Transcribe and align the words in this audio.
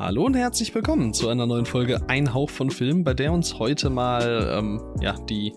Hallo 0.00 0.24
und 0.24 0.34
herzlich 0.34 0.72
willkommen 0.76 1.12
zu 1.12 1.28
einer 1.28 1.48
neuen 1.48 1.66
Folge 1.66 2.08
Ein 2.08 2.32
Hauch 2.32 2.50
von 2.50 2.70
Film, 2.70 3.02
bei 3.02 3.14
der 3.14 3.32
uns 3.32 3.58
heute 3.58 3.90
mal 3.90 4.56
ähm, 4.56 4.80
ja, 5.00 5.14
die 5.14 5.52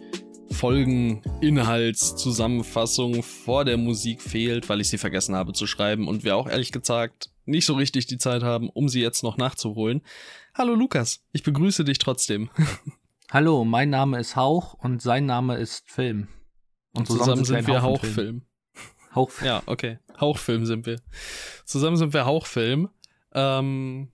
Folgeninhaltszusammenfassung 0.49 3.21
vor 3.21 3.65
der 3.65 3.77
Musik 3.77 4.19
fehlt, 4.19 4.67
weil 4.67 4.81
ich 4.81 4.89
sie 4.89 4.97
vergessen 4.97 5.35
habe 5.35 5.53
zu 5.53 5.67
schreiben 5.67 6.07
und 6.07 6.23
wir 6.23 6.35
auch 6.35 6.49
ehrlich 6.49 6.71
gesagt 6.71 7.29
nicht 7.45 7.67
so 7.67 7.75
richtig 7.75 8.07
die 8.07 8.17
Zeit 8.17 8.41
haben, 8.41 8.71
um 8.71 8.89
sie 8.89 8.99
jetzt 8.99 9.21
noch 9.21 9.37
nachzuholen. 9.37 10.01
Hallo 10.55 10.73
Lukas, 10.73 11.23
ich 11.33 11.43
begrüße 11.43 11.83
dich 11.83 11.99
trotzdem. 11.99 12.49
Hallo, 13.29 13.63
mein 13.63 13.91
Name 13.91 14.19
ist 14.19 14.35
Hauch 14.35 14.73
und 14.73 15.03
sein 15.03 15.27
Name 15.27 15.57
ist 15.57 15.87
Film. 15.87 16.29
Und 16.93 17.05
zusammen, 17.05 17.43
zusammen 17.43 17.45
sind 17.45 17.67
wir 17.67 17.83
Hauchfilm. 17.83 18.41
Hauchfilm. 19.13 19.47
Ja, 19.47 19.61
okay. 19.67 19.99
Hauchfilm 20.19 20.65
sind 20.65 20.87
wir. 20.87 20.99
Zusammen 21.63 21.97
sind 21.97 22.15
wir 22.15 22.25
Hauchfilm. 22.25 22.89
Ähm, 23.35 24.09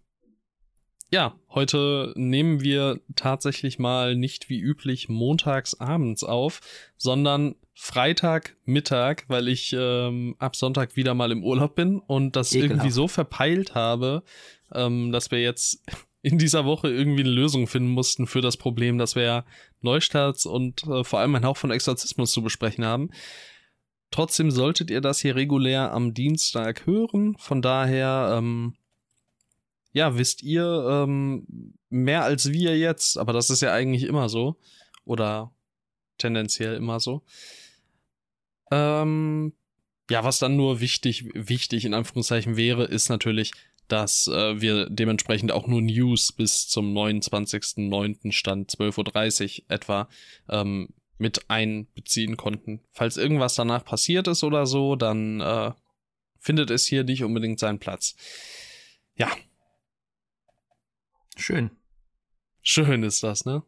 ja, 1.10 1.36
heute 1.50 2.14
nehmen 2.16 2.62
wir 2.62 3.00
tatsächlich 3.16 3.80
mal 3.80 4.16
nicht 4.16 4.50
wie 4.50 4.60
üblich 4.60 5.08
montags 5.10 5.80
abends 5.80 6.24
auf, 6.24 6.60
sondern 6.98 7.56
Freitagmittag, 7.74 9.24
weil 9.28 9.48
ich 9.48 9.74
ähm, 9.78 10.36
ab 10.40 10.56
Sonntag 10.56 10.96
wieder 10.96 11.14
mal 11.14 11.32
im 11.32 11.44
Urlaub 11.44 11.76
bin 11.76 12.00
und 12.00 12.36
das 12.36 12.52
Ekelhaft. 12.52 12.72
irgendwie 12.72 12.92
so 12.92 13.08
verpeilt 13.08 13.76
habe, 13.76 14.24
ähm, 14.74 15.12
dass 15.12 15.32
wir 15.32 15.42
jetzt 15.42 15.84
in 16.22 16.40
dieser 16.40 16.66
Woche 16.66 16.90
irgendwie 16.90 17.22
eine 17.22 17.30
Lösung 17.30 17.68
finden 17.68 17.92
mussten 17.92 18.28
für 18.28 18.42
das 18.42 18.58
Problem, 18.58 18.98
dass 18.98 19.16
wir 19.16 19.24
ja 19.24 19.46
Neustarts 19.82 20.46
und 20.46 20.84
äh, 20.88 21.04
vor 21.04 21.20
allem 21.20 21.36
ein 21.36 21.46
Hauch 21.46 21.58
von 21.58 21.72
Exorzismus 21.72 22.32
zu 22.32 22.42
besprechen 22.42 22.84
haben. 22.84 23.12
Trotzdem 24.12 24.52
solltet 24.52 24.90
ihr 24.90 25.02
das 25.02 25.20
hier 25.20 25.36
regulär 25.36 25.94
am 25.94 26.14
Dienstag 26.14 26.86
hören. 26.86 27.36
Von 27.38 27.62
daher, 27.62 28.36
ähm, 28.38 28.76
ja, 29.98 30.16
wisst 30.16 30.44
ihr 30.44 30.64
ähm, 30.90 31.74
mehr 31.90 32.24
als 32.24 32.52
wir 32.52 32.78
jetzt, 32.78 33.18
aber 33.18 33.34
das 33.34 33.50
ist 33.50 33.62
ja 33.62 33.74
eigentlich 33.74 34.04
immer 34.04 34.30
so. 34.30 34.58
Oder 35.06 35.52
tendenziell 36.20 36.76
immer 36.76 37.00
so. 37.00 37.24
Ähm, 38.72 39.54
ja, 40.10 40.24
was 40.24 40.38
dann 40.40 40.56
nur 40.56 40.80
wichtig, 40.80 41.26
wichtig 41.34 41.84
in 41.84 41.96
Anführungszeichen 41.96 42.58
wäre, 42.58 42.86
ist 42.86 43.10
natürlich, 43.10 43.54
dass 43.88 44.28
äh, 44.28 44.62
wir 44.62 44.88
dementsprechend 44.88 45.52
auch 45.52 45.66
nur 45.66 45.82
News 45.82 46.32
bis 46.32 46.68
zum 46.68 46.94
29.09. 46.96 48.32
Stand 48.32 48.70
12.30 48.70 49.62
Uhr 49.62 49.66
etwa 49.70 50.10
ähm, 50.48 50.90
mit 51.18 51.50
einbeziehen 51.50 52.38
konnten. 52.38 52.82
Falls 52.92 53.18
irgendwas 53.18 53.56
danach 53.56 53.84
passiert 53.84 54.28
ist 54.28 54.44
oder 54.44 54.68
so, 54.68 54.96
dann 54.96 55.42
äh, 55.42 55.72
findet 56.40 56.70
es 56.70 56.86
hier 56.86 57.04
nicht 57.04 57.24
unbedingt 57.24 57.60
seinen 57.60 57.80
Platz. 57.80 58.16
Ja. 59.16 59.30
Schön. 61.38 61.70
Schön 62.64 63.04
ist 63.04 63.24
das, 63.24 63.46
ne? 63.46 63.64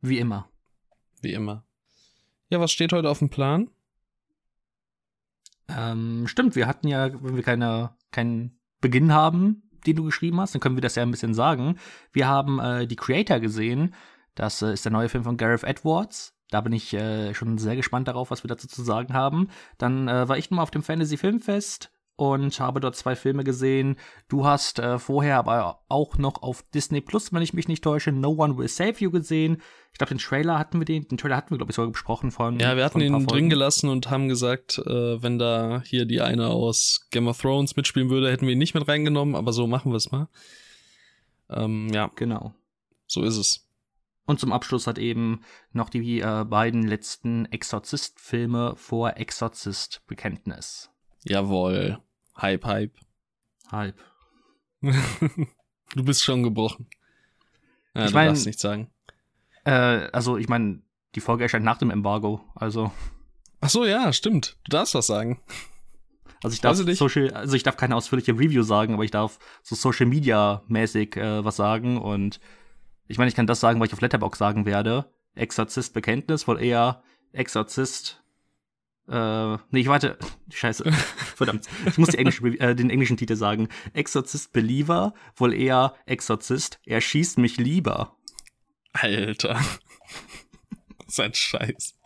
Wie 0.00 0.18
immer. 0.18 0.50
Wie 1.22 1.32
immer. 1.32 1.64
Ja, 2.50 2.60
was 2.60 2.72
steht 2.72 2.92
heute 2.92 3.08
auf 3.08 3.20
dem 3.20 3.30
Plan? 3.30 3.70
Ähm, 5.68 6.26
stimmt, 6.26 6.56
wir 6.56 6.66
hatten 6.66 6.88
ja, 6.88 7.12
wenn 7.22 7.36
wir 7.36 7.42
keine, 7.42 7.96
keinen 8.10 8.58
Beginn 8.80 9.12
haben, 9.12 9.62
den 9.86 9.96
du 9.96 10.04
geschrieben 10.04 10.40
hast, 10.40 10.54
dann 10.54 10.60
können 10.60 10.76
wir 10.76 10.82
das 10.82 10.96
ja 10.96 11.02
ein 11.02 11.10
bisschen 11.10 11.34
sagen. 11.34 11.78
Wir 12.12 12.26
haben 12.26 12.58
äh, 12.58 12.86
die 12.86 12.96
Creator 12.96 13.40
gesehen. 13.40 13.94
Das 14.34 14.60
äh, 14.60 14.72
ist 14.72 14.84
der 14.84 14.92
neue 14.92 15.08
Film 15.08 15.24
von 15.24 15.36
Gareth 15.36 15.64
Edwards. 15.64 16.34
Da 16.50 16.60
bin 16.60 16.72
ich 16.72 16.92
äh, 16.94 17.32
schon 17.34 17.58
sehr 17.58 17.76
gespannt 17.76 18.08
darauf, 18.08 18.30
was 18.30 18.44
wir 18.44 18.48
dazu 18.48 18.68
zu 18.68 18.82
sagen 18.82 19.14
haben. 19.14 19.48
Dann 19.78 20.08
äh, 20.08 20.28
war 20.28 20.36
ich 20.36 20.50
nochmal 20.50 20.64
auf 20.64 20.70
dem 20.70 20.82
Fantasy 20.82 21.16
Filmfest 21.16 21.92
und 22.16 22.58
habe 22.58 22.80
dort 22.80 22.96
zwei 22.96 23.14
Filme 23.14 23.44
gesehen. 23.44 23.96
Du 24.28 24.46
hast 24.46 24.78
äh, 24.78 24.98
vorher 24.98 25.36
aber 25.36 25.82
auch 25.88 26.18
noch 26.18 26.42
auf 26.42 26.62
Disney 26.74 27.00
Plus, 27.00 27.32
wenn 27.32 27.42
ich 27.42 27.52
mich 27.52 27.68
nicht 27.68 27.84
täusche, 27.84 28.10
No 28.10 28.30
One 28.30 28.56
Will 28.56 28.68
Save 28.68 28.94
You 28.98 29.10
gesehen. 29.10 29.62
Ich 29.92 29.98
glaube, 29.98 30.14
den 30.14 30.18
Trailer 30.18 30.58
hatten 30.58 30.78
wir 30.78 30.86
den, 30.86 31.06
den 31.08 31.18
Trailer 31.18 31.36
hatten 31.36 31.50
wir 31.50 31.58
glaube 31.58 31.72
ich 31.72 31.76
sogar 31.76 31.90
besprochen 31.90 32.30
von. 32.30 32.58
Ja, 32.58 32.76
wir 32.76 32.84
hatten 32.84 33.00
ihn 33.00 33.26
drin 33.26 33.50
gelassen 33.50 33.90
und 33.90 34.10
haben 34.10 34.28
gesagt, 34.28 34.78
äh, 34.78 35.22
wenn 35.22 35.38
da 35.38 35.82
hier 35.84 36.06
die 36.06 36.22
eine 36.22 36.48
aus 36.48 37.06
Game 37.10 37.28
of 37.28 37.40
Thrones 37.40 37.76
mitspielen 37.76 38.10
würde, 38.10 38.30
hätten 38.30 38.46
wir 38.46 38.52
ihn 38.54 38.58
nicht 38.58 38.74
mit 38.74 38.88
reingenommen. 38.88 39.34
Aber 39.34 39.52
so 39.52 39.66
machen 39.66 39.92
wir 39.92 39.96
es 39.96 40.10
mal. 40.10 40.28
Ähm, 41.50 41.88
ja, 41.92 42.10
genau. 42.14 42.54
So 43.06 43.22
ist 43.22 43.36
es. 43.36 43.68
Und 44.26 44.40
zum 44.40 44.52
Abschluss 44.52 44.88
hat 44.88 44.98
eben 44.98 45.42
noch 45.72 45.88
die 45.88 46.20
äh, 46.20 46.44
beiden 46.44 46.82
letzten 46.82 47.46
Exorzist-Filme 47.46 48.74
vor 48.76 49.16
Exorzist 49.16 50.02
Bekenntnis. 50.08 50.90
Jawohl. 51.24 51.98
Hype, 52.36 52.64
Hype. 52.64 52.94
Hype. 53.70 53.98
du 54.82 56.04
bist 56.04 56.22
schon 56.22 56.42
gebrochen. 56.42 56.88
Ja, 57.94 58.04
ich 58.04 58.10
du 58.10 58.14
mein, 58.14 58.28
darfst 58.28 58.46
nichts 58.46 58.62
sagen. 58.62 58.90
Äh, 59.64 60.08
also, 60.12 60.36
ich 60.36 60.48
meine, 60.48 60.82
die 61.14 61.20
Folge 61.20 61.44
erscheint 61.44 61.64
nach 61.64 61.78
dem 61.78 61.90
Embargo, 61.90 62.44
also. 62.54 62.92
Ach 63.60 63.70
so, 63.70 63.84
ja, 63.84 64.12
stimmt. 64.12 64.58
Du 64.64 64.70
darfst 64.70 64.94
was 64.94 65.06
sagen. 65.06 65.40
Also 66.42 66.54
ich 66.54 66.60
darf 66.60 66.76
Social, 66.76 67.30
also 67.32 67.56
ich 67.56 67.62
darf 67.62 67.76
keine 67.76 67.96
ausführliche 67.96 68.32
Review 68.32 68.62
sagen, 68.62 68.94
aber 68.94 69.04
ich 69.04 69.10
darf 69.10 69.38
so 69.62 69.74
Social 69.74 70.06
Media 70.06 70.62
mäßig 70.68 71.16
äh, 71.16 71.44
was 71.44 71.56
sagen 71.56 71.98
und 71.98 72.40
ich 73.08 73.18
meine, 73.18 73.28
ich 73.28 73.34
kann 73.34 73.46
das 73.46 73.60
sagen, 73.60 73.80
was 73.80 73.88
ich 73.88 73.94
auf 73.94 74.00
Letterbox 74.00 74.38
sagen 74.38 74.66
werde. 74.66 75.10
Exorzist 75.34 75.94
Bekenntnis, 75.94 76.46
wohl 76.46 76.60
eher 76.60 77.02
Exorzist. 77.32 78.22
Äh, 79.08 79.56
nee, 79.70 79.80
ich 79.80 79.86
warte. 79.86 80.18
Scheiße. 80.50 80.90
Verdammt. 81.36 81.66
Ich 81.86 81.98
muss 81.98 82.14
englische, 82.14 82.44
äh, 82.58 82.74
den 82.74 82.90
englischen 82.90 83.16
Titel 83.16 83.36
sagen. 83.36 83.68
Exorzist 83.92 84.52
Believer, 84.52 85.14
wohl 85.36 85.54
eher 85.54 85.94
Exorzist, 86.06 86.80
er 86.84 87.00
schießt 87.00 87.38
mich 87.38 87.56
lieber. 87.56 88.16
Alter. 88.92 89.60
Sein 91.06 91.34
Scheiß. 91.34 91.96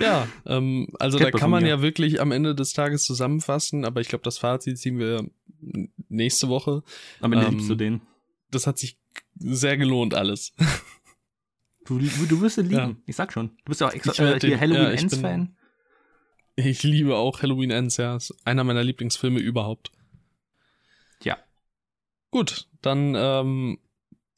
ja, 0.00 0.26
ähm, 0.46 0.88
also 0.98 1.18
Kennt 1.18 1.34
da 1.34 1.38
kann 1.38 1.50
man 1.50 1.66
ja 1.66 1.82
wirklich 1.82 2.20
am 2.20 2.32
Ende 2.32 2.54
des 2.54 2.72
Tages 2.72 3.04
zusammenfassen, 3.04 3.84
aber 3.84 4.00
ich 4.00 4.08
glaube, 4.08 4.24
das 4.24 4.38
Fazit 4.38 4.78
ziehen 4.78 4.98
wir 4.98 5.28
nächste 6.08 6.48
Woche. 6.48 6.82
Am 7.20 7.32
Ende 7.32 7.46
ähm, 7.46 7.52
liebst 7.52 7.68
du 7.68 7.74
den. 7.74 8.00
Das 8.50 8.66
hat 8.66 8.78
sich 8.78 8.98
sehr 9.36 9.76
gelohnt 9.76 10.14
alles. 10.14 10.54
Du, 11.84 11.98
du 11.98 12.40
wirst 12.40 12.56
ihn 12.58 12.64
lieben, 12.70 12.76
ja. 12.76 12.96
ich 13.06 13.16
sag 13.16 13.32
schon. 13.32 13.48
Du 13.48 13.70
bist 13.70 13.80
ja 13.80 13.88
auch 13.88 13.92
extra, 13.92 14.34
äh, 14.34 14.40
hier 14.40 14.58
Halloween 14.58 14.82
ja, 14.82 14.90
Ends 14.90 15.16
Fan. 15.16 15.56
Ich 16.56 16.82
liebe 16.82 17.16
auch 17.16 17.42
Halloween 17.42 17.70
Ends, 17.70 17.96
ja. 17.96 18.16
Ist 18.16 18.34
einer 18.44 18.64
meiner 18.64 18.84
Lieblingsfilme 18.84 19.40
überhaupt. 19.40 19.90
Ja. 21.22 21.38
Gut, 22.30 22.68
dann 22.80 23.14
ähm, 23.16 23.78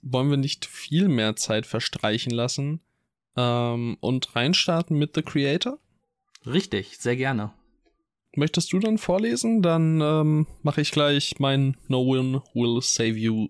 wollen 0.03 0.31
wir 0.31 0.37
nicht 0.37 0.67
viel 0.67 1.09
mehr 1.09 1.37
Zeit 1.37 1.67
verstreichen 1.67 2.31
lassen 2.33 2.81
ähm, 3.37 3.97
und 4.01 4.35
reinstarten 4.35 4.99
mit 4.99 5.15
The 5.15 5.23
Creator. 5.23 5.79
Richtig, 6.47 6.99
sehr 6.99 7.17
gerne. 7.17 7.53
Möchtest 8.35 8.73
du 8.73 8.79
dann 8.79 8.99
vorlesen? 8.99 9.63
Dann 9.63 10.01
ähm, 10.01 10.47
mache 10.63 10.81
ich 10.81 10.93
gleich 10.93 11.39
mein 11.39 11.77
No 11.89 12.01
One 12.03 12.43
Will 12.55 12.81
Save 12.83 13.17
You 13.17 13.49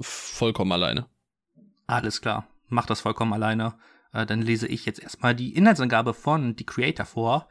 vollkommen 0.00 0.72
alleine. 0.72 1.06
Alles 1.86 2.20
klar, 2.20 2.48
mach 2.68 2.86
das 2.86 3.00
vollkommen 3.00 3.32
alleine. 3.32 3.74
Äh, 4.12 4.26
dann 4.26 4.42
lese 4.42 4.66
ich 4.66 4.86
jetzt 4.86 5.00
erstmal 5.00 5.34
die 5.34 5.54
Inhaltsangabe 5.54 6.14
von 6.14 6.54
The 6.56 6.64
Creator 6.64 7.06
vor. 7.06 7.48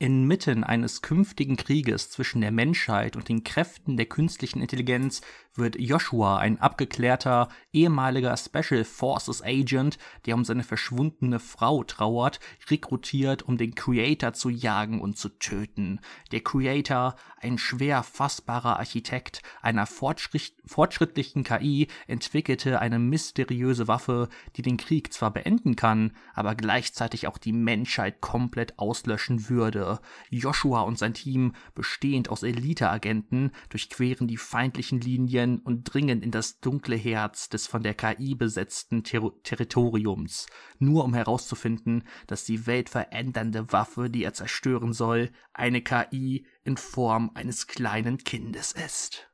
Inmitten 0.00 0.62
eines 0.62 1.02
künftigen 1.02 1.56
Krieges 1.56 2.08
zwischen 2.08 2.40
der 2.40 2.52
Menschheit 2.52 3.16
und 3.16 3.28
den 3.28 3.42
Kräften 3.42 3.96
der 3.96 4.06
künstlichen 4.06 4.60
Intelligenz 4.60 5.22
wird 5.54 5.78
Joshua 5.78 6.38
ein 6.38 6.60
abgeklärter 6.60 7.48
ehemaliger 7.72 8.36
Special 8.36 8.84
Forces 8.84 9.42
Agent, 9.42 9.98
der 10.26 10.34
um 10.34 10.44
seine 10.44 10.62
verschwundene 10.62 11.40
Frau 11.40 11.82
trauert, 11.84 12.40
rekrutiert, 12.70 13.42
um 13.42 13.58
den 13.58 13.74
Creator 13.74 14.32
zu 14.32 14.48
jagen 14.50 15.00
und 15.00 15.18
zu 15.18 15.28
töten. 15.28 16.00
Der 16.32 16.40
Creator, 16.40 17.16
ein 17.40 17.58
schwer 17.58 18.02
fassbarer 18.02 18.78
Architekt 18.78 19.42
einer 19.62 19.86
fortschritt 19.86 20.54
fortschrittlichen 20.64 21.44
KI, 21.44 21.88
entwickelte 22.06 22.80
eine 22.80 22.98
mysteriöse 22.98 23.88
Waffe, 23.88 24.28
die 24.56 24.62
den 24.62 24.76
Krieg 24.76 25.12
zwar 25.12 25.32
beenden 25.32 25.76
kann, 25.76 26.12
aber 26.34 26.54
gleichzeitig 26.54 27.26
auch 27.26 27.38
die 27.38 27.52
Menschheit 27.52 28.20
komplett 28.20 28.78
auslöschen 28.78 29.48
würde. 29.48 30.00
Joshua 30.30 30.82
und 30.82 30.98
sein 30.98 31.14
Team, 31.14 31.54
bestehend 31.74 32.28
aus 32.28 32.42
Eliteagenten, 32.42 33.52
durchqueren 33.70 34.28
die 34.28 34.36
feindlichen 34.36 35.00
Linien 35.00 35.47
dringen 35.48 35.58
und 35.60 35.84
dringen 35.84 36.22
in 36.22 36.30
das 36.30 36.60
dunkle 36.60 36.96
Herz 36.96 37.48
des 37.48 37.66
von 37.66 37.82
der 37.82 37.94
KI 37.94 38.34
besetzten 38.34 39.02
Ter 39.02 39.32
Territoriums, 39.42 40.46
nur 40.78 41.04
um 41.04 41.14
herauszufinden, 41.14 42.04
dass 42.26 42.44
die 42.44 42.66
weltverändernde 42.66 43.72
Waffe, 43.72 44.10
die 44.10 44.24
er 44.24 44.34
zerstören 44.34 44.92
soll, 44.92 45.30
eine 45.52 45.82
KI 45.82 46.46
in 46.64 46.76
Form 46.76 47.30
eines 47.34 47.66
kleinen 47.66 48.18
Kindes 48.18 48.72
ist. 48.72 49.30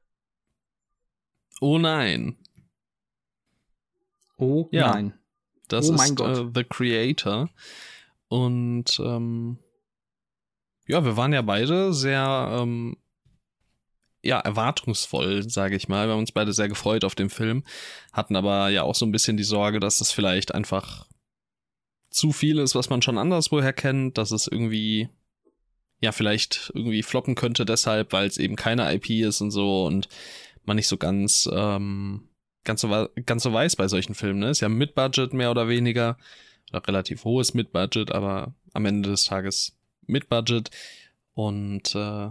Oh 1.61 1.79
nein. 1.79 2.37
Oh 4.37 4.69
ja, 4.71 4.93
nein. 4.93 5.15
Das 5.69 5.91
oh 5.91 5.95
ist 5.95 6.21
äh, 6.21 6.47
The 6.55 6.65
Creator. 6.65 7.49
Und 8.29 9.01
ähm, 9.01 9.59
ja, 10.87 11.05
wir 11.05 11.17
waren 11.17 11.33
ja 11.33 11.43
beide 11.43 11.95
sehr 11.95 12.59
ähm, 12.61 12.97
ja, 14.25 14.41
erwartungsvoll, 14.41 15.49
sage 15.49 15.77
ich 15.77 15.89
mal. 15.89 16.07
Wir 16.07 16.13
haben 16.13 16.21
uns 16.21 16.33
beide 16.33 16.53
sehr 16.53 16.69
gefreut 16.69 17.05
auf 17.05 17.15
den 17.15 17.31
Film, 17.31 17.65
hatten 18.13 18.37
aber 18.37 18.69
ja 18.71 18.83
auch 18.83 18.95
so 18.95 19.07
ein 19.07 19.13
bisschen 19.13 19.37
die 19.37 19.45
Sorge, 19.45 19.81
dass 19.81 20.01
es 20.01 20.11
vielleicht 20.11 20.55
einfach 20.55 21.07
zu 22.11 22.33
viel 22.33 22.59
ist, 22.59 22.75
was 22.75 22.91
man 22.91 23.03
schon 23.03 23.19
anderswoher 23.19 23.73
kennt, 23.73 24.19
dass 24.19 24.31
es 24.31 24.47
irgendwie 24.47 25.09
ja 26.01 26.13
vielleicht 26.13 26.71
irgendwie 26.75 27.03
floppen 27.03 27.35
könnte 27.35 27.65
deshalb, 27.65 28.13
weil 28.13 28.27
es 28.27 28.39
eben 28.39 28.57
keine 28.57 28.93
IP 28.95 29.11
ist 29.11 29.41
und 29.41 29.51
so 29.51 29.85
und 29.85 30.09
man 30.65 30.77
nicht 30.77 30.89
so 30.89 30.97
ganz 30.97 31.49
ähm, 31.53 32.29
ganz 32.65 32.81
so 32.81 33.09
ganz 33.27 33.43
so 33.43 33.53
weiß 33.53 33.77
bei 33.77 33.89
solchen 33.89 34.15
Filmen. 34.15 34.41
Ne? 34.41 34.51
Ist 34.51 34.61
ja 34.61 34.69
mit 34.69 34.95
Budget 34.95 35.33
mehr 35.33 35.51
oder 35.51 35.69
weniger, 35.69 36.17
oder 36.71 36.87
relativ 36.87 37.25
hohes 37.25 37.55
mit 37.55 37.73
Budget, 37.73 38.13
aber 38.13 38.55
am 38.73 38.87
Ende 38.87 39.11
des 39.11 39.25
Tages 39.25 39.77
mit 40.07 40.29
Budget 40.29 40.71
und 41.35 41.95
äh, 41.95 42.31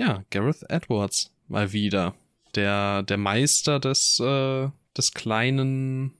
ja 0.00 0.24
Gareth 0.30 0.64
Edwards 0.68 1.32
mal 1.48 1.72
wieder 1.72 2.14
der 2.54 3.02
der 3.02 3.18
Meister 3.18 3.78
des 3.78 4.18
äh, 4.20 4.68
des 4.96 5.12
kleinen 5.12 6.14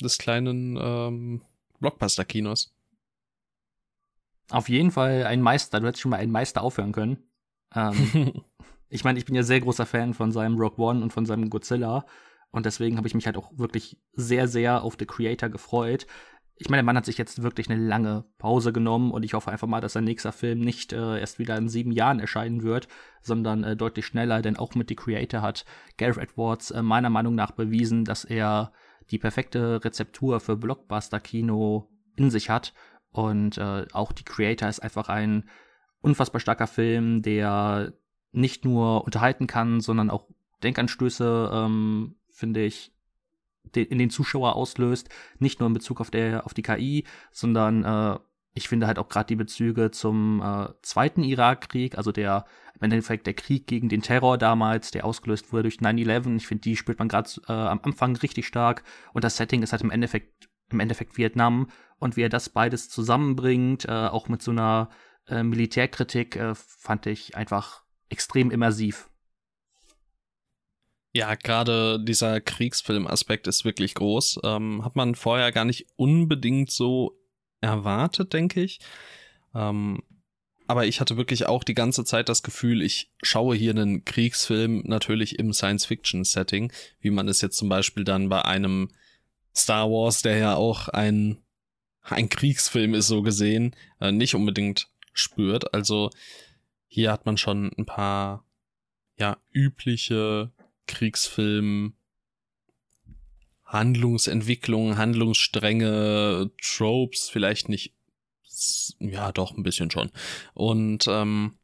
des 0.00 0.18
kleinen 0.18 0.78
ähm, 0.80 1.42
Blockbuster-Kinos. 1.80 2.74
Auf 4.50 4.68
jeden 4.68 4.90
Fall 4.90 5.24
ein 5.24 5.40
Meister. 5.40 5.80
Du 5.80 5.86
hättest 5.86 6.02
schon 6.02 6.10
mal 6.10 6.18
einen 6.18 6.32
Meister 6.32 6.62
aufhören 6.62 6.92
können. 6.92 7.18
Ähm, 7.74 8.44
ich 8.88 9.04
meine, 9.04 9.18
ich 9.18 9.24
bin 9.24 9.34
ja 9.34 9.42
sehr 9.42 9.60
großer 9.60 9.86
Fan 9.86 10.14
von 10.14 10.32
seinem 10.32 10.56
Rock 10.56 10.78
One 10.78 11.02
und 11.02 11.12
von 11.12 11.26
seinem 11.26 11.50
Godzilla. 11.50 12.06
Und 12.50 12.66
deswegen 12.66 12.96
habe 12.96 13.08
ich 13.08 13.14
mich 13.14 13.26
halt 13.26 13.36
auch 13.36 13.50
wirklich 13.56 13.98
sehr, 14.12 14.46
sehr 14.46 14.82
auf 14.82 14.96
The 14.98 15.06
Creator 15.06 15.48
gefreut. 15.48 16.06
Ich 16.56 16.68
meine, 16.68 16.78
der 16.78 16.84
Mann 16.84 16.96
hat 16.96 17.06
sich 17.06 17.18
jetzt 17.18 17.42
wirklich 17.42 17.68
eine 17.68 17.80
lange 17.80 18.24
Pause 18.38 18.72
genommen 18.72 19.10
und 19.10 19.24
ich 19.24 19.34
hoffe 19.34 19.50
einfach 19.50 19.66
mal, 19.66 19.80
dass 19.80 19.94
sein 19.94 20.04
nächster 20.04 20.32
Film 20.32 20.60
nicht 20.60 20.92
äh, 20.92 21.18
erst 21.18 21.38
wieder 21.38 21.56
in 21.56 21.68
sieben 21.68 21.92
Jahren 21.92 22.20
erscheinen 22.20 22.62
wird, 22.62 22.88
sondern 23.22 23.64
äh, 23.64 23.76
deutlich 23.76 24.06
schneller, 24.06 24.42
denn 24.42 24.56
auch 24.56 24.74
mit 24.74 24.88
The 24.88 24.94
Creator 24.94 25.42
hat 25.42 25.64
Gareth 25.96 26.18
Edwards 26.18 26.70
äh, 26.70 26.82
meiner 26.82 27.10
Meinung 27.10 27.34
nach 27.34 27.52
bewiesen, 27.52 28.04
dass 28.04 28.24
er 28.24 28.72
die 29.10 29.18
perfekte 29.18 29.84
Rezeptur 29.84 30.40
für 30.40 30.56
Blockbuster-Kino 30.56 31.88
in 32.16 32.30
sich 32.30 32.48
hat. 32.50 32.72
Und 33.10 33.58
äh, 33.58 33.86
auch 33.92 34.12
die 34.12 34.24
Creator 34.24 34.68
ist 34.68 34.80
einfach 34.80 35.08
ein 35.08 35.48
unfassbar 36.00 36.40
starker 36.40 36.66
Film, 36.66 37.22
der 37.22 37.92
nicht 38.32 38.64
nur 38.64 39.04
unterhalten 39.04 39.46
kann, 39.46 39.80
sondern 39.80 40.10
auch 40.10 40.26
Denkanstöße, 40.62 41.50
ähm, 41.52 42.16
finde 42.30 42.62
ich, 42.64 42.92
in 43.74 43.98
den 43.98 44.10
Zuschauer 44.10 44.56
auslöst. 44.56 45.08
Nicht 45.38 45.60
nur 45.60 45.66
in 45.68 45.74
Bezug 45.74 46.00
auf, 46.00 46.10
der, 46.10 46.46
auf 46.46 46.54
die 46.54 46.62
KI, 46.62 47.04
sondern 47.32 47.84
äh, 47.84 48.18
ich 48.54 48.68
finde 48.68 48.86
halt 48.86 48.98
auch 48.98 49.08
gerade 49.08 49.28
die 49.28 49.36
Bezüge 49.36 49.90
zum 49.90 50.42
äh, 50.42 50.68
zweiten 50.82 51.22
Irakkrieg, 51.22 51.96
also 51.96 52.12
der 52.12 52.44
im 52.74 52.90
Endeffekt 52.90 53.26
der 53.26 53.34
Krieg 53.34 53.66
gegen 53.66 53.88
den 53.88 54.02
Terror 54.02 54.38
damals, 54.38 54.90
der 54.90 55.04
ausgelöst 55.04 55.52
wurde 55.52 55.64
durch 55.64 55.76
9-11. 55.76 56.36
Ich 56.36 56.46
finde, 56.46 56.62
die 56.62 56.76
spürt 56.76 56.98
man 56.98 57.08
gerade 57.08 57.30
äh, 57.48 57.52
am 57.52 57.80
Anfang 57.82 58.16
richtig 58.16 58.46
stark. 58.46 58.82
Und 59.12 59.24
das 59.24 59.36
Setting 59.36 59.62
ist 59.62 59.72
halt 59.72 59.82
im 59.82 59.90
Endeffekt, 59.90 60.48
im 60.70 60.80
Endeffekt 60.80 61.16
Vietnam. 61.16 61.68
Und 61.98 62.16
wie 62.16 62.22
er 62.22 62.28
das 62.28 62.48
beides 62.48 62.88
zusammenbringt, 62.88 63.84
äh, 63.84 63.92
auch 63.92 64.28
mit 64.28 64.42
so 64.42 64.50
einer 64.50 64.90
äh, 65.28 65.44
Militärkritik, 65.44 66.36
äh, 66.36 66.54
fand 66.54 67.06
ich 67.06 67.36
einfach 67.36 67.84
extrem 68.08 68.50
immersiv. 68.50 69.08
Ja, 71.14 71.34
gerade 71.34 72.02
dieser 72.02 72.40
Kriegsfilm-Aspekt 72.40 73.46
ist 73.46 73.64
wirklich 73.66 73.94
groß. 73.94 74.40
Ähm, 74.44 74.82
hat 74.84 74.96
man 74.96 75.14
vorher 75.14 75.52
gar 75.52 75.66
nicht 75.66 75.86
unbedingt 75.96 76.70
so 76.70 77.18
erwartet, 77.60 78.32
denke 78.32 78.62
ich. 78.62 78.80
Ähm, 79.54 80.02
aber 80.66 80.86
ich 80.86 81.00
hatte 81.00 81.18
wirklich 81.18 81.46
auch 81.46 81.64
die 81.64 81.74
ganze 81.74 82.04
Zeit 82.06 82.30
das 82.30 82.42
Gefühl, 82.42 82.80
ich 82.80 83.12
schaue 83.22 83.54
hier 83.54 83.72
einen 83.72 84.06
Kriegsfilm 84.06 84.84
natürlich 84.86 85.38
im 85.38 85.52
Science-Fiction-Setting, 85.52 86.72
wie 87.00 87.10
man 87.10 87.28
es 87.28 87.42
jetzt 87.42 87.58
zum 87.58 87.68
Beispiel 87.68 88.04
dann 88.04 88.30
bei 88.30 88.42
einem 88.46 88.88
Star 89.54 89.90
Wars, 89.90 90.22
der 90.22 90.38
ja 90.38 90.54
auch 90.54 90.88
ein, 90.88 91.42
ein 92.00 92.30
Kriegsfilm 92.30 92.94
ist, 92.94 93.08
so 93.08 93.20
gesehen, 93.20 93.76
äh, 94.00 94.12
nicht 94.12 94.34
unbedingt 94.34 94.88
spürt. 95.12 95.74
Also 95.74 96.08
hier 96.86 97.12
hat 97.12 97.26
man 97.26 97.36
schon 97.36 97.70
ein 97.76 97.84
paar, 97.84 98.46
ja, 99.18 99.36
übliche 99.50 100.52
Kriegsfilm 100.92 101.94
Handlungsentwicklung, 103.72 104.98
Handlungsstränge, 104.98 106.50
Tropes, 106.60 107.30
vielleicht 107.30 107.70
nicht, 107.70 107.94
ja, 109.00 109.32
doch, 109.32 109.56
ein 109.56 109.62
bisschen 109.62 109.90
schon. 109.90 110.10
Und 110.52 111.06
ähm, 111.08 111.54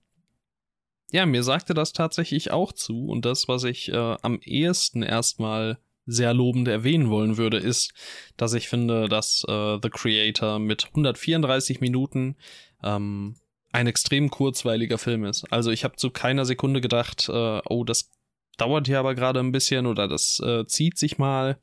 ja, 1.10 1.26
mir 1.26 1.42
sagte 1.42 1.74
das 1.74 1.92
tatsächlich 1.92 2.50
auch 2.50 2.72
zu. 2.72 3.06
Und 3.08 3.26
das, 3.26 3.46
was 3.46 3.64
ich 3.64 3.90
äh, 3.90 4.16
am 4.22 4.40
ehesten 4.42 5.02
erstmal 5.02 5.78
sehr 6.06 6.32
lobend 6.32 6.66
erwähnen 6.68 7.10
wollen 7.10 7.36
würde, 7.36 7.58
ist, 7.58 7.92
dass 8.38 8.54
ich 8.54 8.68
finde, 8.68 9.08
dass 9.08 9.44
äh, 9.46 9.78
The 9.82 9.90
Creator 9.90 10.58
mit 10.58 10.86
134 10.86 11.80
Minuten 11.82 12.36
ähm, 12.82 13.36
ein 13.70 13.86
extrem 13.86 14.30
kurzweiliger 14.30 14.96
Film 14.96 15.24
ist. 15.24 15.44
Also 15.52 15.70
ich 15.70 15.84
habe 15.84 15.96
zu 15.96 16.08
keiner 16.10 16.46
Sekunde 16.46 16.80
gedacht, 16.80 17.28
äh, 17.28 17.60
oh, 17.68 17.84
das 17.84 18.10
dauert 18.58 18.86
hier 18.86 18.98
aber 18.98 19.14
gerade 19.14 19.40
ein 19.40 19.52
bisschen 19.52 19.86
oder 19.86 20.08
das 20.08 20.40
äh, 20.40 20.66
zieht 20.66 20.98
sich 20.98 21.16
mal 21.16 21.58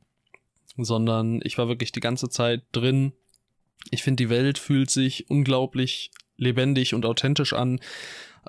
sondern 0.77 1.39
ich 1.43 1.57
war 1.57 1.67
wirklich 1.67 1.91
die 1.91 1.99
ganze 1.99 2.29
Zeit 2.29 2.63
drin. 2.71 3.13
Ich 3.91 4.03
finde, 4.03 4.23
die 4.23 4.29
Welt 4.29 4.57
fühlt 4.57 4.89
sich 4.89 5.29
unglaublich 5.29 6.11
lebendig 6.37 6.93
und 6.93 7.05
authentisch 7.05 7.53
an. 7.53 7.79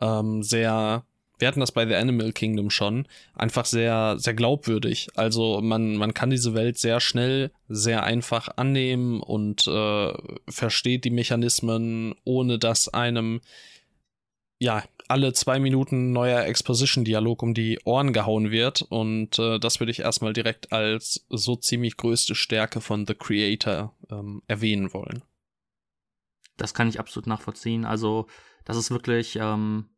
Ähm, 0.01 0.43
sehr, 0.43 1.05
wir 1.39 1.49
hatten 1.49 1.61
das 1.61 1.73
bei 1.73 1.87
The 1.87 1.95
Animal 1.95 2.33
Kingdom 2.33 2.71
schon, 2.71 3.07
einfach 3.35 3.65
sehr, 3.65 4.17
sehr 4.19 4.35
glaubwürdig. 4.35 5.09
Also 5.15 5.61
man, 5.61 5.97
man 5.97 6.15
kann 6.15 6.31
diese 6.31 6.55
Welt 6.55 6.79
sehr 6.79 7.01
schnell, 7.01 7.53
sehr 7.69 8.03
einfach 8.03 8.49
annehmen 8.57 9.21
und 9.21 9.67
äh, 9.69 10.13
versteht 10.49 11.05
die 11.05 11.11
Mechanismen, 11.11 12.15
ohne 12.25 12.59
dass 12.59 12.89
einem 12.89 13.41
ja 14.59 14.83
alle 15.08 15.32
zwei 15.32 15.58
Minuten 15.58 16.12
neuer 16.12 16.44
Exposition-Dialog 16.44 17.43
um 17.43 17.55
die 17.55 17.79
Ohren 17.85 18.12
gehauen 18.12 18.50
wird. 18.50 18.82
Und 18.82 19.38
äh, 19.38 19.58
das 19.58 19.81
würde 19.81 19.91
ich 19.91 20.00
erstmal 20.00 20.32
direkt 20.32 20.73
als 20.73 21.26
so 21.29 21.56
ziemlich 21.56 21.97
größte 21.97 22.35
Stärke 22.35 22.81
von 22.81 23.06
The 23.06 23.14
Creator 23.14 23.94
ähm, 24.11 24.43
erwähnen 24.47 24.93
wollen. 24.93 25.23
Das 26.56 26.75
kann 26.75 26.88
ich 26.88 26.99
absolut 26.99 27.26
nachvollziehen. 27.26 27.85
Also, 27.85 28.26
das 28.64 28.76
ist 28.76 28.91
wirklich, 28.91 29.37
ähm, 29.37 29.90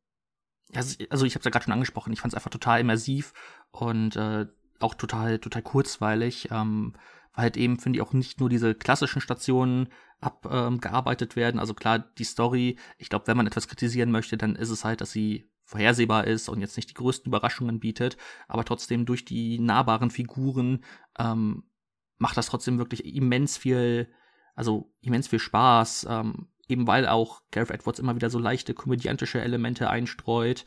also 0.73 0.97
ich 1.25 1.35
habe 1.35 1.41
es 1.41 1.45
ja 1.45 1.51
gerade 1.51 1.65
schon 1.65 1.73
angesprochen, 1.73 2.13
ich 2.13 2.21
fand 2.21 2.33
es 2.33 2.37
einfach 2.37 2.51
total 2.51 2.81
immersiv 2.81 3.33
und 3.71 4.17
äh, 4.17 4.47
auch 4.81 4.95
total, 4.95 5.39
total 5.39 5.63
kurzweilig. 5.63 6.49
Ähm, 6.51 6.95
halt 7.39 7.57
eben, 7.57 7.79
finde 7.79 7.99
ich, 7.99 8.03
auch 8.03 8.13
nicht 8.13 8.41
nur 8.41 8.49
diese 8.49 8.75
klassischen 8.75 9.21
Stationen 9.21 9.89
abgearbeitet 10.21 11.33
ähm, 11.33 11.37
werden. 11.37 11.61
Also 11.61 11.73
klar, 11.73 12.01
die 12.01 12.25
Story, 12.25 12.77
ich 12.99 13.09
glaube, 13.09 13.29
wenn 13.29 13.37
man 13.37 13.47
etwas 13.47 13.69
kritisieren 13.69 14.11
möchte, 14.11 14.37
dann 14.37 14.57
ist 14.57 14.71
es 14.71 14.85
halt, 14.85 15.01
dass 15.01 15.13
sie 15.13 15.49
vorhersehbar 15.65 16.27
ist 16.27 16.49
und 16.49 16.61
jetzt 16.61 16.77
nicht 16.77 16.91
die 16.91 16.95
größten 16.95 17.31
Überraschungen 17.31 17.79
bietet, 17.79 18.17
aber 18.49 18.65
trotzdem 18.65 19.05
durch 19.05 19.25
die 19.25 19.59
nahbaren 19.59 20.11
Figuren 20.11 20.83
ähm, 21.19 21.65
macht 22.17 22.37
das 22.37 22.47
trotzdem 22.47 22.79
wirklich 22.79 23.05
immens 23.05 23.59
viel, 23.59 24.09
also 24.55 24.93
immens 25.01 25.29
viel 25.29 25.39
Spaß, 25.39 26.07
ähm, 26.09 26.49
eben 26.69 26.87
weil 26.87 27.07
auch 27.07 27.43
Gareth 27.51 27.71
Edwards 27.71 28.01
immer 28.01 28.17
wieder 28.17 28.31
so 28.31 28.39
leichte 28.39 28.75
komödiantische 28.75 29.41
Elemente 29.41 29.91
einstreut. 29.91 30.65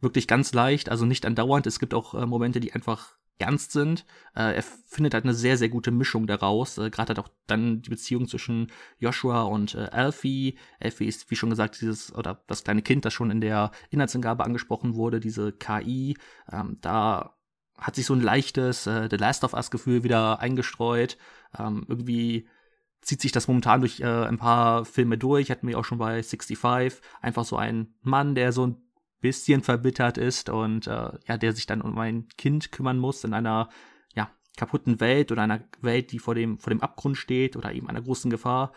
Wirklich 0.00 0.26
ganz 0.26 0.52
leicht, 0.52 0.88
also 0.88 1.06
nicht 1.06 1.26
andauernd. 1.26 1.66
Es 1.66 1.78
gibt 1.78 1.94
auch 1.94 2.14
äh, 2.14 2.26
Momente, 2.26 2.58
die 2.58 2.72
einfach 2.72 3.19
ernst 3.40 3.72
sind. 3.72 4.04
Äh, 4.34 4.56
er 4.56 4.62
findet 4.62 5.14
halt 5.14 5.24
eine 5.24 5.34
sehr, 5.34 5.56
sehr 5.56 5.68
gute 5.68 5.90
Mischung 5.90 6.26
daraus. 6.26 6.78
Äh, 6.78 6.90
Gerade 6.90 7.10
hat 7.10 7.18
auch 7.18 7.30
dann 7.46 7.82
die 7.82 7.90
Beziehung 7.90 8.28
zwischen 8.28 8.68
Joshua 8.98 9.42
und 9.42 9.74
äh, 9.74 9.88
Alfie. 9.90 10.58
Alfie 10.80 11.06
ist, 11.06 11.30
wie 11.30 11.36
schon 11.36 11.50
gesagt, 11.50 11.80
dieses, 11.80 12.14
oder 12.14 12.42
das 12.46 12.64
kleine 12.64 12.82
Kind, 12.82 13.04
das 13.04 13.14
schon 13.14 13.30
in 13.30 13.40
der 13.40 13.70
Inhaltsangabe 13.90 14.44
angesprochen 14.44 14.94
wurde, 14.94 15.20
diese 15.20 15.52
KI. 15.52 16.16
Ähm, 16.50 16.78
da 16.80 17.36
hat 17.76 17.96
sich 17.96 18.06
so 18.06 18.14
ein 18.14 18.20
leichtes 18.20 18.86
äh, 18.86 19.08
The 19.10 19.16
Last 19.16 19.44
of 19.44 19.54
Us-Gefühl 19.54 20.04
wieder 20.04 20.40
eingestreut. 20.40 21.16
Ähm, 21.58 21.86
irgendwie 21.88 22.46
zieht 23.02 23.20
sich 23.22 23.32
das 23.32 23.48
momentan 23.48 23.80
durch 23.80 24.00
äh, 24.00 24.04
ein 24.04 24.38
paar 24.38 24.84
Filme 24.84 25.16
durch. 25.16 25.50
Hatten 25.50 25.66
wir 25.66 25.78
auch 25.78 25.84
schon 25.84 25.98
bei 25.98 26.22
65. 26.22 27.00
Einfach 27.20 27.44
so 27.44 27.56
ein 27.56 27.94
Mann, 28.02 28.34
der 28.34 28.52
so 28.52 28.66
ein 28.66 28.76
bisschen 29.20 29.62
verbittert 29.62 30.18
ist 30.18 30.48
und 30.48 30.86
äh, 30.86 31.10
ja, 31.26 31.36
der 31.36 31.52
sich 31.52 31.66
dann 31.66 31.82
um 31.82 31.98
ein 31.98 32.28
Kind 32.36 32.72
kümmern 32.72 32.98
muss 32.98 33.24
in 33.24 33.34
einer 33.34 33.68
ja, 34.14 34.30
kaputten 34.56 35.00
Welt 35.00 35.30
oder 35.30 35.42
einer 35.42 35.62
Welt, 35.80 36.12
die 36.12 36.18
vor 36.18 36.34
dem, 36.34 36.58
vor 36.58 36.70
dem 36.70 36.80
Abgrund 36.80 37.16
steht 37.16 37.56
oder 37.56 37.72
eben 37.72 37.88
einer 37.88 38.02
großen 38.02 38.30
Gefahr. 38.30 38.72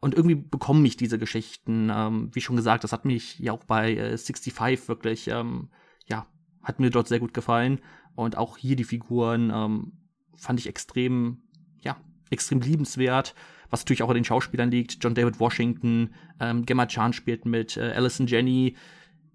Und 0.00 0.14
irgendwie 0.14 0.36
bekommen 0.36 0.82
mich 0.82 0.96
diese 0.96 1.18
Geschichten, 1.18 1.90
ähm, 1.92 2.30
wie 2.32 2.40
schon 2.40 2.56
gesagt, 2.56 2.84
das 2.84 2.92
hat 2.92 3.04
mich 3.04 3.38
ja 3.38 3.52
auch 3.52 3.64
bei 3.64 3.94
äh, 3.94 4.16
65 4.16 4.88
wirklich, 4.88 5.28
ähm, 5.28 5.68
ja, 6.06 6.26
hat 6.62 6.80
mir 6.80 6.90
dort 6.90 7.08
sehr 7.08 7.20
gut 7.20 7.34
gefallen. 7.34 7.80
Und 8.14 8.36
auch 8.36 8.56
hier 8.56 8.76
die 8.76 8.84
Figuren 8.84 9.50
ähm, 9.54 9.92
fand 10.36 10.58
ich 10.58 10.68
extrem, 10.68 11.42
ja, 11.80 11.96
extrem 12.30 12.60
liebenswert, 12.60 13.34
was 13.68 13.80
natürlich 13.80 14.02
auch 14.02 14.08
an 14.08 14.14
den 14.14 14.24
Schauspielern 14.24 14.70
liegt. 14.70 14.98
John 15.04 15.14
David 15.14 15.38
Washington, 15.38 16.14
ähm, 16.40 16.64
Gemma 16.64 16.86
Chan 16.86 17.12
spielt 17.12 17.44
mit, 17.44 17.76
äh, 17.76 17.92
Alison 17.92 18.26
Jenny, 18.26 18.76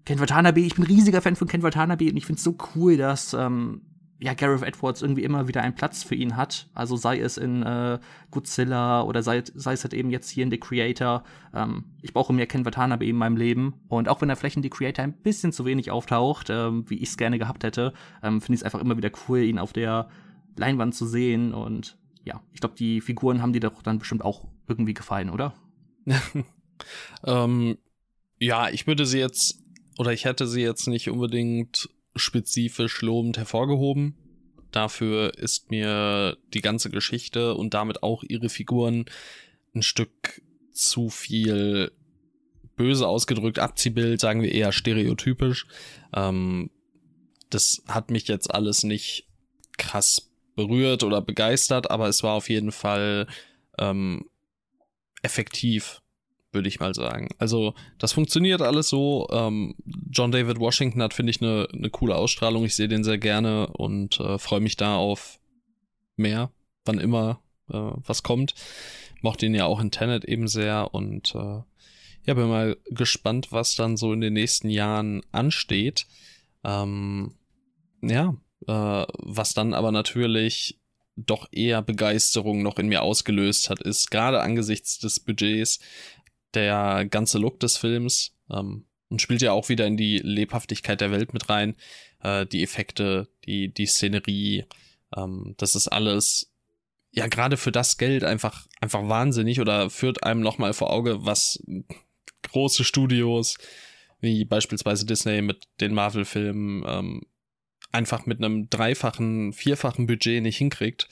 Ken 0.06 0.20
Watanabe, 0.20 0.60
ich 0.60 0.76
bin 0.76 0.84
riesiger 0.84 1.20
Fan 1.20 1.36
von 1.36 1.48
Ken 1.48 1.62
Watanabe 1.62 2.08
und 2.08 2.16
ich 2.16 2.24
finde 2.26 2.38
es 2.38 2.44
so 2.44 2.56
cool, 2.74 2.96
dass 2.96 3.34
ähm, 3.34 3.82
ja, 4.20 4.34
Gareth 4.34 4.62
Edwards 4.62 5.02
irgendwie 5.02 5.24
immer 5.24 5.48
wieder 5.48 5.62
einen 5.62 5.74
Platz 5.74 6.04
für 6.04 6.14
ihn 6.14 6.36
hat. 6.36 6.68
Also 6.74 6.96
sei 6.96 7.18
es 7.18 7.36
in 7.36 7.62
äh, 7.64 7.98
Godzilla 8.30 9.02
oder 9.02 9.22
sei, 9.22 9.42
sei 9.54 9.72
es 9.72 9.82
halt 9.82 9.92
eben 9.92 10.10
jetzt 10.10 10.30
hier 10.30 10.44
in 10.44 10.50
The 10.50 10.58
Creator. 10.58 11.24
Ähm, 11.52 11.84
ich 12.02 12.14
brauche 12.14 12.32
mehr 12.32 12.46
Ken 12.46 12.64
Watanabe 12.64 13.04
in 13.04 13.16
meinem 13.16 13.36
Leben. 13.36 13.74
Und 13.88 14.08
auch 14.08 14.20
wenn 14.20 14.30
er 14.30 14.36
vielleicht 14.36 14.56
in 14.56 14.62
The 14.62 14.70
Creator 14.70 15.02
ein 15.02 15.12
bisschen 15.12 15.52
zu 15.52 15.64
wenig 15.64 15.90
auftaucht, 15.90 16.48
ähm, 16.50 16.88
wie 16.88 16.96
ich 16.96 17.10
es 17.10 17.16
gerne 17.16 17.38
gehabt 17.38 17.64
hätte, 17.64 17.92
ähm, 18.22 18.40
finde 18.40 18.54
ich 18.54 18.60
es 18.60 18.64
einfach 18.64 18.80
immer 18.80 18.96
wieder 18.96 19.10
cool, 19.28 19.40
ihn 19.40 19.58
auf 19.58 19.72
der 19.72 20.08
Leinwand 20.56 20.94
zu 20.94 21.04
sehen. 21.04 21.52
Und 21.52 21.98
ja, 22.24 22.40
ich 22.52 22.60
glaube, 22.60 22.76
die 22.76 23.00
Figuren 23.00 23.42
haben 23.42 23.52
dir 23.52 23.60
doch 23.60 23.82
dann 23.82 23.98
bestimmt 23.98 24.24
auch 24.24 24.46
irgendwie 24.68 24.94
gefallen, 24.94 25.30
oder? 25.30 25.52
ähm, 27.24 27.76
ja, 28.38 28.68
ich 28.70 28.86
würde 28.86 29.04
sie 29.04 29.18
jetzt, 29.18 29.65
oder 29.98 30.12
ich 30.12 30.24
hätte 30.24 30.46
sie 30.46 30.62
jetzt 30.62 30.86
nicht 30.86 31.08
unbedingt 31.08 31.88
spezifisch 32.14 33.02
lobend 33.02 33.38
hervorgehoben. 33.38 34.14
Dafür 34.70 35.38
ist 35.38 35.70
mir 35.70 36.36
die 36.52 36.60
ganze 36.60 36.90
Geschichte 36.90 37.54
und 37.54 37.74
damit 37.74 38.02
auch 38.02 38.22
ihre 38.22 38.48
Figuren 38.48 39.06
ein 39.74 39.82
Stück 39.82 40.42
zu 40.72 41.08
viel 41.08 41.92
böse 42.76 43.06
ausgedrückt 43.06 43.58
Abziehbild, 43.58 44.20
sagen 44.20 44.42
wir 44.42 44.52
eher 44.52 44.72
stereotypisch. 44.72 45.66
Ähm, 46.14 46.70
das 47.48 47.82
hat 47.88 48.10
mich 48.10 48.28
jetzt 48.28 48.52
alles 48.52 48.82
nicht 48.82 49.26
krass 49.78 50.30
berührt 50.56 51.04
oder 51.04 51.22
begeistert, 51.22 51.90
aber 51.90 52.08
es 52.08 52.22
war 52.22 52.34
auf 52.34 52.48
jeden 52.48 52.72
Fall 52.72 53.26
ähm, 53.78 54.28
effektiv 55.22 56.02
würde 56.52 56.68
ich 56.68 56.80
mal 56.80 56.94
sagen. 56.94 57.28
Also 57.38 57.74
das 57.98 58.12
funktioniert 58.12 58.62
alles 58.62 58.88
so. 58.88 59.28
Ähm, 59.30 59.74
John 60.10 60.32
David 60.32 60.58
Washington 60.58 61.02
hat, 61.02 61.14
finde 61.14 61.30
ich, 61.30 61.42
eine 61.42 61.68
ne 61.72 61.90
coole 61.90 62.16
Ausstrahlung. 62.16 62.64
Ich 62.64 62.74
sehe 62.74 62.88
den 62.88 63.04
sehr 63.04 63.18
gerne 63.18 63.68
und 63.68 64.20
äh, 64.20 64.38
freue 64.38 64.60
mich 64.60 64.76
da 64.76 64.96
auf 64.96 65.38
mehr, 66.16 66.50
wann 66.84 66.98
immer 66.98 67.40
äh, 67.68 67.74
was 68.06 68.22
kommt. 68.22 68.54
Mochte 69.22 69.46
ihn 69.46 69.54
ja 69.54 69.66
auch 69.66 69.80
in 69.80 69.90
Tenet 69.90 70.24
eben 70.24 70.48
sehr 70.48 70.94
und 70.94 71.34
äh, 71.34 71.60
ja, 72.26 72.34
bin 72.34 72.48
mal 72.48 72.76
gespannt, 72.86 73.52
was 73.52 73.76
dann 73.76 73.96
so 73.96 74.12
in 74.12 74.20
den 74.20 74.32
nächsten 74.32 74.68
Jahren 74.68 75.22
ansteht. 75.30 76.06
Ähm, 76.64 77.34
ja, 78.02 78.34
äh, 78.66 79.06
was 79.18 79.54
dann 79.54 79.74
aber 79.74 79.92
natürlich 79.92 80.80
doch 81.16 81.48
eher 81.50 81.80
Begeisterung 81.82 82.62
noch 82.62 82.78
in 82.78 82.88
mir 82.88 83.02
ausgelöst 83.02 83.70
hat, 83.70 83.80
ist 83.80 84.10
gerade 84.10 84.40
angesichts 84.40 84.98
des 84.98 85.20
Budgets 85.20 85.80
der 86.56 87.06
ganze 87.08 87.38
Look 87.38 87.60
des 87.60 87.76
Films 87.76 88.34
ähm, 88.50 88.86
und 89.08 89.22
spielt 89.22 89.42
ja 89.42 89.52
auch 89.52 89.68
wieder 89.68 89.86
in 89.86 89.96
die 89.96 90.18
Lebhaftigkeit 90.18 91.00
der 91.00 91.12
Welt 91.12 91.32
mit 91.32 91.48
rein. 91.48 91.76
Äh, 92.22 92.46
die 92.46 92.62
Effekte, 92.62 93.28
die, 93.44 93.72
die 93.72 93.86
Szenerie, 93.86 94.64
ähm, 95.16 95.54
das 95.58 95.76
ist 95.76 95.88
alles 95.88 96.52
ja 97.12 97.28
gerade 97.28 97.56
für 97.56 97.72
das 97.72 97.96
Geld 97.96 98.24
einfach, 98.24 98.66
einfach 98.80 99.08
wahnsinnig 99.08 99.60
oder 99.60 99.88
führt 99.90 100.22
einem 100.22 100.40
nochmal 100.40 100.74
vor 100.74 100.90
Auge, 100.90 101.24
was 101.24 101.62
große 102.42 102.84
Studios 102.84 103.56
wie 104.20 104.44
beispielsweise 104.44 105.06
Disney 105.06 105.42
mit 105.42 105.64
den 105.80 105.94
Marvel-Filmen 105.94 106.84
ähm, 106.86 107.22
einfach 107.92 108.26
mit 108.26 108.38
einem 108.38 108.68
dreifachen, 108.68 109.52
vierfachen 109.52 110.06
Budget 110.06 110.42
nicht 110.42 110.58
hinkriegt. 110.58 111.08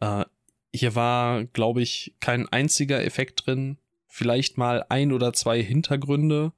Äh, 0.00 0.24
hier 0.72 0.94
war, 0.94 1.44
glaube 1.44 1.82
ich, 1.82 2.14
kein 2.20 2.48
einziger 2.48 3.04
Effekt 3.04 3.46
drin, 3.46 3.78
vielleicht 4.14 4.58
mal 4.58 4.86
ein 4.90 5.10
oder 5.10 5.32
zwei 5.32 5.60
Hintergründe, 5.60 6.52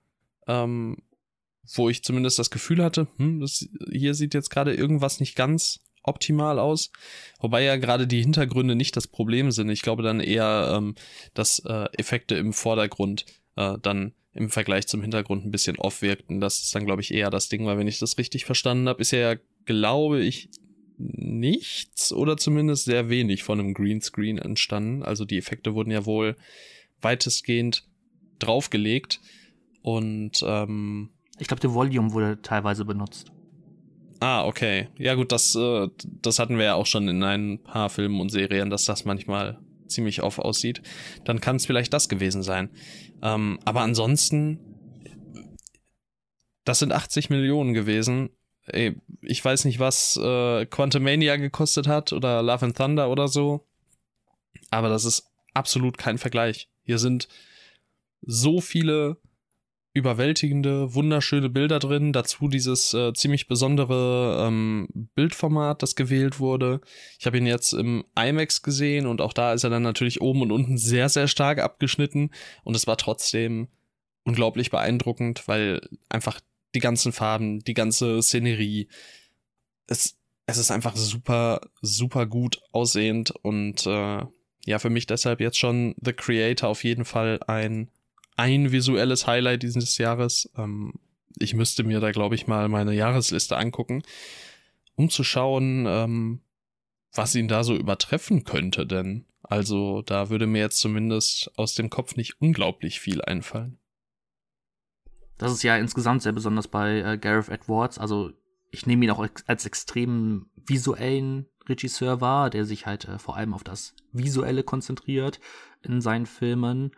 ähm, 0.46 0.98
wo 1.74 1.88
ich 1.88 2.04
zumindest 2.04 2.38
das 2.38 2.50
Gefühl 2.50 2.84
hatte, 2.84 3.08
hm, 3.16 3.40
das, 3.40 3.66
hier 3.90 4.12
sieht 4.12 4.34
jetzt 4.34 4.50
gerade 4.50 4.74
irgendwas 4.74 5.20
nicht 5.20 5.36
ganz 5.36 5.80
optimal 6.02 6.58
aus. 6.58 6.92
Wobei 7.40 7.62
ja 7.62 7.76
gerade 7.76 8.06
die 8.06 8.20
Hintergründe 8.20 8.76
nicht 8.76 8.94
das 8.94 9.06
Problem 9.06 9.50
sind. 9.52 9.70
Ich 9.70 9.80
glaube 9.80 10.02
dann 10.02 10.20
eher, 10.20 10.74
ähm, 10.76 10.96
dass 11.32 11.60
äh, 11.60 11.86
Effekte 11.96 12.34
im 12.34 12.52
Vordergrund 12.52 13.24
äh, 13.56 13.78
dann 13.80 14.12
im 14.34 14.50
Vergleich 14.50 14.86
zum 14.86 15.00
Hintergrund 15.00 15.46
ein 15.46 15.50
bisschen 15.50 15.78
off 15.78 16.02
wirkten. 16.02 16.42
Das 16.42 16.60
ist 16.60 16.74
dann, 16.74 16.84
glaube 16.84 17.00
ich, 17.00 17.12
eher 17.12 17.30
das 17.30 17.48
Ding, 17.48 17.64
weil 17.64 17.78
wenn 17.78 17.88
ich 17.88 17.98
das 17.98 18.18
richtig 18.18 18.44
verstanden 18.44 18.86
habe, 18.86 19.00
ist 19.00 19.12
ja, 19.12 19.36
glaube 19.64 20.20
ich, 20.20 20.50
nichts 20.98 22.12
oder 22.12 22.36
zumindest 22.36 22.84
sehr 22.84 23.08
wenig 23.08 23.44
von 23.44 23.58
einem 23.58 23.72
Greenscreen 23.72 24.36
entstanden. 24.36 25.02
Also 25.02 25.24
die 25.24 25.38
Effekte 25.38 25.74
wurden 25.74 25.90
ja 25.90 26.04
wohl 26.04 26.36
weitestgehend 27.00 27.84
draufgelegt. 28.38 29.20
Und 29.82 30.42
ähm, 30.44 31.10
ich 31.38 31.48
glaube, 31.48 31.60
der 31.60 31.74
Volume 31.74 32.12
wurde 32.12 32.40
teilweise 32.42 32.84
benutzt. 32.84 33.32
Ah, 34.20 34.44
okay. 34.46 34.88
Ja 34.98 35.14
gut, 35.14 35.32
das, 35.32 35.54
äh, 35.54 35.88
das 36.22 36.38
hatten 36.38 36.58
wir 36.58 36.64
ja 36.64 36.74
auch 36.74 36.86
schon 36.86 37.08
in 37.08 37.22
ein 37.22 37.62
paar 37.62 37.90
Filmen 37.90 38.20
und 38.20 38.30
Serien, 38.30 38.70
dass 38.70 38.84
das 38.84 39.04
manchmal 39.04 39.58
ziemlich 39.86 40.22
off 40.22 40.38
aussieht. 40.38 40.82
Dann 41.24 41.40
kann 41.40 41.56
es 41.56 41.66
vielleicht 41.66 41.92
das 41.92 42.08
gewesen 42.08 42.42
sein. 42.42 42.70
Ähm, 43.22 43.58
aber 43.64 43.82
ansonsten, 43.82 44.58
das 46.64 46.78
sind 46.78 46.92
80 46.92 47.30
Millionen 47.30 47.74
gewesen. 47.74 48.30
Ey, 48.66 48.96
ich 49.20 49.44
weiß 49.44 49.64
nicht, 49.64 49.78
was 49.78 50.16
äh, 50.16 50.66
Quantumania 50.66 51.36
gekostet 51.36 51.86
hat 51.86 52.12
oder 52.12 52.42
Love 52.42 52.66
and 52.66 52.76
Thunder 52.76 53.10
oder 53.10 53.28
so. 53.28 53.68
Aber 54.70 54.88
das 54.88 55.04
ist 55.04 55.30
absolut 55.54 55.98
kein 55.98 56.18
Vergleich. 56.18 56.68
Hier 56.86 56.98
sind 56.98 57.28
so 58.22 58.60
viele 58.60 59.18
überwältigende, 59.96 60.94
wunderschöne 60.94 61.48
Bilder 61.48 61.78
drin. 61.78 62.12
Dazu 62.12 62.48
dieses 62.48 62.92
äh, 62.92 63.14
ziemlich 63.14 63.48
besondere 63.48 64.46
ähm, 64.46 64.88
Bildformat, 65.14 65.82
das 65.82 65.96
gewählt 65.96 66.38
wurde. 66.38 66.82
Ich 67.18 67.24
habe 67.24 67.38
ihn 67.38 67.46
jetzt 67.46 67.72
im 67.72 68.04
IMAX 68.14 68.60
gesehen 68.60 69.06
und 69.06 69.22
auch 69.22 69.32
da 69.32 69.54
ist 69.54 69.64
er 69.64 69.70
dann 69.70 69.82
natürlich 69.82 70.20
oben 70.20 70.42
und 70.42 70.52
unten 70.52 70.76
sehr, 70.76 71.08
sehr 71.08 71.28
stark 71.28 71.60
abgeschnitten. 71.60 72.30
Und 72.62 72.76
es 72.76 72.86
war 72.86 72.98
trotzdem 72.98 73.68
unglaublich 74.24 74.70
beeindruckend, 74.70 75.48
weil 75.48 75.80
einfach 76.10 76.40
die 76.74 76.80
ganzen 76.80 77.12
Farben, 77.12 77.60
die 77.60 77.74
ganze 77.74 78.20
Szenerie, 78.20 78.88
es, 79.86 80.18
es 80.44 80.58
ist 80.58 80.70
einfach 80.70 80.94
super, 80.94 81.62
super 81.80 82.26
gut 82.26 82.60
aussehend 82.70 83.30
und 83.30 83.86
äh, 83.86 84.26
ja, 84.66 84.80
für 84.80 84.90
mich 84.90 85.06
deshalb 85.06 85.40
jetzt 85.40 85.58
schon 85.58 85.94
The 86.02 86.12
Creator 86.12 86.68
auf 86.68 86.82
jeden 86.82 87.04
Fall 87.04 87.38
ein, 87.46 87.88
ein 88.36 88.72
visuelles 88.72 89.26
Highlight 89.26 89.62
dieses 89.62 89.96
Jahres. 89.96 90.50
Ähm, 90.56 90.94
ich 91.38 91.54
müsste 91.54 91.84
mir 91.84 92.00
da, 92.00 92.10
glaube 92.10 92.34
ich, 92.34 92.48
mal 92.48 92.68
meine 92.68 92.92
Jahresliste 92.92 93.56
angucken, 93.56 94.02
um 94.96 95.08
zu 95.08 95.22
schauen, 95.22 95.86
ähm, 95.86 96.40
was 97.12 97.36
ihn 97.36 97.46
da 97.46 97.62
so 97.62 97.76
übertreffen 97.76 98.42
könnte, 98.42 98.86
denn 98.86 99.24
also 99.44 100.02
da 100.02 100.30
würde 100.30 100.48
mir 100.48 100.58
jetzt 100.58 100.80
zumindest 100.80 101.52
aus 101.56 101.74
dem 101.74 101.88
Kopf 101.88 102.16
nicht 102.16 102.40
unglaublich 102.40 102.98
viel 102.98 103.22
einfallen. 103.22 103.78
Das 105.38 105.52
ist 105.52 105.62
ja 105.62 105.76
insgesamt 105.76 106.22
sehr 106.22 106.32
besonders 106.32 106.66
bei 106.66 106.98
äh, 106.98 107.18
Gareth 107.18 107.50
Edwards. 107.50 107.98
Also 107.98 108.32
ich 108.72 108.84
nehme 108.86 109.04
ihn 109.04 109.12
auch 109.12 109.24
als 109.46 109.64
extrem 109.64 110.50
visuellen 110.56 111.46
Regisseur 111.68 112.20
war, 112.20 112.50
der 112.50 112.64
sich 112.64 112.86
halt 112.86 113.06
äh, 113.06 113.18
vor 113.18 113.36
allem 113.36 113.54
auf 113.54 113.64
das 113.64 113.94
Visuelle 114.12 114.62
konzentriert 114.62 115.40
in 115.82 116.00
seinen 116.00 116.26
Filmen. 116.26 116.92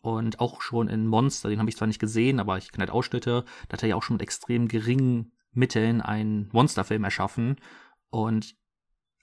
Und 0.00 0.38
auch 0.38 0.60
schon 0.60 0.88
in 0.88 1.06
Monster, 1.06 1.48
den 1.48 1.58
habe 1.58 1.70
ich 1.70 1.76
zwar 1.76 1.88
nicht 1.88 2.00
gesehen, 2.00 2.38
aber 2.38 2.58
ich 2.58 2.70
kenne 2.70 2.82
halt 2.82 2.90
Ausschnitte, 2.90 3.44
da 3.68 3.72
hat 3.72 3.82
er 3.82 3.88
ja 3.88 3.96
auch 3.96 4.02
schon 4.02 4.16
mit 4.16 4.22
extrem 4.22 4.68
geringen 4.68 5.32
Mitteln 5.52 6.02
einen 6.02 6.50
Monsterfilm 6.52 7.04
erschaffen. 7.04 7.56
Und 8.10 8.54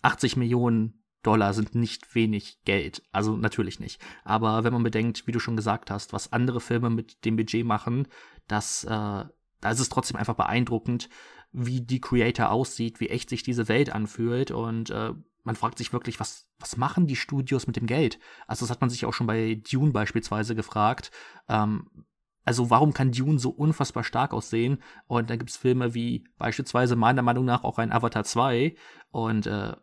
80 0.01 0.37
Millionen 0.37 1.03
Dollar 1.23 1.53
sind 1.53 1.75
nicht 1.75 2.15
wenig 2.15 2.63
Geld. 2.65 3.03
Also 3.11 3.37
natürlich 3.37 3.79
nicht. 3.79 4.01
Aber 4.23 4.63
wenn 4.63 4.73
man 4.73 4.83
bedenkt, 4.83 5.27
wie 5.27 5.31
du 5.31 5.39
schon 5.39 5.55
gesagt 5.55 5.91
hast, 5.91 6.13
was 6.13 6.33
andere 6.33 6.59
Filme 6.59 6.89
mit 6.89 7.25
dem 7.25 7.35
Budget 7.35 7.65
machen, 7.65 8.07
das, 8.47 8.83
äh, 8.83 8.89
da 8.89 9.69
ist 9.69 9.79
es 9.79 9.89
trotzdem 9.89 10.17
einfach 10.17 10.35
beeindruckend, 10.35 11.09
wie 11.51 11.81
die 11.81 12.01
Creator 12.01 12.51
aussieht, 12.51 12.99
wie 12.99 13.09
echt 13.09 13.29
sich 13.29 13.43
diese 13.43 13.67
Welt 13.67 13.91
anfühlt 13.91 14.51
und 14.51 14.89
äh, 14.89 15.13
man 15.43 15.55
fragt 15.55 15.77
sich 15.77 15.91
wirklich, 15.91 16.19
was, 16.19 16.47
was 16.59 16.77
machen 16.77 17.07
die 17.07 17.15
Studios 17.15 17.67
mit 17.67 17.75
dem 17.75 17.87
Geld? 17.87 18.19
Also 18.47 18.63
das 18.63 18.71
hat 18.71 18.81
man 18.81 18.89
sich 18.89 19.05
auch 19.05 19.13
schon 19.13 19.27
bei 19.27 19.55
Dune 19.55 19.91
beispielsweise 19.91 20.55
gefragt. 20.55 21.11
Ähm, 21.49 22.05
also 22.43 22.69
warum 22.69 22.93
kann 22.93 23.11
Dune 23.11 23.39
so 23.39 23.49
unfassbar 23.49 24.03
stark 24.03 24.33
aussehen? 24.33 24.81
Und 25.07 25.29
dann 25.29 25.39
gibt's 25.39 25.57
Filme 25.57 25.93
wie 25.93 26.25
beispielsweise 26.37 26.95
meiner 26.95 27.21
Meinung 27.21 27.45
nach 27.45 27.63
auch 27.63 27.77
ein 27.77 27.91
Avatar 27.91 28.23
2 28.23 28.75
und 29.11 29.47
äh, 29.47 29.75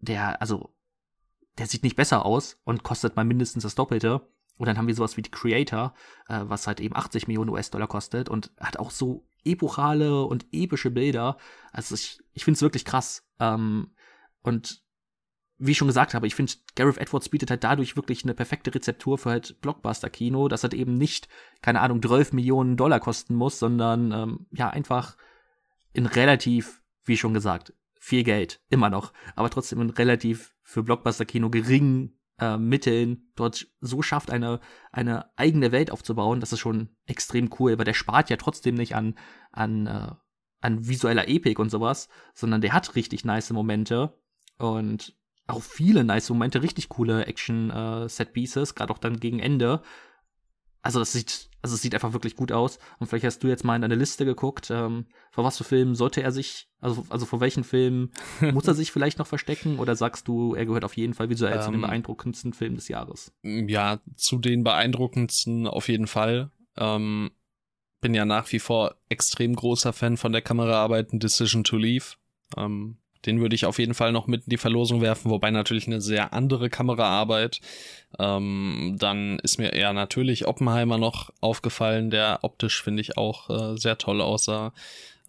der, 0.00 0.40
also 0.40 0.74
der 1.58 1.66
sieht 1.66 1.82
nicht 1.82 1.96
besser 1.96 2.24
aus 2.24 2.60
und 2.64 2.82
kostet 2.82 3.16
mal 3.16 3.24
mindestens 3.24 3.62
das 3.62 3.74
Doppelte. 3.74 4.26
Und 4.62 4.68
dann 4.68 4.78
haben 4.78 4.86
wir 4.86 4.94
sowas 4.94 5.16
wie 5.16 5.22
die 5.22 5.30
Creator, 5.32 5.92
äh, 6.28 6.42
was 6.44 6.68
halt 6.68 6.78
eben 6.78 6.94
80 6.94 7.26
Millionen 7.26 7.50
US-Dollar 7.50 7.88
kostet 7.88 8.28
und 8.28 8.52
hat 8.60 8.78
auch 8.78 8.92
so 8.92 9.26
epochale 9.44 10.22
und 10.24 10.46
epische 10.52 10.92
Bilder. 10.92 11.36
Also 11.72 11.96
ich, 11.96 12.20
ich 12.32 12.44
finde 12.44 12.58
es 12.58 12.62
wirklich 12.62 12.84
krass. 12.84 13.26
Ähm, 13.40 13.90
und 14.40 14.80
wie 15.58 15.72
ich 15.72 15.78
schon 15.78 15.88
gesagt 15.88 16.14
habe, 16.14 16.28
ich 16.28 16.36
finde, 16.36 16.52
Gareth 16.76 16.98
Edwards 16.98 17.28
bietet 17.28 17.50
halt 17.50 17.64
dadurch 17.64 17.96
wirklich 17.96 18.22
eine 18.22 18.34
perfekte 18.34 18.72
Rezeptur 18.72 19.18
für 19.18 19.30
halt 19.30 19.60
Blockbuster-Kino, 19.62 20.46
dass 20.46 20.62
halt 20.62 20.74
eben 20.74 20.96
nicht, 20.96 21.28
keine 21.60 21.80
Ahnung, 21.80 22.00
12 22.00 22.32
Millionen 22.32 22.76
Dollar 22.76 23.00
kosten 23.00 23.34
muss, 23.34 23.58
sondern 23.58 24.12
ähm, 24.12 24.46
ja, 24.52 24.70
einfach 24.70 25.16
in 25.92 26.06
relativ, 26.06 26.84
wie 27.04 27.16
schon 27.16 27.34
gesagt, 27.34 27.74
viel 27.98 28.22
Geld, 28.22 28.60
immer 28.68 28.90
noch, 28.90 29.12
aber 29.34 29.50
trotzdem 29.50 29.80
in 29.80 29.90
relativ 29.90 30.54
für 30.62 30.84
Blockbuster-Kino 30.84 31.50
geringen 31.50 32.16
äh, 32.42 32.58
Mitteln 32.58 33.30
dort 33.36 33.68
so 33.80 34.02
schafft, 34.02 34.30
eine, 34.30 34.58
eine 34.90 35.30
eigene 35.38 35.70
Welt 35.70 35.92
aufzubauen, 35.92 36.40
das 36.40 36.52
ist 36.52 36.58
schon 36.58 36.88
extrem 37.06 37.50
cool, 37.58 37.78
weil 37.78 37.84
der 37.84 37.94
spart 37.94 38.30
ja 38.30 38.36
trotzdem 38.36 38.74
nicht 38.74 38.96
an, 38.96 39.14
an, 39.52 39.86
äh, 39.86 40.10
an 40.60 40.88
visueller 40.88 41.28
Epik 41.28 41.60
und 41.60 41.70
sowas, 41.70 42.08
sondern 42.34 42.60
der 42.60 42.72
hat 42.72 42.96
richtig 42.96 43.24
nice 43.24 43.50
Momente 43.50 44.18
und 44.58 45.16
auch 45.46 45.62
viele 45.62 46.02
nice 46.02 46.30
Momente, 46.30 46.62
richtig 46.62 46.88
coole 46.88 47.26
Action-Set-Pieces, 47.26 48.70
äh, 48.70 48.74
gerade 48.74 48.92
auch 48.92 48.98
dann 48.98 49.20
gegen 49.20 49.38
Ende. 49.38 49.82
Also 50.82 50.98
das 50.98 51.12
sieht, 51.12 51.48
also 51.62 51.76
es 51.76 51.82
sieht 51.82 51.94
einfach 51.94 52.12
wirklich 52.12 52.36
gut 52.36 52.52
aus. 52.52 52.78
Und 52.98 53.06
vielleicht 53.06 53.24
hast 53.24 53.42
du 53.42 53.48
jetzt 53.48 53.64
mal 53.64 53.76
in 53.76 53.82
deine 53.82 53.94
Liste 53.94 54.24
geguckt, 54.24 54.70
ähm, 54.70 55.06
vor 55.30 55.44
was 55.44 55.56
für 55.56 55.64
Filmen 55.64 55.94
sollte 55.94 56.22
er 56.22 56.32
sich, 56.32 56.68
also, 56.80 57.06
also 57.08 57.24
vor 57.24 57.40
welchen 57.40 57.64
Filmen 57.64 58.10
muss 58.52 58.66
er 58.66 58.74
sich 58.74 58.92
vielleicht 58.92 59.18
noch 59.18 59.26
verstecken? 59.26 59.78
Oder 59.78 59.96
sagst 59.96 60.28
du, 60.28 60.54
er 60.54 60.66
gehört 60.66 60.84
auf 60.84 60.96
jeden 60.96 61.14
Fall 61.14 61.30
visuell 61.30 61.54
ähm, 61.54 61.62
zu 61.62 61.70
den 61.70 61.74
ähm, 61.76 61.82
beeindruckendsten 61.82 62.52
Filmen 62.52 62.76
des 62.76 62.88
Jahres? 62.88 63.32
Ja, 63.42 64.00
zu 64.16 64.38
den 64.38 64.64
beeindruckendsten 64.64 65.66
auf 65.66 65.88
jeden 65.88 66.08
Fall. 66.08 66.50
Ähm, 66.76 67.30
bin 68.00 68.14
ja 68.14 68.24
nach 68.24 68.50
wie 68.50 68.58
vor 68.58 68.96
extrem 69.08 69.54
großer 69.54 69.92
Fan 69.92 70.16
von 70.16 70.32
der 70.32 70.42
Kameraarbeit 70.42 71.10
Decision 71.12 71.62
to 71.62 71.76
Leave. 71.76 72.16
Ähm, 72.56 72.98
den 73.26 73.40
würde 73.40 73.54
ich 73.54 73.66
auf 73.66 73.78
jeden 73.78 73.94
Fall 73.94 74.12
noch 74.12 74.26
mit 74.26 74.44
in 74.44 74.50
die 74.50 74.56
Verlosung 74.58 75.00
werfen, 75.00 75.30
wobei 75.30 75.50
natürlich 75.50 75.86
eine 75.86 76.00
sehr 76.00 76.32
andere 76.32 76.70
Kameraarbeit. 76.70 77.60
Ähm, 78.18 78.96
dann 78.98 79.38
ist 79.40 79.58
mir 79.58 79.72
eher 79.72 79.92
natürlich 79.92 80.46
Oppenheimer 80.46 80.98
noch 80.98 81.30
aufgefallen, 81.40 82.10
der 82.10 82.40
optisch 82.42 82.82
finde 82.82 83.00
ich 83.00 83.16
auch 83.16 83.50
äh, 83.50 83.76
sehr 83.76 83.98
toll 83.98 84.20
aussah. 84.20 84.72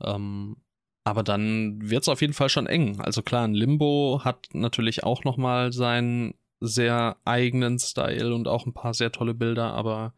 Ähm, 0.01 0.57
aber 1.03 1.23
dann 1.23 1.89
wird 1.89 2.03
es 2.03 2.09
auf 2.09 2.21
jeden 2.21 2.33
Fall 2.33 2.50
schon 2.50 2.67
eng. 2.67 3.00
Also 3.01 3.21
klar, 3.21 3.45
ein 3.45 3.53
Limbo 3.53 4.21
hat 4.23 4.47
natürlich 4.53 5.03
auch 5.03 5.23
noch 5.23 5.38
mal 5.38 5.73
seinen 5.73 6.33
sehr 6.62 7.17
eigenen 7.25 7.77
Style 7.77 8.33
und 8.33 8.47
auch 8.47 8.65
ein 8.65 8.73
paar 8.73 8.93
sehr 8.93 9.12
tolle 9.12 9.33
Bilder, 9.33 9.73
aber 9.73 10.13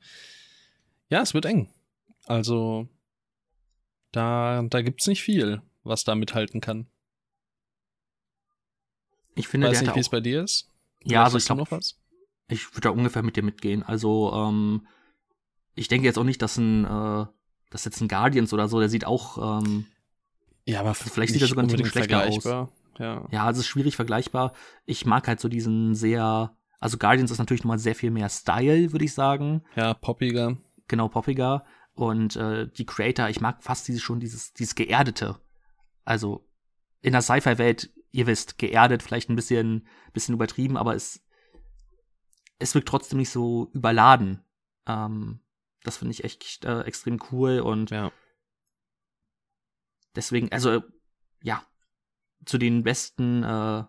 ja, 1.10 1.22
es 1.22 1.34
wird 1.34 1.46
eng. 1.46 1.70
Also 2.28 2.88
da, 4.12 4.64
da 4.70 4.82
gibt's 4.82 5.08
nicht 5.08 5.24
viel, 5.24 5.62
was 5.84 6.04
da 6.04 6.16
mithalten 6.16 6.62
kann. 6.62 6.88
Ich 9.36 9.48
finde, 9.48 9.68
Weiß 9.68 9.82
nicht, 9.82 9.96
wie 9.96 10.00
es 10.00 10.10
bei 10.10 10.22
dir 10.22 10.44
ist. 10.44 10.72
Ja, 11.04 11.24
also 11.24 11.38
ich 11.38 11.46
glaube, 11.46 11.66
ich 12.48 12.72
würde 12.72 12.82
da 12.82 12.90
ungefähr 12.90 13.22
mit 13.22 13.36
dir 13.36 13.44
mitgehen. 13.44 13.84
Also, 13.84 14.32
ähm, 14.34 14.88
ich 15.76 15.88
denke 15.88 16.06
jetzt 16.06 16.18
auch 16.18 16.24
nicht, 16.24 16.42
dass 16.42 16.58
ein, 16.58 16.86
äh, 16.86 17.26
dass 17.70 17.86
jetzt 17.86 18.02
ein 18.02 18.08
Guardians 18.08 18.54
oder 18.54 18.68
so, 18.68 18.80
der 18.80 18.90
sieht 18.90 19.06
auch, 19.06 19.62
ähm, 19.62 19.86
ja, 20.66 20.80
aber 20.80 20.96
vielleicht 20.96 21.34
sieht 21.34 21.42
er 21.42 21.48
sogar 21.48 21.64
ein 21.64 21.68
bisschen 21.68 21.86
schlechter 21.86 22.28
aus. 22.28 22.44
Ja. 22.98 23.28
ja, 23.30 23.46
also 23.46 23.60
es 23.60 23.66
ist 23.66 23.68
schwierig 23.68 23.96
vergleichbar. 23.96 24.54
Ich 24.86 25.06
mag 25.06 25.28
halt 25.28 25.40
so 25.40 25.50
diesen 25.50 25.96
sehr, 25.96 26.56
also 26.80 26.98
Guardians 26.98 27.30
ist 27.30 27.40
natürlich 27.40 27.64
nochmal 27.64 27.80
sehr 27.80 27.94
viel 27.94 28.10
mehr 28.10 28.30
Style, 28.30 28.94
würde 28.94 29.06
ich 29.06 29.14
sagen. 29.14 29.64
Ja, 29.76 29.94
poppiger. 29.94 30.58
Genau, 30.88 31.10
poppiger. 31.10 31.66
Und 31.94 32.36
äh, 32.36 32.68
die 32.70 32.86
Creator, 32.86 33.30
ich 33.30 33.42
mag 33.42 33.64
fast 33.64 33.88
dieses 33.88 34.02
schon 34.02 34.20
dieses, 34.20 34.54
dieses 34.54 34.76
Geerdete. 34.76 35.38
Also 36.06 36.48
in 37.02 37.12
der 37.12 37.22
Sci-Fi-Welt 37.22 37.92
ihr 38.16 38.28
wisst, 38.28 38.58
geerdet, 38.58 39.04
vielleicht 39.04 39.30
ein 39.30 39.36
bisschen, 39.36 39.88
bisschen 40.14 40.36
übertrieben, 40.36 40.78
aber 40.78 40.96
es, 40.96 41.22
es 42.60 42.74
wirkt 42.74 42.88
trotzdem 42.88 43.20
nicht 43.20 43.30
so 43.30 43.70
überladen. 43.74 44.44
Ähm, 44.88 45.42
das 45.84 45.98
finde 45.98 46.14
ich 46.14 46.24
echt 46.24 46.66
äh, 46.66 46.82
extrem 46.82 47.20
cool 47.32 47.60
und 47.60 47.92
ja. 47.92 48.12
deswegen, 50.16 50.52
also 50.52 50.82
ja, 51.44 51.64
zu 52.46 52.58
den 52.58 52.84
besten, 52.84 53.44
äh, 53.44 53.84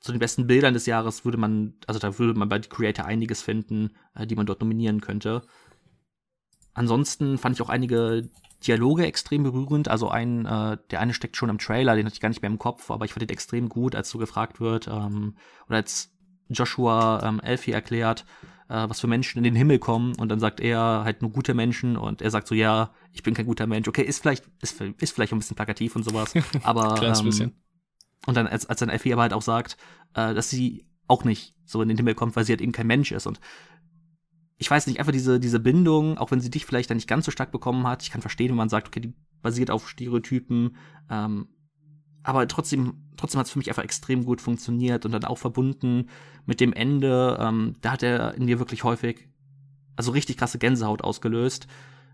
zu 0.00 0.12
den 0.12 0.18
besten 0.18 0.46
Bildern 0.46 0.74
des 0.74 0.86
Jahres 0.86 1.24
würde 1.24 1.38
man, 1.38 1.74
also 1.86 1.98
da 1.98 2.18
würde 2.18 2.38
man 2.38 2.48
bei 2.48 2.60
The 2.62 2.68
Creator 2.68 3.04
einiges 3.04 3.42
finden, 3.42 3.96
äh, 4.14 4.26
die 4.26 4.36
man 4.36 4.46
dort 4.46 4.60
nominieren 4.60 5.00
könnte. 5.00 5.42
Ansonsten 6.72 7.36
fand 7.38 7.56
ich 7.56 7.62
auch 7.62 7.68
einige 7.68 8.30
Dialoge 8.66 9.06
extrem 9.06 9.42
berührend. 9.42 9.88
Also 9.88 10.08
ein, 10.08 10.46
äh, 10.46 10.76
der 10.90 11.00
eine 11.00 11.14
steckt 11.14 11.36
schon 11.36 11.48
im 11.48 11.58
Trailer, 11.58 11.96
den 11.96 12.06
hatte 12.06 12.14
ich 12.14 12.20
gar 12.20 12.28
nicht 12.28 12.42
mehr 12.42 12.50
im 12.50 12.58
Kopf, 12.58 12.90
aber 12.90 13.04
ich 13.04 13.12
fand 13.12 13.22
den 13.22 13.30
extrem 13.30 13.68
gut, 13.68 13.94
als 13.94 14.10
so 14.10 14.18
gefragt 14.18 14.60
wird, 14.60 14.86
ähm, 14.88 15.36
oder 15.66 15.76
als 15.76 16.12
Joshua 16.48 17.22
ähm, 17.22 17.40
Elfie 17.40 17.72
erklärt, 17.72 18.24
äh, 18.68 18.88
was 18.88 19.00
für 19.00 19.06
Menschen 19.06 19.38
in 19.38 19.44
den 19.44 19.54
Himmel 19.54 19.78
kommen 19.78 20.14
und 20.16 20.28
dann 20.28 20.40
sagt 20.40 20.60
er 20.60 21.02
halt 21.04 21.22
nur 21.22 21.30
gute 21.30 21.54
Menschen 21.54 21.96
und 21.96 22.22
er 22.22 22.30
sagt 22.30 22.48
so, 22.48 22.54
ja, 22.54 22.92
ich 23.12 23.22
bin 23.22 23.34
kein 23.34 23.46
guter 23.46 23.66
Mensch. 23.66 23.88
Okay, 23.88 24.02
ist 24.02 24.20
vielleicht, 24.20 24.44
ist, 24.60 24.80
ist 24.80 25.12
vielleicht 25.12 25.32
ein 25.32 25.38
bisschen 25.38 25.56
plakativ 25.56 25.96
und 25.96 26.04
sowas, 26.04 26.34
aber 26.62 26.94
Kleines 26.94 27.20
ähm, 27.20 27.26
bisschen. 27.26 27.62
und 28.26 28.36
dann 28.36 28.46
als, 28.46 28.66
als 28.66 28.80
dann 28.80 28.88
Elfie 28.88 29.12
aber 29.12 29.22
halt 29.22 29.32
auch 29.32 29.42
sagt, 29.42 29.76
äh, 30.14 30.34
dass 30.34 30.50
sie 30.50 30.86
auch 31.06 31.24
nicht 31.24 31.54
so 31.64 31.82
in 31.82 31.88
den 31.88 31.96
Himmel 31.96 32.14
kommt, 32.14 32.36
weil 32.36 32.44
sie 32.44 32.52
halt 32.52 32.60
eben 32.60 32.72
kein 32.72 32.86
Mensch 32.86 33.12
ist 33.12 33.26
und 33.26 33.40
ich 34.60 34.70
weiß 34.70 34.86
nicht, 34.86 34.98
einfach 34.98 35.12
diese, 35.12 35.40
diese 35.40 35.58
Bindung, 35.58 36.18
auch 36.18 36.30
wenn 36.30 36.42
sie 36.42 36.50
dich 36.50 36.66
vielleicht 36.66 36.90
dann 36.90 36.98
nicht 36.98 37.08
ganz 37.08 37.24
so 37.24 37.30
stark 37.30 37.50
bekommen 37.50 37.86
hat, 37.86 38.02
ich 38.02 38.10
kann 38.10 38.20
verstehen, 38.20 38.50
wenn 38.50 38.56
man 38.56 38.68
sagt, 38.68 38.88
okay, 38.88 39.00
die 39.00 39.14
basiert 39.40 39.70
auf 39.70 39.88
Stereotypen, 39.88 40.76
ähm, 41.08 41.48
aber 42.22 42.46
trotzdem, 42.46 43.08
trotzdem 43.16 43.38
hat 43.38 43.46
es 43.46 43.52
für 43.52 43.58
mich 43.58 43.70
einfach 43.70 43.82
extrem 43.82 44.26
gut 44.26 44.42
funktioniert 44.42 45.06
und 45.06 45.12
dann 45.12 45.24
auch 45.24 45.38
verbunden 45.38 46.10
mit 46.44 46.60
dem 46.60 46.74
Ende, 46.74 47.38
ähm, 47.40 47.76
da 47.80 47.92
hat 47.92 48.02
er 48.02 48.34
in 48.34 48.44
mir 48.44 48.58
wirklich 48.58 48.84
häufig, 48.84 49.30
also 49.96 50.12
richtig 50.12 50.36
krasse 50.36 50.58
Gänsehaut 50.58 51.02
ausgelöst. 51.02 51.66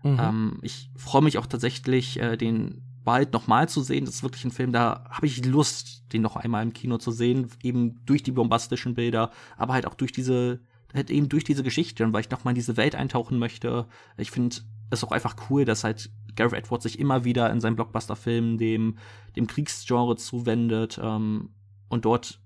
Mhm. 0.03 0.17
Ähm, 0.17 0.59
ich 0.61 0.89
freue 0.95 1.23
mich 1.23 1.37
auch 1.37 1.47
tatsächlich, 1.47 2.17
äh, 2.21 2.37
den 2.37 2.81
bald 3.03 3.33
nochmal 3.33 3.67
zu 3.67 3.81
sehen. 3.81 4.05
Das 4.05 4.15
ist 4.15 4.23
wirklich 4.23 4.45
ein 4.45 4.51
Film, 4.51 4.71
da 4.71 5.03
habe 5.09 5.25
ich 5.25 5.45
Lust, 5.45 6.13
den 6.13 6.21
noch 6.21 6.37
einmal 6.37 6.63
im 6.63 6.71
Kino 6.71 6.97
zu 6.97 7.11
sehen, 7.11 7.49
eben 7.61 8.05
durch 8.05 8.23
die 8.23 8.31
bombastischen 8.31 8.95
Bilder, 8.95 9.31
aber 9.57 9.73
halt 9.73 9.85
auch 9.85 9.95
durch 9.95 10.13
diese 10.13 10.61
halt 10.93 11.09
eben 11.09 11.29
durch 11.29 11.43
diese 11.43 11.63
Geschichte 11.63 12.03
und 12.03 12.13
weil 12.13 12.21
ich 12.21 12.29
nochmal 12.29 12.53
in 12.53 12.55
diese 12.55 12.77
Welt 12.77 12.95
eintauchen 12.95 13.39
möchte. 13.39 13.87
Ich 14.17 14.31
finde 14.31 14.57
es 14.89 15.03
auch 15.03 15.11
einfach 15.11 15.35
cool, 15.49 15.65
dass 15.65 15.83
halt 15.83 16.09
Gareth 16.35 16.53
Edwards 16.53 16.83
sich 16.83 16.99
immer 16.99 17.23
wieder 17.23 17.51
in 17.51 17.59
seinen 17.59 17.75
Blockbuster-Filmen 17.75 18.57
dem, 18.57 18.97
dem 19.35 19.47
Kriegsgenre 19.47 20.15
zuwendet 20.15 20.99
ähm, 21.01 21.49
und 21.89 22.05
dort 22.05 22.39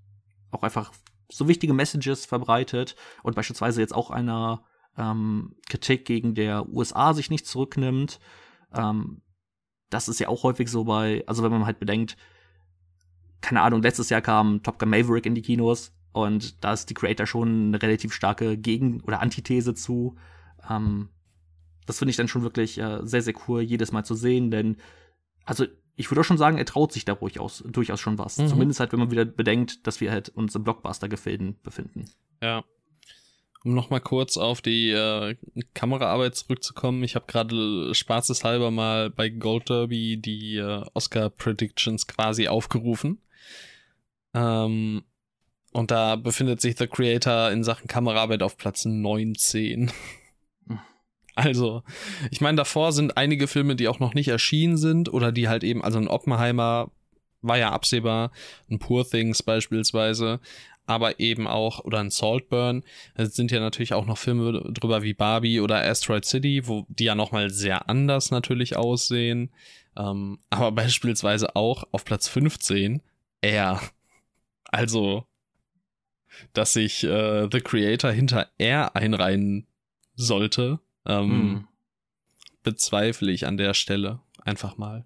auch 0.50 0.64
einfach 0.64 0.92
so 1.30 1.48
wichtige 1.48 1.74
Messages 1.74 2.26
verbreitet 2.26 2.96
und 3.24 3.36
beispielsweise 3.36 3.82
jetzt 3.82 3.94
auch 3.94 4.10
einer 4.10 4.64
ähm, 4.98 5.56
Kritik 5.70 6.06
gegen 6.06 6.36
der 6.36 6.68
USA 6.70 7.14
sich 7.14 7.30
nicht 7.30 7.46
zurücknimmt. 7.46 8.20
Ähm, 8.74 9.22
das 9.90 10.08
ist 10.08 10.20
ja 10.20 10.30
auch 10.30 10.44
häufig 10.44 10.70
so 10.70 10.86
bei, 10.86 11.24
also 11.28 11.44
wenn 11.44 11.52
man 11.52 11.66
halt 11.66 11.80
bedenkt, 11.80 12.18
keine 13.42 13.62
Ahnung, 13.62 13.82
letztes 13.82 14.10
Jahr 14.10 14.22
kam 14.22 14.62
Top 14.64 14.80
Gun 14.80 14.90
Maverick 14.90 15.26
in 15.26 15.36
die 15.36 15.42
Kinos 15.42 15.94
und 16.12 16.64
da 16.64 16.74
ist 16.74 16.90
die 16.90 16.94
Creator 16.94 17.26
schon 17.26 17.68
eine 17.68 17.82
relativ 17.82 18.14
starke 18.14 18.58
Gegen- 18.58 19.02
oder 19.02 19.22
Antithese 19.22 19.74
zu. 19.74 20.16
Ähm, 20.70 21.10
das 21.86 22.00
finde 22.00 22.12
ich 22.12 22.18
dann 22.18 22.28
schon 22.28 22.44
wirklich 22.44 22.78
äh, 22.78 23.00
sehr, 23.04 23.22
sehr 23.22 23.34
cool, 23.48 23.62
jedes 23.62 23.92
Mal 23.92 24.04
zu 24.04 24.16
sehen, 24.16 24.52
denn, 24.52 24.78
also 25.46 25.66
ich 25.96 26.10
würde 26.10 26.22
auch 26.22 26.26
schon 26.26 26.38
sagen, 26.38 26.58
er 26.58 26.66
traut 26.66 26.92
sich 26.92 27.06
da 27.06 27.16
durchaus, 27.16 27.64
durchaus 27.68 28.00
schon 28.00 28.18
was. 28.18 28.38
Mhm. 28.38 28.48
Zumindest 28.48 28.80
halt, 28.80 28.92
wenn 28.92 29.00
man 29.00 29.12
wieder 29.12 29.26
bedenkt, 29.26 29.86
dass 29.86 30.02
wir 30.02 30.12
halt 30.12 30.30
uns 30.30 30.56
im 30.56 30.64
Blockbuster-Gefilden 30.64 31.60
befinden. 31.62 32.06
Ja. 32.42 32.64
Um 33.64 33.76
nochmal 33.76 34.02
kurz 34.02 34.38
auf 34.38 34.62
die 34.62 34.90
äh, 34.90 35.36
Kameraarbeit 35.76 36.36
zurückzukommen, 36.36 37.04
ich 37.04 37.16
habe 37.16 37.26
gerade 37.28 37.94
spaßeshalber 37.94 38.72
mal 38.72 39.12
bei 39.12 39.30
Gold 39.30 39.70
Derby 39.70 40.18
die 40.18 40.56
äh, 40.58 40.84
Oscar-Predictions 40.94 42.08
quasi 42.08 42.48
aufgerufen. 42.48 43.22
Ähm, 44.34 45.04
und 45.72 45.92
da 45.92 46.16
befindet 46.16 46.62
sich 46.62 46.78
The 46.78 46.88
Creator 46.88 47.52
in 47.52 47.64
Sachen 47.64 47.88
Kameraarbeit 47.88 48.44
auf 48.44 48.58
Platz 48.58 48.86
19. 48.86 49.92
Also, 51.34 51.82
ich 52.30 52.42
meine, 52.42 52.58
davor 52.58 52.92
sind 52.92 53.16
einige 53.16 53.48
Filme, 53.48 53.78
die 53.78 53.88
auch 53.88 54.00
noch 54.00 54.14
nicht 54.14 54.28
erschienen 54.28 54.76
sind 54.76 55.12
oder 55.12 55.32
die 55.32 55.48
halt 55.48 55.64
eben, 55.64 55.82
also 55.82 55.98
ein 55.98 56.10
Oppenheimer 56.10 56.92
war 57.42 57.58
ja 57.58 57.72
absehbar, 57.72 58.32
ein 58.70 58.80
Poor 58.80 59.10
Things 59.10 59.42
beispielsweise, 59.42 60.42
aber 60.86 61.22
eben 61.22 61.48
auch, 61.48 61.86
oder 61.86 62.00
ein 62.00 62.10
Saltburn, 62.10 62.84
es 63.16 63.34
sind 63.34 63.50
ja 63.50 63.62
natürlich 63.62 63.94
auch 63.94 64.06
noch 64.06 64.18
Filme 64.18 64.72
drüber 64.74 65.04
wie 65.04 65.14
Barbie 65.14 65.62
oder 65.62 65.82
Asteroid 65.82 66.26
City, 66.26 66.68
wo 66.68 66.86
die 66.90 67.06
ja 67.06 67.16
nochmal 67.16 67.50
sehr 67.50 67.88
anders 67.90 68.30
natürlich 68.30 68.76
aussehen, 68.76 69.52
ähm, 69.96 70.40
aber 70.50 70.72
beispielsweise 70.74 71.56
auch 71.56 71.86
auf 71.92 72.04
Platz 72.04 72.28
15 72.28 73.02
Air. 73.42 73.82
Also, 74.66 75.26
dass 76.54 76.74
sich 76.74 77.04
äh, 77.04 77.48
The 77.52 77.62
Creator 77.62 78.12
hinter 78.12 78.50
R 78.58 78.96
einreihen 78.96 79.68
sollte, 80.16 80.80
ähm, 81.06 81.30
hm. 81.30 81.68
bezweifle 82.64 83.32
ich 83.32 83.48
an 83.48 83.58
der 83.58 83.74
Stelle 83.74 84.20
einfach 84.44 84.78
mal. 84.78 85.06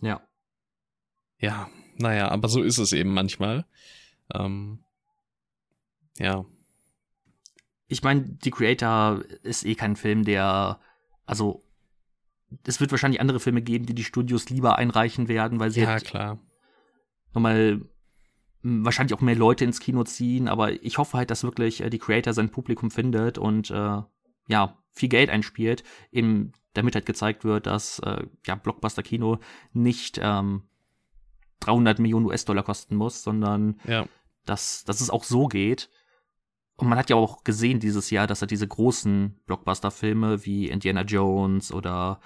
Ja. 0.00 0.20
Ja, 1.38 1.68
naja, 1.96 2.28
aber 2.30 2.48
so 2.48 2.62
ist 2.62 2.78
es 2.78 2.92
eben 2.92 3.12
manchmal. 3.14 3.64
Ähm, 4.34 4.80
Ja. 6.18 6.44
Ich 7.86 8.02
meine, 8.02 8.22
die 8.22 8.50
Creator 8.50 9.22
ist 9.42 9.64
eh 9.64 9.74
kein 9.74 9.96
Film, 9.96 10.24
der, 10.24 10.78
also, 11.24 11.64
es 12.66 12.80
wird 12.80 12.90
wahrscheinlich 12.90 13.20
andere 13.20 13.40
Filme 13.40 13.62
geben, 13.62 13.86
die 13.86 13.94
die 13.94 14.04
Studios 14.04 14.50
lieber 14.50 14.76
einreichen 14.76 15.28
werden, 15.28 15.58
weil 15.58 15.70
sie 15.70 15.82
ja, 15.82 15.88
halt 15.88 16.04
klar. 16.04 16.38
nochmal 17.32 17.80
wahrscheinlich 18.62 19.14
auch 19.14 19.20
mehr 19.20 19.36
Leute 19.36 19.64
ins 19.64 19.80
Kino 19.80 20.04
ziehen, 20.04 20.48
aber 20.48 20.72
ich 20.82 20.98
hoffe 20.98 21.18
halt, 21.18 21.30
dass 21.30 21.44
wirklich 21.44 21.80
äh, 21.80 21.90
die 21.90 21.98
Creator 21.98 22.32
sein 22.32 22.50
Publikum 22.50 22.90
findet 22.90 23.38
und 23.38 23.70
äh, 23.70 24.02
ja, 24.48 24.78
viel 24.92 25.08
Geld 25.08 25.30
einspielt, 25.30 25.84
eben 26.10 26.52
damit 26.74 26.94
halt 26.94 27.06
gezeigt 27.06 27.44
wird, 27.44 27.66
dass 27.66 27.98
äh, 28.00 28.26
ja, 28.46 28.54
Blockbuster-Kino 28.54 29.38
nicht 29.72 30.18
ähm, 30.22 30.62
300 31.60 31.98
Millionen 31.98 32.26
US-Dollar 32.26 32.62
kosten 32.62 32.96
muss, 32.96 33.22
sondern 33.22 33.80
ja. 33.86 34.06
dass, 34.44 34.84
dass 34.84 35.00
es 35.00 35.10
auch 35.10 35.24
so 35.24 35.46
geht. 35.46 35.90
Und 36.76 36.88
man 36.88 36.98
hat 36.98 37.10
ja 37.10 37.16
auch 37.16 37.42
gesehen 37.42 37.80
dieses 37.80 38.10
Jahr, 38.10 38.26
dass 38.26 38.40
er 38.40 38.46
diese 38.46 38.68
großen 38.68 39.40
Blockbuster-Filme 39.46 40.44
wie 40.46 40.68
Indiana 40.68 41.02
Jones 41.02 41.72
oder 41.72 42.20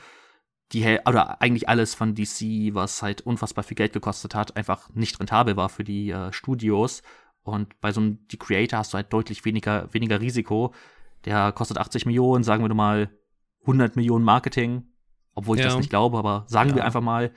die 0.72 0.98
oder 1.06 1.40
eigentlich 1.42 1.68
alles 1.68 1.94
von 1.94 2.14
DC, 2.14 2.74
was 2.74 3.02
halt 3.02 3.20
unfassbar 3.22 3.64
viel 3.64 3.74
Geld 3.74 3.92
gekostet 3.92 4.34
hat, 4.34 4.56
einfach 4.56 4.88
nicht 4.94 5.18
rentabel 5.20 5.56
war 5.56 5.68
für 5.68 5.84
die 5.84 6.10
äh, 6.10 6.32
Studios. 6.32 7.02
Und 7.42 7.80
bei 7.80 7.92
so 7.92 8.00
einem 8.00 8.26
die 8.28 8.38
Creator 8.38 8.78
hast 8.78 8.92
du 8.92 8.96
halt 8.96 9.12
deutlich 9.12 9.44
weniger 9.44 9.92
weniger 9.92 10.20
Risiko. 10.20 10.72
Der 11.24 11.52
kostet 11.52 11.78
80 11.78 12.06
Millionen, 12.06 12.44
sagen 12.44 12.64
wir 12.64 12.74
mal 12.74 13.10
100 13.62 13.96
Millionen 13.96 14.24
Marketing, 14.24 14.84
obwohl 15.34 15.56
ich 15.56 15.62
ja. 15.62 15.68
das 15.68 15.76
nicht 15.76 15.90
glaube, 15.90 16.18
aber 16.18 16.44
sagen 16.48 16.70
ja. 16.70 16.76
wir 16.76 16.84
einfach 16.84 17.00
mal 17.00 17.32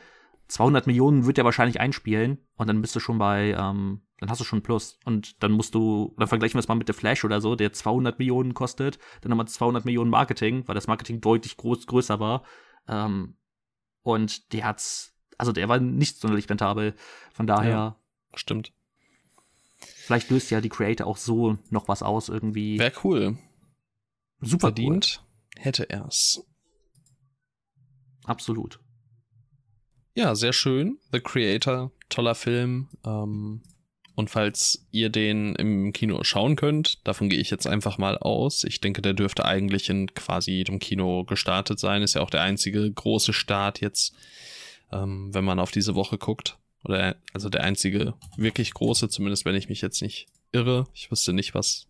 200 0.47 0.87
Millionen 0.87 1.25
wird 1.25 1.37
er 1.37 1.45
wahrscheinlich 1.45 1.79
einspielen 1.79 2.37
und 2.55 2.67
dann 2.67 2.81
bist 2.81 2.95
du 2.95 2.99
schon 2.99 3.17
bei, 3.17 3.55
ähm, 3.57 4.01
dann 4.19 4.29
hast 4.29 4.39
du 4.39 4.45
schon 4.45 4.61
Plus 4.61 4.99
und 5.03 5.41
dann 5.43 5.51
musst 5.51 5.73
du, 5.73 6.13
dann 6.17 6.27
vergleichen 6.27 6.55
wir 6.55 6.59
es 6.59 6.67
mal 6.67 6.75
mit 6.75 6.87
The 6.87 6.93
Flash 6.93 7.25
oder 7.25 7.41
so, 7.41 7.55
der 7.55 7.73
200 7.73 8.19
Millionen 8.19 8.53
kostet, 8.53 8.99
dann 9.21 9.31
nochmal 9.31 9.47
200 9.47 9.85
Millionen 9.85 10.11
Marketing, 10.11 10.67
weil 10.67 10.75
das 10.75 10.87
Marketing 10.87 11.19
deutlich 11.19 11.57
groß, 11.57 11.87
größer 11.87 12.19
war 12.19 12.43
ähm, 12.87 13.37
und 14.03 14.53
der 14.53 14.65
hat's, 14.65 15.13
also 15.37 15.51
der 15.51 15.67
war 15.69 15.79
nicht 15.79 16.19
sonderlich 16.19 16.49
rentabel, 16.49 16.95
von 17.33 17.47
daher. 17.47 17.71
Ja, 17.71 17.99
stimmt. 18.35 18.73
Vielleicht 19.77 20.29
löst 20.29 20.51
ja 20.51 20.61
die 20.61 20.69
Creator 20.69 21.07
auch 21.07 21.17
so 21.17 21.57
noch 21.69 21.87
was 21.87 22.03
aus 22.03 22.29
irgendwie. 22.29 22.79
Wäre 22.79 22.93
cool. 23.03 23.37
Super 24.41 24.67
verdient 24.67 25.21
cool. 25.55 25.63
hätte 25.63 25.89
er's. 25.89 26.43
Absolut. 28.25 28.79
Ja, 30.13 30.33
sehr 30.35 30.53
schön. 30.53 30.97
The 31.11 31.19
Creator, 31.19 31.91
toller 32.09 32.35
Film. 32.35 32.89
Ähm, 33.03 33.61
und 34.15 34.29
falls 34.29 34.85
ihr 34.91 35.09
den 35.09 35.55
im 35.55 35.91
Kino 35.91 36.23
schauen 36.23 36.55
könnt, 36.55 37.05
davon 37.05 37.29
gehe 37.29 37.39
ich 37.39 37.49
jetzt 37.49 37.67
einfach 37.67 37.97
mal 37.97 38.17
aus. 38.17 38.63
Ich 38.63 38.79
denke, 38.79 39.01
der 39.01 39.13
dürfte 39.13 39.43
eigentlich 39.43 39.89
in 39.89 40.13
quasi 40.13 40.51
jedem 40.51 40.79
Kino 40.79 41.25
gestartet 41.25 41.79
sein. 41.79 42.01
Ist 42.01 42.15
ja 42.15 42.21
auch 42.21 42.29
der 42.29 42.41
einzige 42.41 42.89
große 42.89 43.33
Start 43.33 43.81
jetzt, 43.81 44.15
ähm, 44.93 45.33
wenn 45.33 45.43
man 45.43 45.59
auf 45.59 45.71
diese 45.71 45.95
Woche 45.95 46.17
guckt. 46.17 46.57
Oder 46.85 47.17
also 47.33 47.49
der 47.49 47.63
einzige 47.63 48.13
wirklich 48.37 48.73
große, 48.73 49.09
zumindest 49.09 49.43
wenn 49.43 49.55
ich 49.55 49.67
mich 49.67 49.81
jetzt 49.81 50.01
nicht 50.01 50.27
irre. 50.53 50.85
Ich 50.93 51.11
wüsste 51.11 51.33
nicht, 51.33 51.53
was 51.53 51.87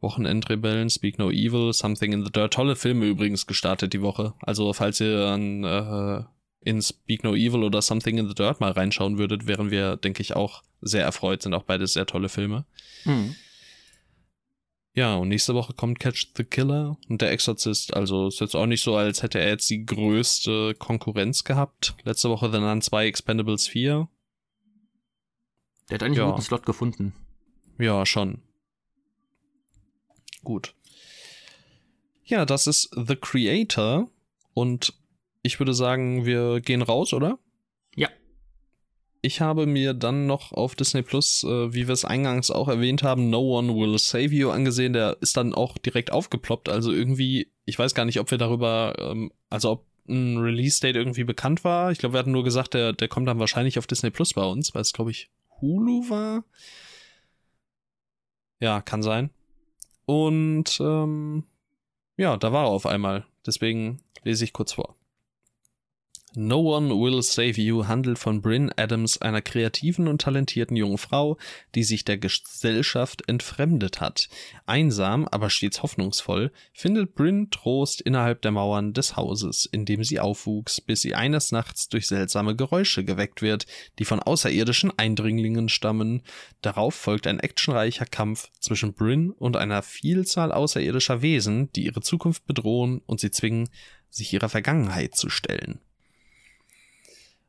Wochenendrebellen, 0.00 0.90
Speak 0.90 1.18
No 1.18 1.30
Evil, 1.30 1.72
Something 1.72 2.12
in 2.12 2.24
the 2.24 2.30
Dirt. 2.30 2.52
Tolle 2.52 2.76
Filme 2.76 3.06
übrigens 3.06 3.46
gestartet 3.46 3.94
die 3.94 4.02
Woche. 4.02 4.34
Also 4.40 4.72
falls 4.74 5.00
ihr 5.00 5.26
an 5.26 5.64
äh, 5.64 6.24
in 6.60 6.82
Speak 6.82 7.24
No 7.24 7.34
Evil 7.34 7.62
oder 7.62 7.82
Something 7.82 8.18
in 8.18 8.28
the 8.28 8.34
Dirt 8.34 8.60
mal 8.60 8.72
reinschauen 8.72 9.18
würdet, 9.18 9.46
wären 9.46 9.70
wir, 9.70 9.96
denke 9.96 10.22
ich, 10.22 10.34
auch 10.34 10.62
sehr 10.80 11.04
erfreut. 11.04 11.42
Sind 11.42 11.54
auch 11.54 11.62
beide 11.62 11.86
sehr 11.86 12.06
tolle 12.06 12.28
Filme. 12.28 12.64
Mhm. 13.04 13.36
Ja, 14.94 15.14
und 15.14 15.28
nächste 15.28 15.54
Woche 15.54 15.74
kommt 15.74 16.00
Catch 16.00 16.32
the 16.36 16.42
Killer 16.42 16.98
und 17.08 17.22
der 17.22 17.30
Exorzist. 17.30 17.94
Also 17.94 18.26
ist 18.26 18.40
jetzt 18.40 18.56
auch 18.56 18.66
nicht 18.66 18.82
so, 18.82 18.96
als 18.96 19.22
hätte 19.22 19.38
er 19.38 19.48
jetzt 19.48 19.70
die 19.70 19.86
größte 19.86 20.74
Konkurrenz 20.74 21.44
gehabt. 21.44 21.94
Letzte 22.02 22.30
Woche 22.30 22.50
The 22.50 22.58
Nun 22.58 22.82
2 22.82 23.06
Expendables 23.06 23.68
4. 23.68 24.08
Der 25.88 25.94
hat 25.94 26.02
eigentlich 26.02 26.18
ja. 26.18 26.24
einen 26.24 26.32
guten 26.32 26.44
Slot 26.44 26.66
gefunden. 26.66 27.14
Ja, 27.78 28.04
schon. 28.04 28.42
Gut. 30.42 30.74
Ja, 32.24 32.44
das 32.44 32.66
ist 32.66 32.90
The 32.92 33.14
Creator 33.16 34.10
und 34.52 34.97
ich 35.42 35.58
würde 35.58 35.74
sagen, 35.74 36.26
wir 36.26 36.60
gehen 36.60 36.82
raus, 36.82 37.12
oder? 37.12 37.38
Ja. 37.94 38.08
Ich 39.20 39.40
habe 39.40 39.66
mir 39.66 39.94
dann 39.94 40.26
noch 40.26 40.52
auf 40.52 40.74
Disney 40.74 41.02
Plus, 41.02 41.44
äh, 41.44 41.72
wie 41.72 41.88
wir 41.88 41.92
es 41.92 42.04
eingangs 42.04 42.50
auch 42.50 42.68
erwähnt 42.68 43.02
haben, 43.02 43.30
No 43.30 43.58
One 43.58 43.74
Will 43.74 43.98
Save 43.98 44.34
You 44.34 44.50
angesehen. 44.50 44.92
Der 44.92 45.16
ist 45.20 45.36
dann 45.36 45.54
auch 45.54 45.78
direkt 45.78 46.12
aufgeploppt. 46.12 46.68
Also 46.68 46.92
irgendwie, 46.92 47.50
ich 47.64 47.78
weiß 47.78 47.94
gar 47.94 48.04
nicht, 48.04 48.20
ob 48.20 48.30
wir 48.30 48.38
darüber, 48.38 48.94
ähm, 48.98 49.32
also 49.50 49.70
ob 49.70 49.86
ein 50.08 50.38
Release-Date 50.38 50.96
irgendwie 50.96 51.24
bekannt 51.24 51.64
war. 51.64 51.92
Ich 51.92 51.98
glaube, 51.98 52.14
wir 52.14 52.20
hatten 52.20 52.32
nur 52.32 52.44
gesagt, 52.44 52.74
der, 52.74 52.92
der 52.92 53.08
kommt 53.08 53.28
dann 53.28 53.38
wahrscheinlich 53.38 53.78
auf 53.78 53.86
Disney 53.86 54.10
Plus 54.10 54.34
bei 54.34 54.44
uns, 54.44 54.74
weil 54.74 54.82
es, 54.82 54.92
glaube 54.92 55.10
ich, 55.10 55.30
Hulu 55.60 56.08
war. 56.08 56.44
Ja, 58.60 58.80
kann 58.80 59.02
sein. 59.02 59.30
Und 60.06 60.78
ähm, 60.80 61.44
ja, 62.16 62.36
da 62.36 62.52
war 62.52 62.64
er 62.64 62.70
auf 62.70 62.86
einmal. 62.86 63.26
Deswegen 63.46 64.00
lese 64.24 64.44
ich 64.44 64.52
kurz 64.52 64.72
vor. 64.72 64.97
No 66.34 66.76
One 66.76 66.90
Will 66.90 67.22
Save 67.22 67.58
You 67.60 67.86
handelt 67.86 68.18
von 68.18 68.42
Bryn 68.42 68.70
Adams, 68.76 69.22
einer 69.22 69.40
kreativen 69.40 70.08
und 70.08 70.20
talentierten 70.20 70.76
jungen 70.76 70.98
Frau, 70.98 71.38
die 71.74 71.84
sich 71.84 72.04
der 72.04 72.18
Gesellschaft 72.18 73.26
entfremdet 73.28 74.00
hat. 74.02 74.28
Einsam, 74.66 75.26
aber 75.26 75.48
stets 75.48 75.82
hoffnungsvoll, 75.82 76.52
findet 76.74 77.14
Bryn 77.14 77.50
Trost 77.50 78.02
innerhalb 78.02 78.42
der 78.42 78.50
Mauern 78.50 78.92
des 78.92 79.16
Hauses, 79.16 79.64
in 79.64 79.86
dem 79.86 80.04
sie 80.04 80.20
aufwuchs, 80.20 80.82
bis 80.82 81.00
sie 81.00 81.14
eines 81.14 81.50
Nachts 81.50 81.88
durch 81.88 82.06
seltsame 82.06 82.54
Geräusche 82.54 83.04
geweckt 83.04 83.40
wird, 83.40 83.66
die 83.98 84.04
von 84.04 84.20
außerirdischen 84.20 84.92
Eindringlingen 84.98 85.70
stammen. 85.70 86.22
Darauf 86.60 86.94
folgt 86.94 87.26
ein 87.26 87.40
actionreicher 87.40 88.06
Kampf 88.06 88.50
zwischen 88.60 88.92
Bryn 88.92 89.30
und 89.30 89.56
einer 89.56 89.82
Vielzahl 89.82 90.52
außerirdischer 90.52 91.22
Wesen, 91.22 91.72
die 91.72 91.86
ihre 91.86 92.02
Zukunft 92.02 92.46
bedrohen 92.46 93.00
und 93.06 93.18
sie 93.18 93.30
zwingen, 93.30 93.70
sich 94.10 94.32
ihrer 94.32 94.48
Vergangenheit 94.48 95.14
zu 95.14 95.30
stellen. 95.30 95.80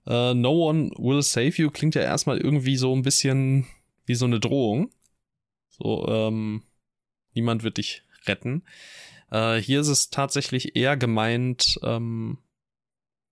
Uh, 0.08 0.34
no 0.34 0.52
one 0.68 0.92
will 0.98 1.22
save 1.22 1.54
you 1.58 1.70
klingt 1.70 1.96
ja 1.96 2.02
erstmal 2.02 2.40
irgendwie 2.40 2.78
so 2.78 2.96
ein 2.96 3.04
bisschen 3.04 3.68
wie 4.06 4.16
so 4.16 4.26
eine 4.26 4.40
Drohung. 4.40 4.92
So, 5.70 6.08
ähm, 6.08 6.64
niemand 7.34 7.64
wird 7.64 7.78
dich 7.78 8.04
retten. 8.26 8.64
Uh, 9.32 9.56
hier 9.56 9.82
ist 9.82 9.88
es 9.88 10.10
tatsächlich 10.10 10.76
eher 10.76 10.98
gemeint, 10.98 11.80
ähm, 11.84 12.40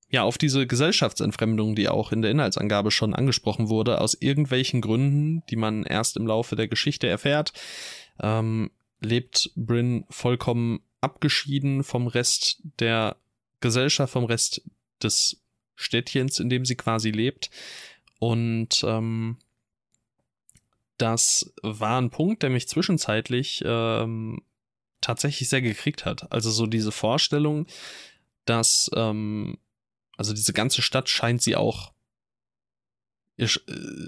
ja, 0.09 0.23
auf 0.23 0.37
diese 0.37 0.67
Gesellschaftsentfremdung, 0.67 1.75
die 1.75 1.89
auch 1.89 2.11
in 2.11 2.21
der 2.21 2.31
Inhaltsangabe 2.31 2.91
schon 2.91 3.13
angesprochen 3.13 3.67
wurde, 3.67 3.99
aus 3.99 4.13
irgendwelchen 4.13 4.79
Gründen, 4.79 5.43
die 5.49 5.57
man 5.57 5.83
erst 5.83 6.15
im 6.15 6.27
Laufe 6.27 6.55
der 6.55 6.67
Geschichte 6.67 7.07
erfährt, 7.07 7.51
ähm, 8.21 8.71
lebt 9.01 9.51
Bryn 9.55 10.05
vollkommen 10.09 10.79
abgeschieden 11.01 11.83
vom 11.83 12.07
Rest 12.07 12.61
der 12.79 13.17
Gesellschaft, 13.59 14.13
vom 14.13 14.25
Rest 14.25 14.61
des 15.03 15.43
Städtchens, 15.77 16.39
in 16.39 16.49
dem 16.49 16.65
sie 16.65 16.75
quasi 16.75 17.11
lebt. 17.11 17.49
Und 18.19 18.83
ähm, 18.83 19.37
das 20.97 21.53
war 21.61 22.01
ein 22.01 22.09
Punkt, 22.09 22.43
der 22.43 22.49
mich 22.49 22.67
zwischenzeitlich 22.67 23.63
ähm, 23.65 24.41
tatsächlich 24.99 25.47
sehr 25.47 25.61
gekriegt 25.61 26.05
hat. 26.05 26.31
Also 26.31 26.49
so 26.49 26.65
diese 26.65 26.91
Vorstellung, 26.91 27.67
dass, 28.45 28.89
ähm, 28.95 29.57
also 30.17 30.33
diese 30.33 30.53
ganze 30.53 30.81
Stadt 30.81 31.07
scheint 31.07 31.43
sie 31.43 31.55
auch, 31.55 31.93
äh, 33.37 33.47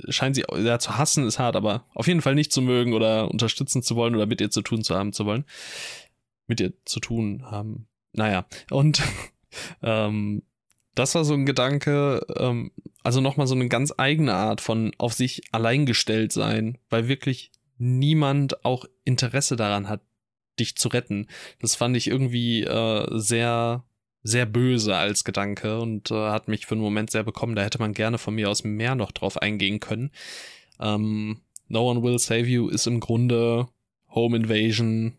scheint 0.09 0.35
sie 0.35 0.45
ja, 0.51 0.79
zu 0.79 0.97
hassen, 0.97 1.27
ist 1.27 1.37
hart, 1.37 1.55
aber 1.55 1.85
auf 1.93 2.07
jeden 2.07 2.21
Fall 2.21 2.33
nicht 2.33 2.51
zu 2.51 2.63
mögen 2.63 2.93
oder 2.93 3.29
unterstützen 3.29 3.83
zu 3.83 3.95
wollen 3.95 4.15
oder 4.15 4.25
mit 4.25 4.41
ihr 4.41 4.49
zu 4.49 4.63
tun 4.63 4.83
zu 4.83 4.95
haben 4.95 5.13
zu 5.13 5.25
wollen. 5.25 5.45
Mit 6.47 6.59
ihr 6.59 6.73
zu 6.85 6.99
tun 6.99 7.43
haben. 7.45 7.87
Naja, 8.13 8.47
und 8.71 9.03
ähm, 9.83 10.41
das 10.99 11.15
war 11.15 11.23
so 11.23 11.33
ein 11.33 11.45
Gedanke, 11.45 12.21
ähm, 12.37 12.71
also 13.03 13.21
nochmal 13.21 13.47
so 13.47 13.55
eine 13.55 13.69
ganz 13.69 13.93
eigene 13.97 14.33
Art 14.33 14.61
von 14.61 14.91
auf 14.97 15.13
sich 15.13 15.41
allein 15.51 15.85
gestellt 15.85 16.31
sein, 16.31 16.77
weil 16.89 17.07
wirklich 17.07 17.51
niemand 17.77 18.65
auch 18.65 18.85
Interesse 19.05 19.55
daran 19.55 19.87
hat, 19.87 20.01
dich 20.59 20.75
zu 20.75 20.89
retten. 20.89 21.27
Das 21.59 21.75
fand 21.75 21.95
ich 21.95 22.07
irgendwie 22.07 22.63
äh, 22.63 23.07
sehr, 23.17 23.85
sehr 24.23 24.45
böse 24.45 24.97
als 24.97 25.23
Gedanke 25.23 25.79
und 25.79 26.11
äh, 26.11 26.15
hat 26.15 26.49
mich 26.49 26.65
für 26.65 26.75
einen 26.75 26.81
Moment 26.81 27.09
sehr 27.09 27.23
bekommen. 27.23 27.55
Da 27.55 27.63
hätte 27.63 27.79
man 27.79 27.93
gerne 27.93 28.17
von 28.17 28.35
mir 28.35 28.49
aus 28.49 28.65
mehr 28.65 28.95
noch 28.95 29.13
drauf 29.13 29.41
eingehen 29.41 29.79
können. 29.79 30.11
Ähm, 30.81 31.39
no 31.69 31.89
One 31.89 32.03
Will 32.03 32.19
Save 32.19 32.45
You 32.45 32.67
ist 32.67 32.87
im 32.87 32.99
Grunde 32.99 33.69
Home 34.09 34.35
Invasion, 34.35 35.17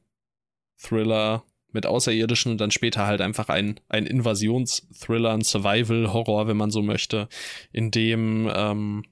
Thriller, 0.77 1.43
mit 1.73 1.87
Außerirdischen 1.87 2.53
und 2.53 2.61
dann 2.61 2.71
später 2.71 3.07
halt 3.07 3.21
einfach 3.21 3.49
ein, 3.49 3.81
ein 3.89 4.07
Invasionsthriller, 4.07 5.33
ein 5.33 5.43
Survival-Horror, 5.43 6.47
wenn 6.47 6.57
man 6.57 6.71
so 6.71 6.83
möchte, 6.83 7.29
in 7.73 7.91
dem 7.91 8.51
ähm, 8.55 9.05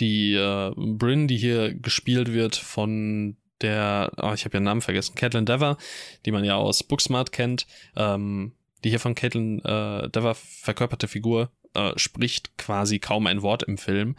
die 0.00 0.34
äh, 0.34 0.72
Bryn, 0.76 1.28
die 1.28 1.36
hier 1.36 1.74
gespielt 1.74 2.32
wird 2.32 2.56
von 2.56 3.36
der, 3.60 4.12
oh, 4.16 4.32
ich 4.34 4.44
habe 4.44 4.56
ihren 4.56 4.64
Namen 4.64 4.80
vergessen, 4.80 5.14
Caitlin 5.14 5.46
Dever, 5.46 5.76
die 6.24 6.30
man 6.30 6.44
ja 6.44 6.56
aus 6.56 6.82
Booksmart 6.82 7.32
kennt, 7.32 7.66
ähm, 7.96 8.52
die 8.84 8.90
hier 8.90 9.00
von 9.00 9.14
Caitlin 9.14 9.58
äh, 9.64 10.08
Dever 10.08 10.34
verkörperte 10.34 11.08
Figur, 11.08 11.50
äh, 11.74 11.92
spricht 11.96 12.56
quasi 12.56 12.98
kaum 12.98 13.26
ein 13.26 13.42
Wort 13.42 13.64
im 13.64 13.78
Film, 13.78 14.16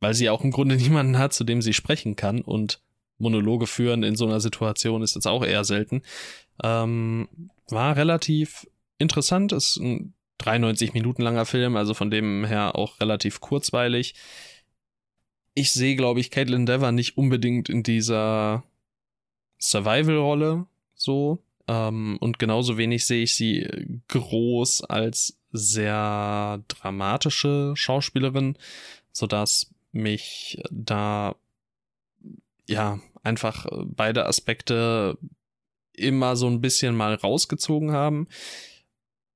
weil 0.00 0.14
sie 0.14 0.30
auch 0.30 0.44
im 0.44 0.50
Grunde 0.50 0.76
niemanden 0.76 1.18
hat, 1.18 1.32
zu 1.32 1.44
dem 1.44 1.62
sie 1.62 1.74
sprechen 1.74 2.16
kann 2.16 2.40
und 2.40 2.80
Monologe 3.20 3.66
führen 3.66 4.02
in 4.02 4.16
so 4.16 4.26
einer 4.26 4.40
Situation 4.40 5.02
ist 5.02 5.14
jetzt 5.14 5.26
auch 5.26 5.44
eher 5.44 5.64
selten. 5.64 6.02
Ähm, 6.62 7.28
war 7.68 7.96
relativ 7.96 8.66
interessant, 8.98 9.52
ist 9.52 9.76
ein 9.76 10.14
93 10.38 10.94
Minuten 10.94 11.22
langer 11.22 11.46
Film, 11.46 11.76
also 11.76 11.94
von 11.94 12.10
dem 12.10 12.44
her 12.44 12.76
auch 12.76 13.00
relativ 13.00 13.40
kurzweilig. 13.40 14.14
Ich 15.54 15.72
sehe, 15.72 15.96
glaube 15.96 16.20
ich, 16.20 16.30
Caitlin 16.30 16.66
Dever 16.66 16.92
nicht 16.92 17.18
unbedingt 17.18 17.68
in 17.68 17.82
dieser 17.82 18.64
Survival-Rolle 19.58 20.66
so. 20.94 21.42
Ähm, 21.68 22.16
und 22.20 22.38
genauso 22.38 22.78
wenig 22.78 23.06
sehe 23.06 23.22
ich 23.22 23.34
sie 23.34 23.68
groß 24.08 24.84
als 24.84 25.38
sehr 25.52 26.62
dramatische 26.68 27.72
Schauspielerin, 27.74 28.56
sodass 29.12 29.70
mich 29.92 30.62
da 30.70 31.34
ja 32.66 33.00
einfach 33.22 33.66
beide 33.84 34.26
Aspekte 34.26 35.18
immer 35.92 36.36
so 36.36 36.46
ein 36.46 36.60
bisschen 36.60 36.96
mal 36.96 37.14
rausgezogen 37.14 37.92
haben. 37.92 38.28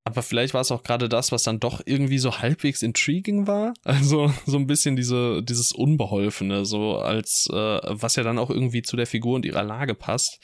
Aber 0.06 0.22
vielleicht 0.22 0.52
war 0.52 0.60
es 0.60 0.70
auch 0.70 0.82
gerade 0.82 1.08
das, 1.08 1.32
was 1.32 1.44
dann 1.44 1.60
doch 1.60 1.80
irgendwie 1.86 2.18
so 2.18 2.38
halbwegs 2.38 2.82
intriguing 2.82 3.46
war. 3.46 3.72
Also 3.84 4.32
so 4.44 4.58
ein 4.58 4.66
bisschen 4.66 4.96
diese, 4.96 5.42
dieses 5.42 5.72
Unbeholfene, 5.72 6.66
so 6.66 6.98
als 6.98 7.48
äh, 7.50 7.80
was 7.84 8.16
ja 8.16 8.22
dann 8.22 8.38
auch 8.38 8.50
irgendwie 8.50 8.82
zu 8.82 8.96
der 8.96 9.06
Figur 9.06 9.34
und 9.36 9.46
ihrer 9.46 9.62
Lage 9.62 9.94
passt. 9.94 10.40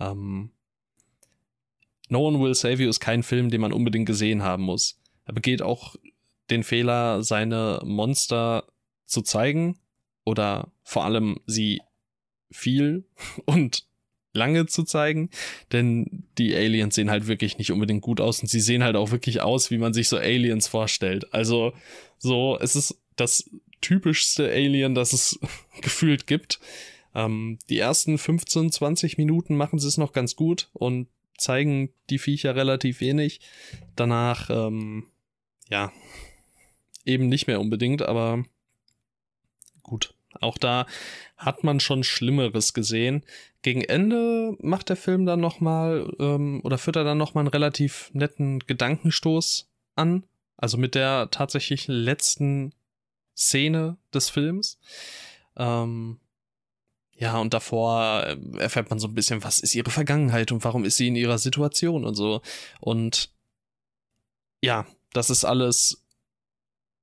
Ähm, 0.00 0.50
no 2.08 2.26
One 2.26 2.40
Will 2.40 2.54
Save 2.54 2.82
You 2.82 2.88
ist 2.88 3.00
kein 3.00 3.22
Film, 3.22 3.50
den 3.50 3.60
man 3.60 3.72
unbedingt 3.72 4.06
gesehen 4.06 4.42
haben 4.42 4.64
muss. 4.64 5.00
Er 5.26 5.32
begeht 5.32 5.62
auch 5.62 5.94
den 6.50 6.64
Fehler, 6.64 7.22
seine 7.22 7.80
Monster 7.84 8.64
zu 9.06 9.22
zeigen 9.22 9.78
oder 10.24 10.72
vor 10.82 11.04
allem 11.04 11.38
sie 11.46 11.80
viel 12.54 13.04
und 13.44 13.86
lange 14.32 14.66
zu 14.66 14.82
zeigen, 14.82 15.30
denn 15.72 16.24
die 16.38 16.54
Aliens 16.54 16.96
sehen 16.96 17.10
halt 17.10 17.28
wirklich 17.28 17.56
nicht 17.58 17.70
unbedingt 17.70 18.02
gut 18.02 18.20
aus 18.20 18.40
und 18.40 18.48
sie 18.48 18.60
sehen 18.60 18.82
halt 18.82 18.96
auch 18.96 19.12
wirklich 19.12 19.40
aus, 19.40 19.70
wie 19.70 19.78
man 19.78 19.94
sich 19.94 20.08
so 20.08 20.16
Aliens 20.16 20.66
vorstellt. 20.66 21.32
Also 21.32 21.72
so, 22.18 22.58
es 22.60 22.74
ist 22.74 23.00
das 23.16 23.48
typischste 23.80 24.50
Alien, 24.50 24.94
das 24.94 25.12
es 25.12 25.38
gefühlt 25.82 26.26
gibt. 26.26 26.58
Ähm, 27.14 27.58
die 27.68 27.78
ersten 27.78 28.18
15, 28.18 28.72
20 28.72 29.18
Minuten 29.18 29.56
machen 29.56 29.78
sie 29.78 29.86
es 29.86 29.98
noch 29.98 30.12
ganz 30.12 30.34
gut 30.34 30.68
und 30.72 31.06
zeigen 31.38 31.90
die 32.10 32.18
Viecher 32.18 32.56
relativ 32.56 33.00
wenig. 33.00 33.40
Danach, 33.94 34.50
ähm, 34.50 35.04
ja, 35.68 35.92
eben 37.04 37.28
nicht 37.28 37.46
mehr 37.46 37.60
unbedingt, 37.60 38.02
aber 38.02 38.44
gut. 39.82 40.13
Auch 40.40 40.58
da 40.58 40.86
hat 41.36 41.64
man 41.64 41.80
schon 41.80 42.04
Schlimmeres 42.04 42.74
gesehen 42.74 43.24
gegen 43.64 43.80
Ende 43.80 44.56
macht 44.60 44.90
der 44.90 44.96
Film 44.96 45.24
dann 45.26 45.40
nochmal 45.40 46.14
ähm, 46.20 46.60
oder 46.62 46.78
führt 46.78 46.96
er 46.96 47.04
dann 47.04 47.18
nochmal 47.18 47.42
einen 47.42 47.48
relativ 47.48 48.10
netten 48.12 48.60
Gedankenstoß 48.60 49.68
an. 49.96 50.24
Also 50.56 50.76
mit 50.76 50.94
der 50.94 51.30
tatsächlich 51.30 51.88
letzten 51.88 52.74
Szene 53.34 53.96
des 54.12 54.28
Films. 54.28 54.78
Ähm, 55.56 56.20
ja, 57.16 57.38
und 57.38 57.54
davor 57.54 58.24
äh, 58.24 58.36
erfährt 58.58 58.90
man 58.90 58.98
so 58.98 59.08
ein 59.08 59.14
bisschen, 59.14 59.42
was 59.42 59.60
ist 59.60 59.74
ihre 59.74 59.90
Vergangenheit 59.90 60.52
und 60.52 60.62
warum 60.62 60.84
ist 60.84 60.98
sie 60.98 61.08
in 61.08 61.16
ihrer 61.16 61.38
Situation 61.38 62.04
und 62.04 62.14
so. 62.14 62.42
Und 62.80 63.32
ja, 64.60 64.86
das 65.14 65.30
ist 65.30 65.44
alles, 65.44 66.04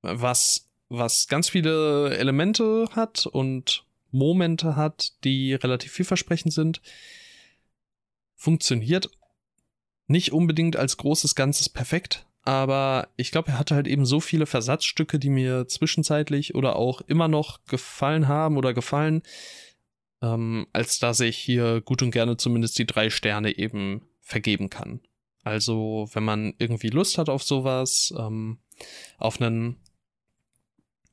was, 0.04 0.71
was 0.92 1.28
ganz 1.28 1.50
viele 1.50 2.16
Elemente 2.18 2.90
hat 2.92 3.26
und 3.26 3.86
Momente 4.12 4.76
hat, 4.76 5.14
die 5.24 5.54
relativ 5.54 5.94
vielversprechend 5.94 6.54
sind. 6.54 6.82
Funktioniert 8.36 9.10
nicht 10.08 10.34
unbedingt 10.34 10.76
als 10.76 10.98
großes 10.98 11.36
Ganzes 11.36 11.70
perfekt, 11.70 12.26
aber 12.44 13.08
ich 13.16 13.32
glaube, 13.32 13.52
er 13.52 13.60
hatte 13.60 13.76
halt 13.76 13.88
eben 13.88 14.06
so 14.06 14.20
viele 14.20 14.46
Versatzstücke, 14.46 15.18
die 15.18 15.30
mir 15.30 15.68
zwischenzeitlich 15.68 16.56
oder 16.56 16.76
auch 16.76 17.02
immer 17.02 17.30
noch 17.30 17.64
gefallen 17.66 18.28
haben 18.28 18.58
oder 18.58 18.74
gefallen, 18.74 19.22
ähm, 20.22 20.68
als 20.74 21.00
dass 21.00 21.22
ich 21.22 21.38
hier 21.38 21.80
gut 21.82 22.02
und 22.02 22.12
gerne 22.12 22.36
zumindest 22.36 22.78
die 22.78 22.86
drei 22.86 23.10
Sterne 23.10 23.58
eben 23.58 24.02
vergeben 24.20 24.70
kann. 24.70 25.00
Also, 25.44 26.10
wenn 26.14 26.24
man 26.24 26.54
irgendwie 26.58 26.90
Lust 26.90 27.18
hat 27.18 27.30
auf 27.30 27.44
sowas, 27.44 28.14
ähm, 28.18 28.60
auf 29.18 29.40
einen 29.40 29.78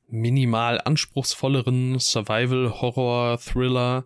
minimal 0.09 0.81
anspruchsvolleren 0.83 1.99
Survival-Horror-Thriller, 1.99 4.05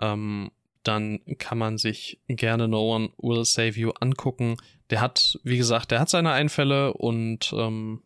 ähm, 0.00 0.50
dann 0.82 1.20
kann 1.38 1.58
man 1.58 1.78
sich 1.78 2.20
gerne 2.28 2.68
No 2.68 2.94
One 2.94 3.10
Will 3.18 3.44
Save 3.44 3.78
You 3.78 3.90
angucken. 4.00 4.56
Der 4.90 5.00
hat, 5.00 5.38
wie 5.42 5.58
gesagt, 5.58 5.90
der 5.90 6.00
hat 6.00 6.08
seine 6.08 6.32
Einfälle 6.32 6.94
und 6.94 7.52
ähm, 7.56 8.02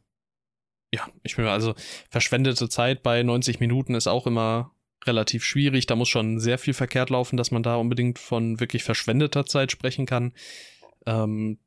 ja, 0.93 1.09
ich 1.23 1.37
bin 1.37 1.47
also 1.47 1.75
verschwendete 2.11 2.69
Zeit 2.69 3.03
bei 3.03 3.23
90 3.23 3.61
Minuten 3.61 3.95
ist 3.95 4.09
auch 4.09 4.27
immer 4.27 4.73
relativ 5.05 5.45
schwierig. 5.45 5.87
Da 5.87 5.97
muss 5.97 6.09
schon 6.09 6.39
sehr 6.39 6.59
viel 6.59 6.75
verkehrt 6.75 7.11
laufen, 7.11 7.37
dass 7.37 7.51
man 7.51 7.63
da 7.63 7.77
unbedingt 7.77 8.19
von 8.19 8.61
wirklich 8.61 8.85
verschwendeter 8.85 9.47
Zeit 9.47 9.73
sprechen 9.73 10.07
kann. 10.07 10.33
Ähm, 11.07 11.59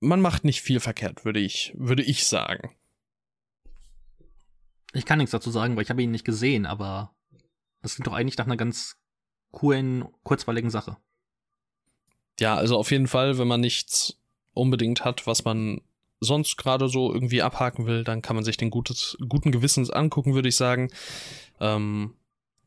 man 0.00 0.20
macht 0.20 0.44
nicht 0.44 0.62
viel 0.62 0.80
verkehrt, 0.80 1.24
würde 1.24 1.40
ich, 1.40 1.72
würde 1.76 2.02
ich 2.02 2.26
sagen. 2.26 2.74
Ich 4.92 5.06
kann 5.06 5.18
nichts 5.18 5.32
dazu 5.32 5.50
sagen, 5.50 5.76
weil 5.76 5.84
ich 5.84 5.90
habe 5.90 6.02
ihn 6.02 6.10
nicht 6.10 6.24
gesehen, 6.24 6.66
aber 6.66 7.14
das 7.82 7.94
klingt 7.94 8.06
doch 8.06 8.12
eigentlich 8.12 8.38
nach 8.38 8.46
einer 8.46 8.56
ganz 8.56 8.96
coolen, 9.50 10.06
kurzweiligen 10.22 10.70
Sache. 10.70 10.96
Ja, 12.40 12.56
also 12.56 12.78
auf 12.78 12.90
jeden 12.90 13.08
Fall, 13.08 13.38
wenn 13.38 13.48
man 13.48 13.60
nichts 13.60 14.18
unbedingt 14.54 15.04
hat, 15.04 15.26
was 15.26 15.44
man 15.44 15.80
sonst 16.20 16.56
gerade 16.56 16.88
so 16.88 17.12
irgendwie 17.12 17.42
abhaken 17.42 17.86
will, 17.86 18.04
dann 18.04 18.22
kann 18.22 18.36
man 18.36 18.44
sich 18.44 18.56
den 18.56 18.70
gutes, 18.70 19.16
guten 19.28 19.50
Gewissens 19.50 19.90
angucken, 19.90 20.34
würde 20.34 20.48
ich 20.48 20.56
sagen. 20.56 20.90
Ähm, 21.60 22.14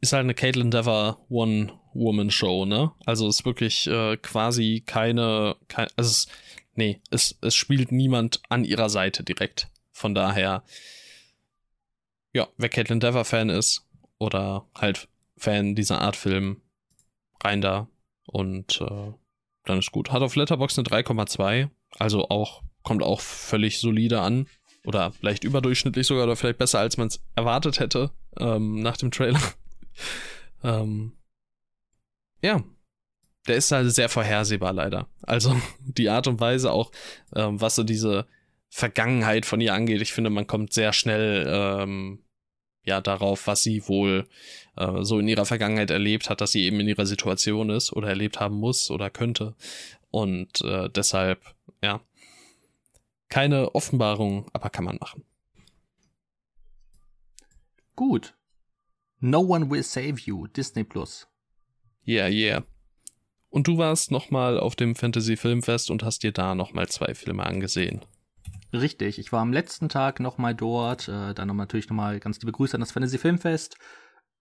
ist 0.02 0.14
halt 0.14 0.24
eine 0.24 0.34
Caitlin 0.34 0.72
Dever 0.72 1.20
One-Woman-Show, 1.30 2.66
ne? 2.66 2.92
Also 3.06 3.28
ist 3.28 3.46
wirklich 3.46 3.88
äh, 3.88 4.18
quasi 4.18 4.84
keine, 4.86 5.56
kein, 5.68 5.88
also 5.96 6.10
es, 6.10 6.28
nee, 6.76 7.02
es, 7.12 7.38
es 7.42 7.56
spielt 7.56 7.92
niemand 7.92 8.42
an 8.50 8.66
ihrer 8.66 8.90
Seite 8.90 9.24
direkt. 9.24 9.70
Von 9.92 10.14
daher 10.14 10.64
ja, 12.36 12.50
wer 12.58 12.68
Caitlin 12.68 13.00
Dever 13.00 13.24
Fan 13.24 13.50
ist 13.50 13.88
oder 14.20 14.68
halt 14.76 15.08
Fan 15.38 15.74
dieser 15.74 16.02
Art 16.02 16.18
Film, 16.18 16.62
rein 17.42 17.62
da 17.62 17.88
und 18.26 18.82
äh, 18.82 19.14
dann 19.64 19.80
ist 19.80 19.94
gut. 19.94 20.12
Hat 20.12 20.22
auf 20.22 20.36
Letterbox 20.36 20.78
eine 20.78 20.86
3,2, 20.86 21.70
also 21.98 22.28
auch 22.28 22.62
kommt 22.84 23.04
auch 23.04 23.22
völlig 23.22 23.80
solide 23.80 24.20
an 24.20 24.48
oder 24.84 25.14
vielleicht 25.14 25.46
überdurchschnittlich 25.46 26.06
sogar 26.06 26.26
oder 26.26 26.36
vielleicht 26.36 26.58
besser 26.58 26.80
als 26.80 26.98
man 26.98 27.08
es 27.08 27.24
erwartet 27.36 27.80
hätte 27.80 28.12
ähm, 28.38 28.82
nach 28.82 28.98
dem 28.98 29.12
Trailer. 29.12 29.42
ähm, 30.64 31.14
ja, 32.42 32.62
der 33.48 33.56
ist 33.56 33.72
halt 33.72 33.90
sehr 33.94 34.10
vorhersehbar 34.10 34.74
leider. 34.74 35.08
Also 35.22 35.56
die 35.80 36.10
Art 36.10 36.28
und 36.28 36.42
Weise 36.42 36.74
auch, 36.74 36.92
ähm, 37.34 37.62
was 37.62 37.76
so 37.76 37.84
diese 37.84 38.28
Vergangenheit 38.70 39.46
von 39.46 39.62
ihr 39.62 39.74
angeht. 39.74 40.02
Ich 40.02 40.12
finde, 40.12 40.30
man 40.30 40.48
kommt 40.48 40.74
sehr 40.74 40.92
schnell 40.92 41.46
ähm, 41.48 42.25
ja 42.86 43.02
darauf, 43.02 43.48
was 43.48 43.64
sie 43.64 43.88
wohl 43.88 44.28
äh, 44.78 45.04
so 45.04 45.20
in 45.20 45.28
ihrer 45.28 45.46
Vergangenheit 45.46 45.92
erlebt 45.92 46.30
hat, 46.30 46.42
dass 46.42 46.52
sie 46.52 46.64
eben 46.64 46.80
in 46.80 46.88
ihrer 46.88 47.06
Situation 47.06 47.70
ist 47.70 47.92
oder 47.92 48.10
erlebt 48.10 48.40
haben 48.40 48.56
muss 48.56 48.92
oder 48.92 49.10
könnte. 49.10 49.56
Und 50.12 50.62
äh, 50.62 50.90
deshalb, 50.90 51.42
ja, 51.84 52.02
keine 53.28 53.74
Offenbarung, 53.76 54.50
aber 54.54 54.70
kann 54.70 54.86
man 54.86 54.98
machen. 55.00 55.24
Gut. 57.96 58.36
No 59.20 59.40
One 59.40 59.70
Will 59.70 59.84
Save 59.84 60.16
You, 60.26 60.48
Disney 60.48 60.84
Plus. 60.84 61.28
Yeah, 62.08 62.28
yeah. 62.28 62.64
Und 63.50 63.68
du 63.68 63.78
warst 63.78 64.12
nochmal 64.12 64.60
auf 64.60 64.76
dem 64.76 64.96
Fantasy 64.96 65.38
Filmfest 65.38 65.90
und 65.90 66.04
hast 66.04 66.24
dir 66.24 66.32
da 66.32 66.56
nochmal 66.56 66.90
zwei 66.90 67.16
Filme 67.16 67.46
angesehen. 67.46 68.02
Richtig, 68.82 69.20
ich 69.20 69.32
war 69.32 69.42
am 69.42 69.54
letzten 69.54 69.90
Tag 69.90 70.20
nochmal 70.20 70.56
dort, 70.56 71.08
äh, 71.08 71.34
dann 71.34 71.48
noch 71.48 71.56
natürlich 71.56 71.90
nochmal 71.90 72.20
ganz 72.20 72.40
liebe 72.40 72.52
Grüße 72.52 72.76
an 72.76 72.82
das 72.82 72.92
Fantasy 72.92 73.18
Filmfest. 73.18 73.78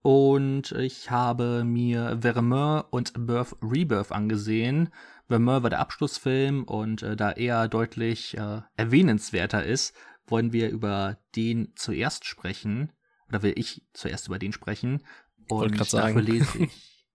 Und 0.02 0.72
ich 0.72 1.10
habe 1.10 1.64
mir 1.64 2.18
Vermeer 2.20 2.88
und 2.90 3.26
Birth 3.26 3.56
Rebirth 3.62 4.12
angesehen. 4.12 4.90
Vermeer 5.28 5.62
war 5.62 5.70
der 5.70 5.80
Abschlussfilm 5.80 6.64
und 6.64 7.02
äh, 7.02 7.16
da 7.16 7.30
er 7.30 7.68
deutlich 7.68 8.36
äh, 8.36 8.60
erwähnenswerter 8.76 9.64
ist, 9.64 9.94
wollen 10.26 10.52
wir 10.52 10.68
über 10.68 11.18
den 11.36 11.72
zuerst 11.74 12.26
sprechen. 12.26 12.92
oder 13.28 13.42
will 13.42 13.54
ich 13.56 13.86
zuerst 13.94 14.26
über 14.26 14.38
den 14.38 14.52
sprechen. 14.52 15.02
Und 15.48 15.80
dafür 15.92 16.20
lese 16.20 16.58
ich. 16.58 17.06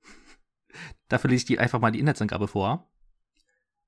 dafür 1.10 1.29
lese 1.29 1.41
ich 1.41 1.45
die 1.45 1.60
einfach 1.60 1.79
mal 1.79 1.91
die 1.91 1.99
Inhaltsangabe 1.99 2.47
vor. 2.47 2.88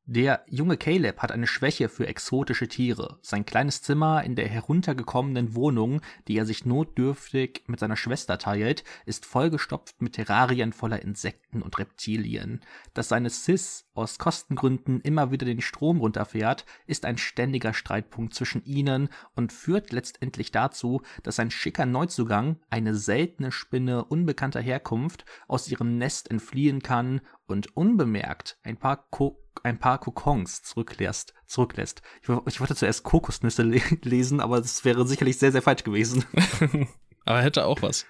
Der 0.06 0.44
junge 0.48 0.78
Caleb 0.78 1.20
hat 1.20 1.32
eine 1.32 1.46
Schwäche 1.46 1.88
für 1.88 2.08
exotische 2.08 2.68
Tiere. 2.68 3.20
Sein 3.22 3.46
kleines 3.46 3.84
Zimmer 3.84 4.24
in 4.24 4.36
der 4.36 4.48
heruntergekommenen 4.48 5.54
Wohnung, 5.54 6.02
die 6.28 6.38
er 6.38 6.46
sich 6.48 6.66
notdürftig 6.66 7.64
mit 7.68 7.80
seiner 7.80 7.96
Schwester 7.96 8.40
teilt, 8.40 8.84
ist 9.06 9.28
vollgestopft 9.28 10.02
mit 10.02 10.14
Terrarien 10.14 10.74
voller 10.74 11.04
Insekten 11.04 11.62
und 11.62 11.78
Reptilien. 11.78 12.62
Dass 12.96 13.10
seine 13.10 13.30
Sis 13.30 13.86
aus 13.94 14.18
Kostengründen 14.18 15.02
immer 15.02 15.32
wieder 15.32 15.46
den 15.46 15.62
Strom 15.62 16.00
runterfährt, 16.00 16.66
ist 16.88 17.06
ein 17.06 17.20
ständiger 17.20 17.76
Streitpunkt 17.76 18.34
zwischen 18.34 18.66
ihnen 18.66 19.08
und 19.36 19.54
führt 19.54 19.92
letztendlich 19.92 20.52
dazu, 20.52 21.04
dass 21.22 21.40
ein 21.40 21.52
schicker 21.52 21.86
Neuzugang, 21.86 22.60
eine 22.72 22.96
seltene 22.96 23.52
Spinne 23.52 24.04
unbekannter 24.06 24.62
Herkunft, 24.62 25.26
aus 25.48 25.70
ihrem 25.70 26.00
Nest 26.00 26.32
entfliehen 26.32 26.82
kann 26.82 27.22
und 27.46 27.78
unbemerkt 27.78 28.58
ein 28.64 28.78
paar, 28.78 29.08
Ko 29.10 29.41
ein 29.64 29.80
paar 29.80 30.00
Kokons 30.00 30.64
zurücklässt. 30.64 31.34
zurücklässt. 31.46 32.02
Ich, 32.22 32.30
ich 32.48 32.60
wollte 32.60 32.76
zuerst 32.76 33.04
Kokosnüsse 33.04 33.64
le 33.64 33.82
lesen, 34.02 34.40
aber 34.40 34.58
das 34.60 34.86
wäre 34.86 35.08
sicherlich 35.08 35.38
sehr, 35.38 35.52
sehr 35.52 35.62
falsch 35.62 35.84
gewesen. 35.84 36.26
aber 37.26 37.42
hätte 37.42 37.66
auch 37.66 37.82
was. 37.82 38.06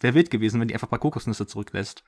Wäre 0.00 0.14
wild 0.14 0.30
gewesen, 0.30 0.60
wenn 0.60 0.68
die 0.68 0.74
einfach 0.74 0.88
ein 0.88 0.90
paar 0.90 0.98
Kokosnüsse 0.98 1.46
zurücklässt. 1.46 2.04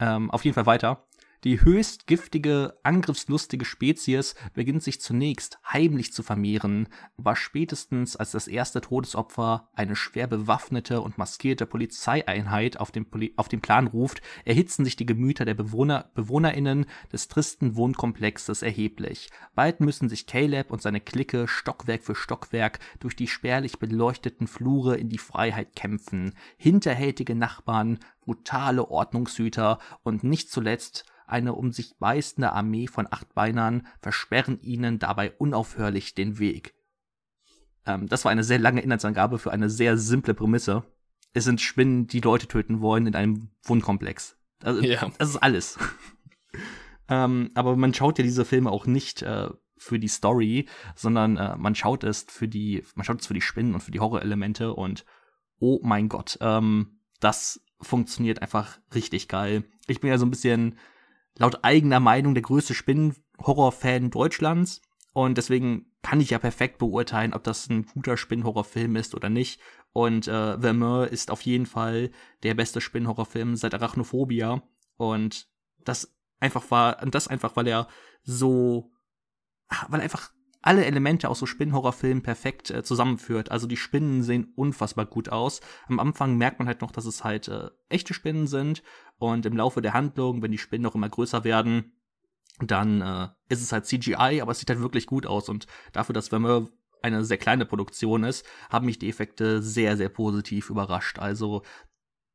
Ähm, 0.00 0.30
auf 0.30 0.44
jeden 0.44 0.54
Fall 0.54 0.66
weiter. 0.66 1.07
Die 1.44 1.62
höchst 1.62 2.08
giftige, 2.08 2.76
angriffslustige 2.82 3.64
Spezies 3.64 4.34
beginnt 4.54 4.82
sich 4.82 5.00
zunächst 5.00 5.60
heimlich 5.64 6.12
zu 6.12 6.24
vermehren, 6.24 6.88
war 7.16 7.36
spätestens 7.36 8.16
als 8.16 8.32
das 8.32 8.48
erste 8.48 8.80
Todesopfer 8.80 9.68
eine 9.72 9.94
schwer 9.94 10.26
bewaffnete 10.26 11.00
und 11.00 11.16
maskierte 11.16 11.64
Polizeieinheit 11.64 12.80
auf 12.80 12.90
den, 12.90 13.08
Poli 13.08 13.34
auf 13.36 13.46
den 13.46 13.60
Plan 13.60 13.86
ruft, 13.86 14.20
erhitzen 14.44 14.84
sich 14.84 14.96
die 14.96 15.06
Gemüter 15.06 15.44
der 15.44 15.54
Bewohner, 15.54 16.10
BewohnerInnen 16.16 16.86
des 17.12 17.28
tristen 17.28 17.76
Wohnkomplexes 17.76 18.62
erheblich. 18.62 19.30
Bald 19.54 19.78
müssen 19.78 20.08
sich 20.08 20.26
Caleb 20.26 20.72
und 20.72 20.82
seine 20.82 21.00
Clique 21.00 21.46
Stockwerk 21.46 22.02
für 22.02 22.16
Stockwerk 22.16 22.80
durch 22.98 23.14
die 23.14 23.28
spärlich 23.28 23.78
beleuchteten 23.78 24.48
Flure 24.48 24.96
in 24.96 25.08
die 25.08 25.18
Freiheit 25.18 25.76
kämpfen. 25.76 26.34
Hinterhältige 26.56 27.36
Nachbarn, 27.36 28.00
brutale 28.22 28.90
Ordnungshüter 28.90 29.78
und 30.02 30.24
nicht 30.24 30.50
zuletzt 30.50 31.04
eine 31.28 31.54
um 31.54 31.72
sich 31.72 31.96
beißende 31.98 32.52
Armee 32.52 32.86
von 32.86 33.06
Achtbeinern 33.10 33.86
versperren 34.00 34.60
ihnen 34.60 34.98
dabei 34.98 35.32
unaufhörlich 35.32 36.14
den 36.14 36.38
Weg. 36.38 36.74
Ähm, 37.86 38.08
das 38.08 38.24
war 38.24 38.32
eine 38.32 38.44
sehr 38.44 38.58
lange 38.58 38.80
Inhaltsangabe 38.80 39.38
für 39.38 39.52
eine 39.52 39.70
sehr 39.70 39.98
simple 39.98 40.34
Prämisse. 40.34 40.84
Es 41.32 41.44
sind 41.44 41.60
Spinnen, 41.60 42.06
die 42.06 42.20
Leute 42.20 42.46
töten 42.46 42.80
wollen 42.80 43.06
in 43.06 43.14
einem 43.14 43.50
Wohnkomplex. 43.64 44.36
Also, 44.62 44.82
ja. 44.82 45.10
Das 45.18 45.30
ist 45.30 45.36
alles. 45.36 45.78
ähm, 47.08 47.50
aber 47.54 47.76
man 47.76 47.94
schaut 47.94 48.18
ja 48.18 48.24
diese 48.24 48.44
Filme 48.44 48.70
auch 48.70 48.86
nicht 48.86 49.22
äh, 49.22 49.48
für 49.76 49.98
die 49.98 50.08
Story, 50.08 50.68
sondern 50.94 51.36
äh, 51.36 51.56
man 51.56 51.74
schaut 51.74 52.04
es 52.04 52.26
für 52.28 52.48
die, 52.48 52.84
man 52.94 53.04
schaut 53.04 53.20
es 53.20 53.26
für 53.26 53.34
die 53.34 53.40
Spinnen 53.40 53.74
und 53.74 53.80
für 53.80 53.90
die 53.90 54.00
Horrorelemente 54.00 54.74
und 54.74 55.04
oh 55.60 55.80
mein 55.82 56.08
Gott, 56.08 56.38
ähm, 56.40 57.00
das 57.20 57.60
funktioniert 57.80 58.42
einfach 58.42 58.78
richtig 58.94 59.28
geil. 59.28 59.64
Ich 59.86 60.00
bin 60.00 60.10
ja 60.10 60.18
so 60.18 60.26
ein 60.26 60.30
bisschen 60.30 60.78
laut 61.38 61.64
eigener 61.64 62.00
Meinung 62.00 62.34
der 62.34 62.42
größte 62.42 62.74
Spinnen-Horror-Fan 62.74 64.10
Deutschlands. 64.10 64.82
Und 65.14 65.38
deswegen 65.38 65.86
kann 66.02 66.20
ich 66.20 66.30
ja 66.30 66.38
perfekt 66.38 66.78
beurteilen, 66.78 67.32
ob 67.32 67.42
das 67.44 67.68
ein 67.68 67.86
guter 67.86 68.16
Spinnenhorrorfilm 68.16 68.96
ist 68.96 69.14
oder 69.14 69.30
nicht. 69.30 69.60
Und 69.92 70.28
äh, 70.28 70.60
Vermeer 70.60 71.08
ist 71.10 71.30
auf 71.30 71.40
jeden 71.42 71.66
Fall 71.66 72.10
der 72.42 72.54
beste 72.54 72.80
Spinnenhorrorfilm 72.80 73.56
seit 73.56 73.74
Arachnophobia. 73.74 74.62
Und 74.96 75.48
das 75.78 76.14
einfach 76.40 76.70
war, 76.70 77.02
und 77.02 77.14
das 77.14 77.28
einfach, 77.28 77.56
weil 77.56 77.66
er 77.66 77.88
so, 78.22 78.92
weil 79.88 80.00
er 80.00 80.04
einfach 80.04 80.30
alle 80.60 80.84
Elemente 80.84 81.28
aus 81.28 81.38
so 81.38 81.46
Spinnenhorrorfilmen 81.46 82.22
perfekt 82.22 82.70
äh, 82.70 82.82
zusammenführt. 82.82 83.50
Also 83.50 83.66
die 83.66 83.76
Spinnen 83.76 84.22
sehen 84.22 84.52
unfassbar 84.56 85.06
gut 85.06 85.28
aus. 85.28 85.60
Am 85.86 86.00
Anfang 86.00 86.36
merkt 86.36 86.58
man 86.58 86.68
halt 86.68 86.80
noch, 86.80 86.90
dass 86.90 87.04
es 87.04 87.24
halt 87.24 87.48
äh, 87.48 87.70
echte 87.88 88.14
Spinnen 88.14 88.46
sind. 88.46 88.82
Und 89.18 89.46
im 89.46 89.56
Laufe 89.56 89.82
der 89.82 89.94
Handlung, 89.94 90.42
wenn 90.42 90.52
die 90.52 90.58
Spinnen 90.58 90.82
noch 90.82 90.94
immer 90.94 91.08
größer 91.08 91.44
werden, 91.44 91.92
dann 92.60 93.00
äh, 93.00 93.28
ist 93.48 93.62
es 93.62 93.72
halt 93.72 93.86
CGI, 93.86 94.40
aber 94.40 94.52
es 94.52 94.58
sieht 94.58 94.70
halt 94.70 94.80
wirklich 94.80 95.06
gut 95.06 95.26
aus. 95.26 95.48
Und 95.48 95.66
dafür, 95.92 96.12
dass 96.12 96.28
Vermeer 96.28 96.66
eine 97.02 97.24
sehr 97.24 97.38
kleine 97.38 97.64
Produktion 97.64 98.24
ist, 98.24 98.44
haben 98.70 98.86
mich 98.86 98.98
die 98.98 99.08
Effekte 99.08 99.62
sehr, 99.62 99.96
sehr 99.96 100.08
positiv 100.08 100.70
überrascht. 100.70 101.20
Also 101.20 101.62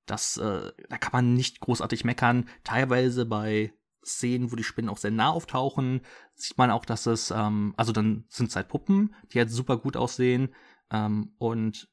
das, 0.06 0.38
äh, 0.38 0.72
da 0.90 0.98
kann 0.98 1.12
man 1.12 1.34
nicht 1.34 1.60
großartig 1.60 2.06
meckern. 2.06 2.50
Teilweise 2.64 3.26
bei 3.26 3.74
Szenen, 4.06 4.52
wo 4.52 4.56
die 4.56 4.64
Spinnen 4.64 4.90
auch 4.90 4.98
sehr 4.98 5.12
nah 5.12 5.30
auftauchen, 5.30 6.02
sieht 6.36 6.58
man 6.58 6.72
auch, 6.72 6.86
dass 6.86 7.06
es, 7.06 7.32
ähm, 7.32 7.74
also 7.78 7.92
dann 7.92 8.26
sind 8.30 8.50
es 8.50 8.56
halt 8.56 8.68
Puppen, 8.68 9.16
die 9.32 9.40
halt 9.40 9.52
super 9.52 9.78
gut 9.78 9.98
aussehen. 9.98 10.50
Ähm, 10.92 11.34
und 11.38 11.88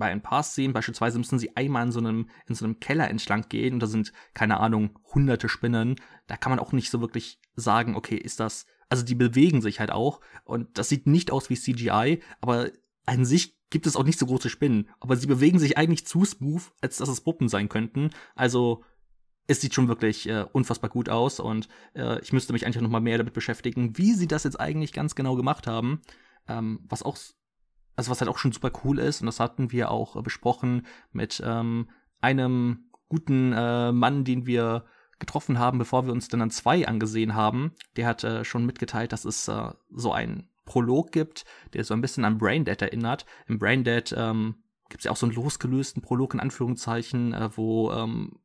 bei 0.00 0.10
ein 0.10 0.22
paar 0.22 0.42
Szenen 0.42 0.72
beispielsweise 0.72 1.18
müssen 1.18 1.38
sie 1.38 1.56
einmal 1.56 1.84
in 1.84 1.92
so 1.92 2.00
einem, 2.00 2.30
in 2.46 2.54
so 2.54 2.64
einem 2.64 2.80
Keller 2.80 3.08
entlang 3.08 3.48
gehen 3.48 3.74
und 3.74 3.80
da 3.80 3.86
sind, 3.86 4.12
keine 4.32 4.58
Ahnung, 4.58 4.98
hunderte 5.12 5.48
Spinnen. 5.48 5.96
Da 6.26 6.36
kann 6.36 6.50
man 6.50 6.58
auch 6.58 6.72
nicht 6.72 6.90
so 6.90 7.00
wirklich 7.00 7.38
sagen, 7.54 7.94
okay, 7.94 8.16
ist 8.16 8.40
das, 8.40 8.66
also 8.88 9.04
die 9.04 9.14
bewegen 9.14 9.60
sich 9.60 9.78
halt 9.78 9.92
auch 9.92 10.20
und 10.44 10.78
das 10.78 10.88
sieht 10.88 11.06
nicht 11.06 11.30
aus 11.30 11.50
wie 11.50 11.56
CGI, 11.56 12.22
aber 12.40 12.70
an 13.04 13.24
sich 13.24 13.58
gibt 13.68 13.86
es 13.86 13.94
auch 13.94 14.04
nicht 14.04 14.18
so 14.18 14.26
große 14.26 14.48
Spinnen, 14.48 14.88
aber 15.00 15.16
sie 15.16 15.26
bewegen 15.26 15.58
sich 15.58 15.76
eigentlich 15.76 16.06
zu 16.06 16.24
smooth, 16.24 16.72
als 16.80 16.96
dass 16.96 17.08
es 17.08 17.20
Puppen 17.20 17.48
sein 17.48 17.68
könnten. 17.68 18.10
Also 18.34 18.82
es 19.50 19.60
sieht 19.60 19.74
schon 19.74 19.88
wirklich 19.88 20.28
äh, 20.28 20.46
unfassbar 20.52 20.90
gut 20.90 21.08
aus 21.08 21.40
und 21.40 21.68
äh, 21.94 22.20
ich 22.20 22.32
müsste 22.32 22.52
mich 22.52 22.64
eigentlich 22.64 22.80
noch 22.80 22.88
mal 22.88 23.00
mehr 23.00 23.18
damit 23.18 23.34
beschäftigen, 23.34 23.98
wie 23.98 24.14
sie 24.14 24.28
das 24.28 24.44
jetzt 24.44 24.60
eigentlich 24.60 24.92
ganz 24.92 25.16
genau 25.16 25.34
gemacht 25.34 25.66
haben. 25.66 26.02
Ähm, 26.46 26.84
was 26.88 27.02
auch, 27.02 27.18
also 27.96 28.10
was 28.12 28.20
halt 28.20 28.30
auch 28.30 28.38
schon 28.38 28.52
super 28.52 28.70
cool 28.84 29.00
ist 29.00 29.20
und 29.20 29.26
das 29.26 29.40
hatten 29.40 29.72
wir 29.72 29.90
auch 29.90 30.14
äh, 30.14 30.22
besprochen 30.22 30.86
mit 31.10 31.42
ähm, 31.44 31.90
einem 32.20 32.90
guten 33.08 33.52
äh, 33.52 33.90
Mann, 33.90 34.22
den 34.22 34.46
wir 34.46 34.84
getroffen 35.18 35.58
haben, 35.58 35.78
bevor 35.78 36.06
wir 36.06 36.12
uns 36.12 36.28
dann 36.28 36.42
an 36.42 36.50
zwei 36.50 36.86
angesehen 36.86 37.34
haben. 37.34 37.72
Der 37.96 38.06
hat 38.06 38.22
äh, 38.22 38.44
schon 38.44 38.64
mitgeteilt, 38.64 39.10
dass 39.10 39.24
es 39.24 39.48
äh, 39.48 39.72
so 39.90 40.12
einen 40.12 40.48
Prolog 40.64 41.10
gibt, 41.10 41.44
der 41.74 41.82
so 41.82 41.92
ein 41.92 42.00
bisschen 42.00 42.24
an 42.24 42.38
Braindead 42.38 42.80
erinnert. 42.82 43.26
Im 43.48 43.58
Braindead 43.58 44.14
ähm, 44.16 44.62
gibt 44.88 45.00
es 45.00 45.04
ja 45.06 45.10
auch 45.10 45.16
so 45.16 45.26
einen 45.26 45.34
losgelösten 45.34 46.02
Prolog 46.02 46.34
in 46.34 46.40
Anführungszeichen, 46.40 47.34
wo 47.56 47.90
ähm, 47.90 48.38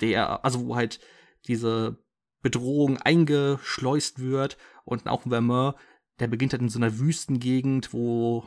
der, 0.00 0.44
also 0.44 0.66
wo 0.66 0.76
halt 0.76 1.00
diese 1.46 1.98
Bedrohung 2.42 2.98
eingeschleust 2.98 4.20
wird 4.20 4.56
und 4.84 5.06
auch 5.08 5.22
Vermeer, 5.22 5.74
der 6.20 6.28
beginnt 6.28 6.52
halt 6.52 6.62
in 6.62 6.68
so 6.68 6.78
einer 6.78 6.98
Wüstengegend, 6.98 7.92
wo 7.92 8.44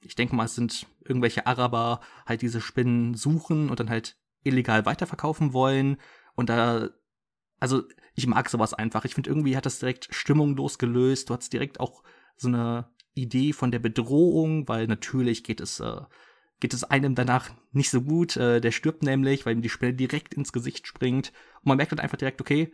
ich 0.00 0.14
denke 0.14 0.36
mal, 0.36 0.44
es 0.44 0.54
sind 0.54 0.86
irgendwelche 1.04 1.46
Araber 1.46 2.00
halt 2.26 2.42
diese 2.42 2.60
Spinnen 2.60 3.14
suchen 3.14 3.70
und 3.70 3.80
dann 3.80 3.88
halt 3.88 4.18
illegal 4.42 4.84
weiterverkaufen 4.84 5.52
wollen 5.52 5.96
und 6.34 6.48
da 6.50 6.90
also 7.60 7.82
ich 8.14 8.26
mag 8.26 8.50
sowas 8.50 8.74
einfach. 8.74 9.04
Ich 9.04 9.14
finde 9.14 9.30
irgendwie 9.30 9.56
hat 9.56 9.64
das 9.64 9.78
direkt 9.78 10.08
stimmunglos 10.10 10.78
gelöst. 10.78 11.30
Du 11.30 11.34
hast 11.34 11.52
direkt 11.52 11.80
auch 11.80 12.02
so 12.36 12.48
eine 12.48 12.90
Idee 13.14 13.52
von 13.52 13.70
der 13.70 13.78
Bedrohung, 13.78 14.68
weil 14.68 14.86
natürlich 14.86 15.44
geht 15.44 15.60
es 15.60 15.80
äh, 15.80 16.00
geht 16.60 16.74
es 16.74 16.84
einem 16.84 17.14
danach 17.14 17.50
nicht 17.72 17.90
so 17.90 18.02
gut. 18.02 18.36
Äh, 18.36 18.60
der 18.60 18.70
stirbt 18.70 19.02
nämlich, 19.02 19.44
weil 19.44 19.54
ihm 19.54 19.62
die 19.62 19.68
Spinne 19.68 19.94
direkt 19.94 20.34
ins 20.34 20.52
Gesicht 20.52 20.86
springt. 20.86 21.32
Und 21.56 21.66
man 21.66 21.76
merkt 21.76 21.92
dann 21.92 21.98
einfach 21.98 22.18
direkt, 22.18 22.40
okay, 22.40 22.72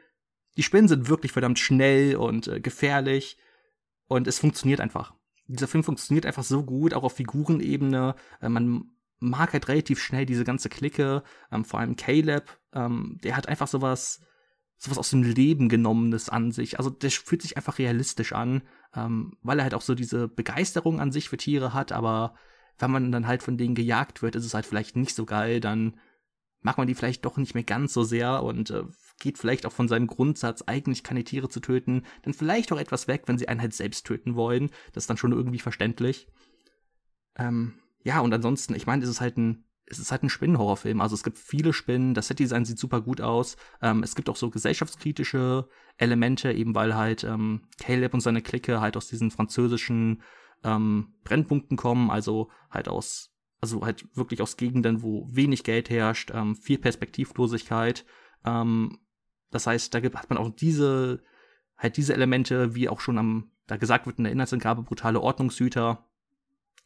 die 0.56 0.62
Spinnen 0.62 0.88
sind 0.88 1.08
wirklich 1.08 1.32
verdammt 1.32 1.58
schnell 1.58 2.16
und 2.16 2.48
äh, 2.48 2.60
gefährlich. 2.60 3.38
Und 4.06 4.26
es 4.26 4.38
funktioniert 4.38 4.80
einfach. 4.80 5.14
Dieser 5.46 5.68
Film 5.68 5.84
funktioniert 5.84 6.26
einfach 6.26 6.44
so 6.44 6.62
gut, 6.62 6.94
auch 6.94 7.02
auf 7.02 7.14
Figurenebene. 7.14 8.14
Äh, 8.40 8.48
man 8.48 8.90
mag 9.18 9.52
halt 9.52 9.68
relativ 9.68 10.02
schnell 10.02 10.26
diese 10.26 10.44
ganze 10.44 10.68
Clique. 10.68 11.22
Ähm, 11.52 11.64
vor 11.64 11.80
allem 11.80 11.96
Caleb, 11.96 12.58
ähm, 12.72 13.18
der 13.22 13.36
hat 13.36 13.48
einfach 13.48 13.68
sowas, 13.68 14.20
sowas 14.76 14.98
aus 14.98 15.10
dem 15.10 15.22
Leben 15.22 15.68
genommenes 15.68 16.28
an 16.28 16.52
sich. 16.52 16.78
Also 16.78 16.90
der 16.90 17.10
fühlt 17.10 17.42
sich 17.42 17.56
einfach 17.56 17.78
realistisch 17.78 18.32
an, 18.32 18.62
ähm, 18.94 19.36
weil 19.42 19.58
er 19.58 19.64
halt 19.64 19.74
auch 19.74 19.82
so 19.82 19.94
diese 19.94 20.28
Begeisterung 20.28 21.00
an 21.00 21.12
sich 21.12 21.28
für 21.28 21.36
Tiere 21.36 21.74
hat, 21.74 21.92
aber 21.92 22.34
wenn 22.80 22.90
man 22.90 23.12
dann 23.12 23.26
halt 23.26 23.42
von 23.42 23.56
denen 23.56 23.74
gejagt 23.74 24.22
wird, 24.22 24.34
ist 24.34 24.44
es 24.44 24.54
halt 24.54 24.66
vielleicht 24.66 24.96
nicht 24.96 25.14
so 25.14 25.26
geil, 25.26 25.60
dann 25.60 25.98
mag 26.62 26.78
man 26.78 26.86
die 26.86 26.94
vielleicht 26.94 27.24
doch 27.24 27.36
nicht 27.36 27.54
mehr 27.54 27.64
ganz 27.64 27.92
so 27.92 28.02
sehr 28.02 28.42
und 28.42 28.70
äh, 28.70 28.84
geht 29.18 29.38
vielleicht 29.38 29.66
auch 29.66 29.72
von 29.72 29.88
seinem 29.88 30.06
Grundsatz, 30.06 30.62
eigentlich 30.62 31.02
keine 31.02 31.24
Tiere 31.24 31.48
zu 31.48 31.60
töten, 31.60 32.04
dann 32.22 32.34
vielleicht 32.34 32.72
auch 32.72 32.78
etwas 32.78 33.08
weg, 33.08 33.24
wenn 33.26 33.38
sie 33.38 33.48
einen 33.48 33.60
halt 33.60 33.74
selbst 33.74 34.06
töten 34.06 34.34
wollen. 34.34 34.70
Das 34.92 35.04
ist 35.04 35.10
dann 35.10 35.16
schon 35.16 35.32
irgendwie 35.32 35.58
verständlich. 35.58 36.26
Ähm, 37.36 37.74
ja, 38.02 38.20
und 38.20 38.32
ansonsten, 38.32 38.74
ich 38.74 38.86
meine, 38.86 39.04
es 39.04 39.10
ist 39.10 39.20
halt 39.20 39.36
ein, 39.36 39.64
es 39.86 39.98
ist 39.98 40.10
halt 40.10 40.22
ein 40.22 40.30
Spinnenhorrorfilm. 40.30 41.00
Also 41.00 41.14
es 41.14 41.22
gibt 41.22 41.38
viele 41.38 41.72
Spinnen, 41.72 42.14
das 42.14 42.28
Setdesign 42.28 42.64
sieht 42.64 42.78
super 42.78 43.00
gut 43.00 43.20
aus. 43.20 43.56
Ähm, 43.82 44.02
es 44.02 44.14
gibt 44.14 44.28
auch 44.28 44.36
so 44.36 44.50
gesellschaftskritische 44.50 45.68
Elemente, 45.96 46.52
eben 46.52 46.74
weil 46.74 46.94
halt 46.94 47.24
ähm, 47.24 47.68
Caleb 47.78 48.14
und 48.14 48.20
seine 48.20 48.42
Clique 48.42 48.80
halt 48.80 48.96
aus 48.96 49.08
diesen 49.08 49.30
französischen 49.30 50.22
ähm, 50.64 51.14
Brennpunkten 51.24 51.76
kommen, 51.76 52.10
also 52.10 52.50
halt 52.70 52.88
aus 52.88 53.30
also 53.60 53.82
halt 53.84 54.04
wirklich 54.16 54.40
aus 54.40 54.56
Gegenden, 54.56 55.02
wo 55.02 55.28
wenig 55.30 55.64
Geld 55.64 55.90
herrscht, 55.90 56.30
ähm, 56.34 56.56
viel 56.56 56.78
Perspektivlosigkeit. 56.78 58.06
Ähm, 58.44 58.98
das 59.50 59.66
heißt, 59.66 59.92
da 59.92 60.02
hat 60.02 60.30
man 60.30 60.38
auch 60.38 60.50
diese, 60.50 61.22
halt 61.76 61.96
diese 61.96 62.14
Elemente, 62.14 62.74
wie 62.74 62.88
auch 62.88 63.00
schon 63.00 63.18
am, 63.18 63.50
da 63.66 63.76
gesagt 63.76 64.06
wird 64.06 64.18
in 64.18 64.24
der 64.24 64.32
Inhaltsangabe, 64.32 64.82
brutale 64.82 65.20
Ordnungshüter, 65.20 66.06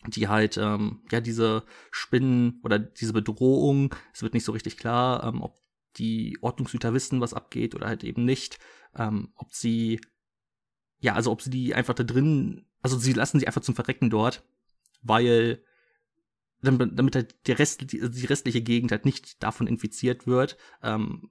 die 0.09 0.29
halt, 0.29 0.57
ähm, 0.59 1.03
ja, 1.11 1.20
diese 1.20 1.64
Spinnen 1.91 2.61
oder 2.64 2.79
diese 2.79 3.12
Bedrohung, 3.12 3.95
es 4.12 4.22
wird 4.22 4.35
nicht 4.35 4.45
so 4.45 4.53
richtig 4.53 4.77
klar, 4.77 5.25
ähm, 5.25 5.43
ob 5.43 5.57
die 5.97 6.39
Ordnungshüter 6.41 6.93
wissen, 6.93 7.20
was 7.20 7.35
abgeht 7.35 7.75
oder 7.75 7.87
halt 7.87 8.03
eben 8.03 8.25
nicht, 8.25 8.59
ähm, 8.97 9.33
ob 9.37 9.53
sie, 9.53 10.01
ja, 10.99 11.14
also 11.14 11.31
ob 11.31 11.41
sie 11.41 11.51
die 11.51 11.75
einfach 11.75 11.95
da 11.95 12.03
drin, 12.03 12.66
also 12.85 12.99
sie 12.99 13.14
lassen 13.14 13.41
sie 13.41 13.47
einfach 13.47 13.62
zum 13.62 13.74
Verrecken 13.74 14.11
dort, 14.11 14.45
weil 15.03 15.64
damit, 16.61 17.16
halt 17.16 17.35
der 17.47 17.59
Rest, 17.59 17.80
die, 17.80 18.11
die, 18.11 18.26
restliche 18.26 18.61
Gegend 18.61 18.93
halt 18.93 19.07
nicht 19.07 19.43
davon 19.43 19.66
infiziert 19.66 20.26
wird. 20.26 20.59
Ähm, 20.82 21.30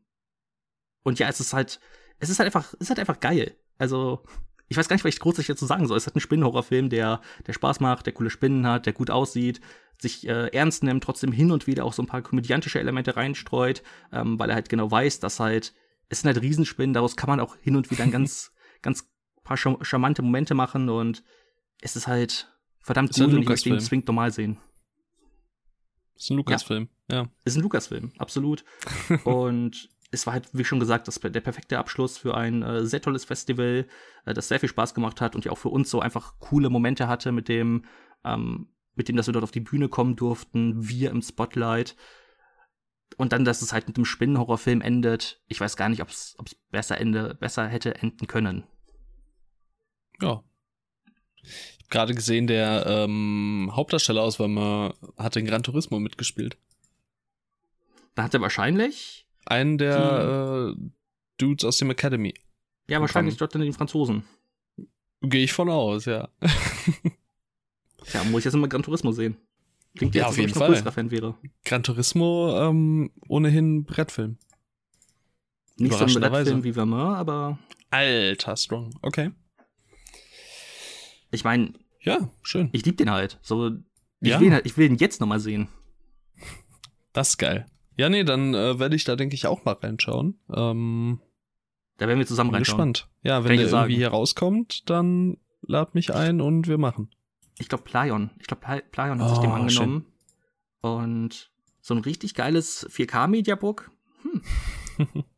und 1.03 1.19
ja, 1.19 1.29
es 1.29 1.39
ist 1.39 1.53
halt, 1.53 1.79
es 2.17 2.29
ist 2.29 2.39
halt 2.39 2.47
einfach, 2.47 2.73
es 2.73 2.81
ist 2.81 2.89
halt 2.89 2.99
einfach 2.99 3.19
geil. 3.19 3.55
Also, 3.77 4.23
ich 4.67 4.77
weiß 4.77 4.87
gar 4.87 4.95
nicht, 4.95 5.05
was 5.05 5.13
ich 5.13 5.19
großartig 5.19 5.45
dazu 5.45 5.67
sagen 5.67 5.87
soll. 5.87 5.95
Es 5.97 6.03
ist 6.03 6.07
halt 6.07 6.15
ein 6.15 6.21
Spinnenhorrorfilm, 6.21 6.89
der, 6.89 7.21
der 7.45 7.53
Spaß 7.53 7.81
macht, 7.81 8.07
der 8.07 8.13
coole 8.13 8.31
Spinnen 8.31 8.65
hat, 8.65 8.87
der 8.87 8.93
gut 8.93 9.11
aussieht, 9.11 9.61
sich 10.01 10.27
äh, 10.27 10.47
ernst 10.47 10.81
nimmt, 10.81 11.03
trotzdem 11.03 11.31
hin 11.31 11.51
und 11.51 11.67
wieder 11.67 11.85
auch 11.85 11.93
so 11.93 12.01
ein 12.01 12.07
paar 12.07 12.23
komödiantische 12.23 12.79
Elemente 12.79 13.15
reinstreut, 13.15 13.83
ähm, 14.11 14.39
weil 14.39 14.49
er 14.49 14.55
halt 14.55 14.69
genau 14.69 14.89
weiß, 14.89 15.19
dass 15.19 15.39
halt, 15.39 15.75
es 16.09 16.21
sind 16.21 16.33
halt 16.33 16.41
Riesenspinnen, 16.41 16.95
daraus 16.95 17.15
kann 17.15 17.29
man 17.29 17.39
auch 17.39 17.55
hin 17.57 17.75
und 17.75 17.91
wieder 17.91 18.03
ein 18.03 18.11
ganz, 18.11 18.53
ganz 18.81 19.07
paar 19.43 19.57
charmante 19.57 20.21
Momente 20.21 20.55
machen 20.55 20.89
und 20.89 21.23
es 21.81 21.95
ist 21.95 22.07
halt 22.07 22.51
verdammt 22.79 23.11
ist 23.11 23.19
gut 23.19 23.33
und 23.33 23.41
ich 23.41 23.49
möchte 23.49 23.69
ihn 23.69 23.79
zwingend 23.79 24.07
normal 24.07 24.31
sehen. 24.31 24.59
Ist 26.15 26.29
ein 26.29 26.37
Lukas-Film, 26.37 26.89
ja. 27.09 27.23
ja. 27.23 27.29
Ist 27.43 27.57
ein 27.57 27.63
Lukas-Film, 27.63 28.13
absolut. 28.17 28.63
und 29.23 29.89
es 30.13 30.27
war 30.27 30.33
halt, 30.33 30.49
wie 30.53 30.63
schon 30.63 30.79
gesagt, 30.79 31.07
das, 31.07 31.19
der 31.19 31.41
perfekte 31.41 31.79
Abschluss 31.79 32.17
für 32.17 32.35
ein 32.35 32.61
äh, 32.61 32.85
sehr 32.85 33.01
tolles 33.01 33.25
Festival, 33.25 33.87
äh, 34.25 34.33
das 34.33 34.47
sehr 34.47 34.59
viel 34.59 34.69
Spaß 34.69 34.93
gemacht 34.93 35.21
hat 35.21 35.35
und 35.35 35.43
ja 35.45 35.51
auch 35.51 35.57
für 35.57 35.69
uns 35.69 35.89
so 35.89 35.99
einfach 35.99 36.39
coole 36.39 36.69
Momente 36.69 37.07
hatte, 37.07 37.31
mit 37.31 37.49
dem, 37.49 37.85
ähm, 38.23 38.69
mit 38.95 39.09
dem, 39.09 39.15
dass 39.15 39.27
wir 39.27 39.33
dort 39.33 39.43
auf 39.43 39.51
die 39.51 39.59
Bühne 39.59 39.89
kommen 39.89 40.15
durften, 40.15 40.87
wir 40.87 41.09
im 41.09 41.21
Spotlight. 41.21 41.95
Und 43.17 43.31
dann, 43.31 43.45
dass 43.45 43.61
es 43.61 43.73
halt 43.73 43.87
mit 43.87 43.97
einem 43.97 44.05
Spinnenhorrorfilm 44.05 44.81
endet. 44.81 45.41
Ich 45.47 45.59
weiß 45.59 45.77
gar 45.77 45.89
nicht, 45.89 46.01
ob 46.01 46.09
es 46.09 46.35
besser 46.71 46.99
ende, 46.99 47.35
besser 47.35 47.67
hätte 47.67 47.95
enden 47.95 48.27
können. 48.27 48.63
Ja. 50.21 50.43
Ich 51.43 51.85
habe 51.85 51.89
gerade 51.89 52.15
gesehen, 52.15 52.47
der 52.47 52.85
ähm, 52.87 53.71
Hauptdarsteller 53.73 54.21
aus 54.21 54.39
Weimar 54.39 54.95
hat 55.17 55.35
in 55.35 55.45
Gran 55.45 55.63
Turismo 55.63 55.99
mitgespielt. 55.99 56.57
Da 58.15 58.23
hat 58.23 58.33
er 58.33 58.41
wahrscheinlich 58.41 59.25
einen 59.45 59.77
der 59.77 60.73
äh, 60.75 60.81
Dudes 61.37 61.65
aus 61.65 61.77
dem 61.77 61.91
Academy. 61.91 62.33
Ja, 62.87 63.01
wahrscheinlich 63.01 63.37
dort 63.37 63.55
dann 63.55 63.61
den 63.61 63.73
Franzosen. 63.73 64.23
Gehe 65.21 65.43
ich 65.43 65.53
von 65.53 65.69
aus, 65.69 66.05
ja. 66.05 66.29
ja, 68.13 68.23
muss 68.25 68.39
ich 68.39 68.45
jetzt 68.45 68.53
immer 68.53 68.67
Gran 68.67 68.83
Turismo 68.83 69.11
sehen. 69.11 69.37
Klingt 69.95 70.15
ja, 70.15 70.27
auf 70.27 70.37
jeden 70.37 70.53
Fall. 70.53 70.75
Fan 70.91 71.11
wäre. 71.11 71.35
Gran 71.63 71.83
Turismo 71.83 72.57
ähm, 72.57 73.11
ohnehin 73.27 73.85
Brettfilm. 73.85 74.37
Nicht 75.77 75.93
so 75.93 76.05
ein 76.05 76.13
Brettfilm 76.13 76.63
wie 76.63 76.73
Vermeer, 76.73 77.15
aber. 77.15 77.59
Alter, 77.89 78.57
strong. 78.57 78.89
Okay. 79.01 79.31
Ich 81.33 81.43
meine. 81.43 81.73
Ja, 82.01 82.29
schön. 82.41 82.69
Ich 82.71 82.85
liebe 82.85 82.97
den 82.97 83.11
halt. 83.11 83.39
So, 83.41 83.71
ich, 84.19 84.29
ja. 84.29 84.39
will 84.39 84.47
ihn 84.47 84.53
halt, 84.53 84.65
ich 84.65 84.77
will 84.77 84.89
ihn 84.89 84.95
jetzt 84.97 85.19
nochmal 85.19 85.39
sehen. 85.39 85.67
Das 87.11 87.29
ist 87.29 87.37
geil. 87.37 87.65
Ja, 87.95 88.09
nee, 88.09 88.23
dann 88.23 88.53
äh, 88.53 88.79
werde 88.79 88.95
ich 88.95 89.03
da, 89.03 89.15
denke 89.15 89.35
ich, 89.35 89.47
auch 89.47 89.65
mal 89.65 89.73
reinschauen. 89.73 90.39
Ähm, 90.53 91.21
da 91.97 92.07
werden 92.07 92.19
wir 92.19 92.25
zusammen 92.25 92.51
bin 92.51 92.57
reinschauen. 92.57 92.93
Gespannt. 92.93 93.09
Ja, 93.21 93.43
wenn 93.43 93.57
der 93.57 93.67
irgendwie 93.67 93.95
hier 93.95 94.09
rauskommt, 94.09 94.89
dann 94.89 95.37
lad 95.61 95.95
mich 95.95 96.13
ein 96.13 96.41
und 96.41 96.67
wir 96.67 96.77
machen. 96.77 97.09
Ich 97.59 97.69
glaube, 97.69 97.83
Plyon. 97.83 98.31
Ich 98.39 98.47
glaube, 98.47 98.83
Plyon 98.91 99.21
hat 99.21 99.27
oh, 99.27 99.29
sich 99.29 99.39
dem 99.39 99.51
oh, 99.51 99.53
angenommen. 99.53 100.05
Schön. 100.81 100.91
Und 100.91 101.51
so 101.81 101.93
ein 101.93 102.01
richtig 102.01 102.33
geiles 102.35 102.87
4K-Mediabook. 102.89 103.91
Hm. 104.23 105.23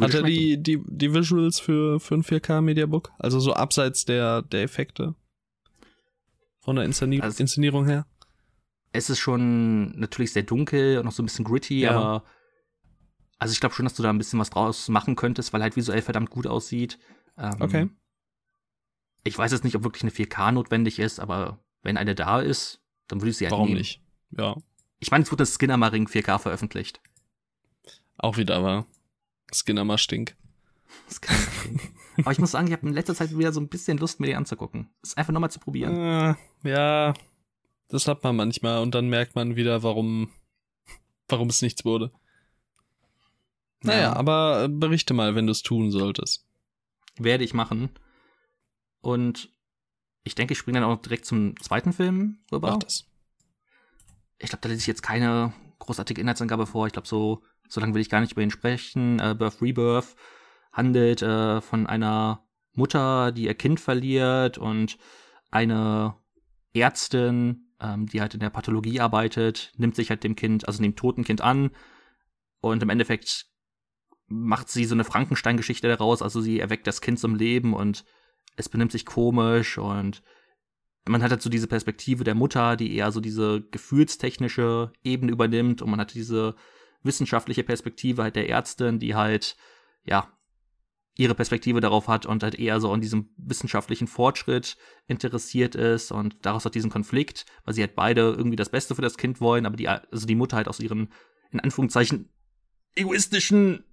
Hat 0.00 0.14
er 0.14 0.22
die, 0.22 0.60
die, 0.60 0.82
die 0.86 1.14
Visuals 1.14 1.60
für, 1.60 2.00
für 2.00 2.14
ein 2.14 2.22
4K-Mediabook? 2.22 3.12
Also 3.18 3.38
so 3.38 3.52
abseits 3.52 4.04
der, 4.04 4.42
der 4.42 4.62
Effekte? 4.62 5.14
Von 6.64 6.76
der 6.76 6.84
Inszenierung, 6.84 7.24
also, 7.24 7.40
Inszenierung 7.40 7.86
her? 7.86 8.06
es 8.94 9.10
ist 9.10 9.18
schon 9.18 9.98
natürlich 9.98 10.32
sehr 10.32 10.44
dunkel 10.44 10.98
und 10.98 11.04
noch 11.04 11.12
so 11.12 11.22
ein 11.22 11.26
bisschen 11.26 11.44
gritty, 11.44 11.80
ja. 11.80 11.90
aber 11.90 12.24
also 13.38 13.52
ich 13.52 13.60
glaube 13.60 13.74
schon, 13.74 13.84
dass 13.84 13.94
du 13.94 14.04
da 14.04 14.10
ein 14.10 14.18
bisschen 14.18 14.38
was 14.38 14.50
draus 14.50 14.88
machen 14.88 15.16
könntest, 15.16 15.52
weil 15.52 15.62
halt 15.62 15.74
visuell 15.76 16.00
verdammt 16.00 16.30
gut 16.30 16.46
aussieht. 16.46 16.98
Ähm, 17.36 17.56
okay. 17.58 17.90
Ich 19.24 19.36
weiß 19.36 19.50
jetzt 19.50 19.64
nicht, 19.64 19.74
ob 19.74 19.82
wirklich 19.82 20.04
eine 20.04 20.12
4K 20.12 20.52
notwendig 20.52 21.00
ist, 21.00 21.18
aber 21.18 21.58
wenn 21.82 21.96
eine 21.96 22.14
da 22.14 22.40
ist, 22.40 22.80
dann 23.08 23.20
würde 23.20 23.30
ich 23.30 23.36
sie 23.36 23.46
halt 23.46 23.52
Warum 23.52 23.66
nehmen. 23.66 23.78
nicht? 23.78 24.00
Ja. 24.30 24.56
Ich 25.00 25.10
meine, 25.10 25.24
es 25.24 25.32
wurde 25.32 25.42
das 25.42 25.54
Skinnerma-Ring 25.54 26.06
4K 26.06 26.38
veröffentlicht. 26.38 27.00
Auch 28.16 28.36
wieder 28.36 28.62
war 28.62 28.86
Skinnerma 29.52 29.98
stink. 29.98 30.36
Aber 32.18 32.32
ich 32.32 32.38
muss 32.38 32.52
sagen, 32.52 32.66
ich 32.66 32.72
habe 32.72 32.86
in 32.86 32.92
letzter 32.92 33.14
Zeit 33.14 33.36
wieder 33.36 33.52
so 33.52 33.60
ein 33.60 33.68
bisschen 33.68 33.98
Lust, 33.98 34.20
mir 34.20 34.26
die 34.26 34.34
anzugucken. 34.34 34.88
Das 35.00 35.16
einfach 35.16 35.32
nochmal 35.32 35.50
zu 35.50 35.60
probieren. 35.60 35.94
Äh, 35.94 36.34
ja, 36.68 37.14
das 37.88 38.08
hat 38.08 38.22
man 38.22 38.36
manchmal 38.36 38.82
und 38.82 38.94
dann 38.94 39.08
merkt 39.08 39.34
man 39.34 39.56
wieder, 39.56 39.82
warum, 39.82 40.30
warum 41.28 41.48
es 41.48 41.62
nichts 41.62 41.84
wurde. 41.84 42.12
Naja, 43.82 44.00
ja. 44.00 44.12
aber 44.16 44.68
berichte 44.68 45.14
mal, 45.14 45.34
wenn 45.34 45.46
du 45.46 45.52
es 45.52 45.62
tun 45.62 45.90
solltest. 45.90 46.46
Werde 47.18 47.44
ich 47.44 47.54
machen. 47.54 47.90
Und 49.00 49.50
ich 50.24 50.34
denke, 50.34 50.52
ich 50.52 50.58
springe 50.58 50.80
dann 50.80 50.88
auch 50.88 51.00
direkt 51.00 51.26
zum 51.26 51.60
zweiten 51.60 51.92
Film 51.92 52.38
rüber. 52.50 52.72
Mach 52.72 52.78
das. 52.78 53.06
Ich 54.38 54.48
glaube, 54.48 54.62
da 54.62 54.68
lese 54.70 54.80
ich 54.80 54.86
jetzt 54.86 55.02
keine 55.02 55.52
großartige 55.78 56.20
Inhaltsangabe 56.20 56.66
vor. 56.66 56.86
Ich 56.86 56.94
glaube, 56.94 57.06
so, 57.06 57.42
so 57.68 57.80
lange 57.80 57.94
will 57.94 58.00
ich 58.00 58.08
gar 58.08 58.20
nicht 58.20 58.32
über 58.32 58.42
ihn 58.42 58.50
sprechen. 58.50 59.20
Uh, 59.20 59.34
Birth 59.34 59.60
Rebirth 59.60 60.16
handelt 60.74 61.22
uh, 61.22 61.60
von 61.60 61.86
einer 61.86 62.44
Mutter, 62.74 63.32
die 63.32 63.44
ihr 63.44 63.54
Kind 63.54 63.80
verliert 63.80 64.58
und 64.58 64.98
eine 65.50 66.16
Ärztin, 66.74 67.70
ähm, 67.80 68.06
die 68.06 68.20
halt 68.20 68.34
in 68.34 68.40
der 68.40 68.50
Pathologie 68.50 69.00
arbeitet, 69.00 69.72
nimmt 69.76 69.94
sich 69.94 70.10
halt 70.10 70.24
dem 70.24 70.36
Kind, 70.36 70.66
also 70.66 70.82
dem 70.82 70.96
toten 70.96 71.24
Kind 71.24 71.40
an 71.40 71.70
und 72.60 72.82
im 72.82 72.90
Endeffekt 72.90 73.46
macht 74.26 74.68
sie 74.68 74.84
so 74.84 74.94
eine 74.94 75.04
Frankenstein-Geschichte 75.04 75.88
daraus, 75.88 76.22
also 76.22 76.40
sie 76.40 76.58
erweckt 76.58 76.86
das 76.86 77.00
Kind 77.00 77.18
zum 77.18 77.36
Leben 77.36 77.72
und 77.72 78.04
es 78.56 78.68
benimmt 78.68 78.92
sich 78.92 79.06
komisch 79.06 79.78
und 79.78 80.22
man 81.06 81.22
hat 81.22 81.30
halt 81.30 81.42
so 81.42 81.50
diese 81.50 81.66
Perspektive 81.66 82.24
der 82.24 82.34
Mutter, 82.34 82.76
die 82.76 82.96
eher 82.96 83.12
so 83.12 83.20
diese 83.20 83.62
gefühlstechnische 83.70 84.92
Ebene 85.02 85.32
übernimmt 85.32 85.82
und 85.82 85.90
man 85.90 86.00
hat 86.00 86.14
diese 86.14 86.56
wissenschaftliche 87.02 87.62
Perspektive 87.62 88.22
halt 88.22 88.36
der 88.36 88.48
Ärztin, 88.48 88.98
die 88.98 89.14
halt, 89.14 89.56
ja, 90.04 90.33
ihre 91.16 91.34
Perspektive 91.34 91.80
darauf 91.80 92.08
hat 92.08 92.26
und 92.26 92.42
halt 92.42 92.56
eher 92.56 92.80
so 92.80 92.92
an 92.92 93.00
diesem 93.00 93.28
wissenschaftlichen 93.36 94.08
Fortschritt 94.08 94.76
interessiert 95.06 95.74
ist 95.74 96.10
und 96.10 96.36
daraus 96.42 96.64
hat 96.64 96.74
diesen 96.74 96.90
Konflikt, 96.90 97.46
weil 97.64 97.74
sie 97.74 97.82
halt 97.82 97.94
beide 97.94 98.22
irgendwie 98.22 98.56
das 98.56 98.70
Beste 98.70 98.94
für 98.94 99.02
das 99.02 99.16
Kind 99.16 99.40
wollen, 99.40 99.66
aber 99.66 99.76
die, 99.76 99.88
also 99.88 100.26
die 100.26 100.34
Mutter 100.34 100.56
halt 100.56 100.68
aus 100.68 100.80
ihren, 100.80 101.12
in 101.52 101.60
Anführungszeichen, 101.60 102.30
egoistischen, 102.96 103.84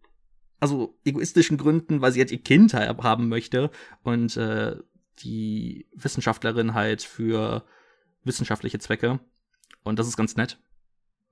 also 0.59 0.97
egoistischen 1.05 1.57
Gründen, 1.57 2.01
weil 2.01 2.11
sie 2.11 2.19
halt 2.19 2.32
ihr 2.32 2.41
Kind 2.41 2.74
halt 2.74 2.97
haben 3.03 3.30
möchte 3.30 3.69
und 4.03 4.36
äh, 4.38 4.78
die 5.19 5.88
Wissenschaftlerin 5.93 6.74
halt 6.74 7.03
für 7.03 7.65
wissenschaftliche 8.24 8.80
Zwecke. 8.80 9.19
Und 9.84 9.99
das 9.99 10.07
ist 10.07 10.17
ganz 10.17 10.36
nett. 10.36 10.59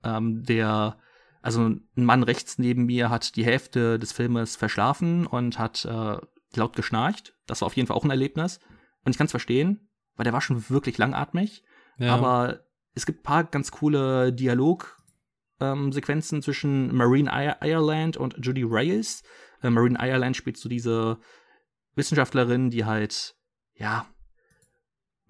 Ähm, 0.04 0.44
der 0.44 0.98
also 1.42 1.68
ein 1.68 1.88
Mann 1.94 2.22
rechts 2.22 2.58
neben 2.58 2.84
mir 2.84 3.10
hat 3.10 3.36
die 3.36 3.44
Hälfte 3.44 3.98
des 3.98 4.12
Filmes 4.12 4.56
verschlafen 4.56 5.26
und 5.26 5.58
hat 5.58 5.84
äh, 5.84 6.18
laut 6.54 6.76
geschnarcht. 6.76 7.34
Das 7.46 7.60
war 7.60 7.66
auf 7.66 7.76
jeden 7.76 7.86
Fall 7.86 7.96
auch 7.96 8.04
ein 8.04 8.10
Erlebnis. 8.10 8.60
Und 9.04 9.12
ich 9.12 9.18
kann 9.18 9.26
es 9.26 9.30
verstehen, 9.30 9.88
weil 10.16 10.24
der 10.24 10.32
war 10.32 10.40
schon 10.40 10.68
wirklich 10.68 10.98
langatmig. 10.98 11.62
Ja. 11.98 12.14
Aber 12.14 12.64
es 12.94 13.06
gibt 13.06 13.20
ein 13.20 13.24
paar 13.24 13.44
ganz 13.44 13.70
coole 13.70 14.32
Dialogsequenzen 14.32 16.38
ähm, 16.38 16.42
zwischen 16.42 16.94
Marine 16.94 17.56
Ireland 17.60 18.16
und 18.16 18.44
Judy 18.44 18.62
Reyes. 18.62 19.22
Äh, 19.62 19.70
Marine 19.70 19.98
Ireland 19.98 20.36
spielt 20.36 20.58
so 20.58 20.68
diese 20.68 21.18
Wissenschaftlerin, 21.94 22.70
die 22.70 22.84
halt, 22.84 23.36
ja, 23.74 24.06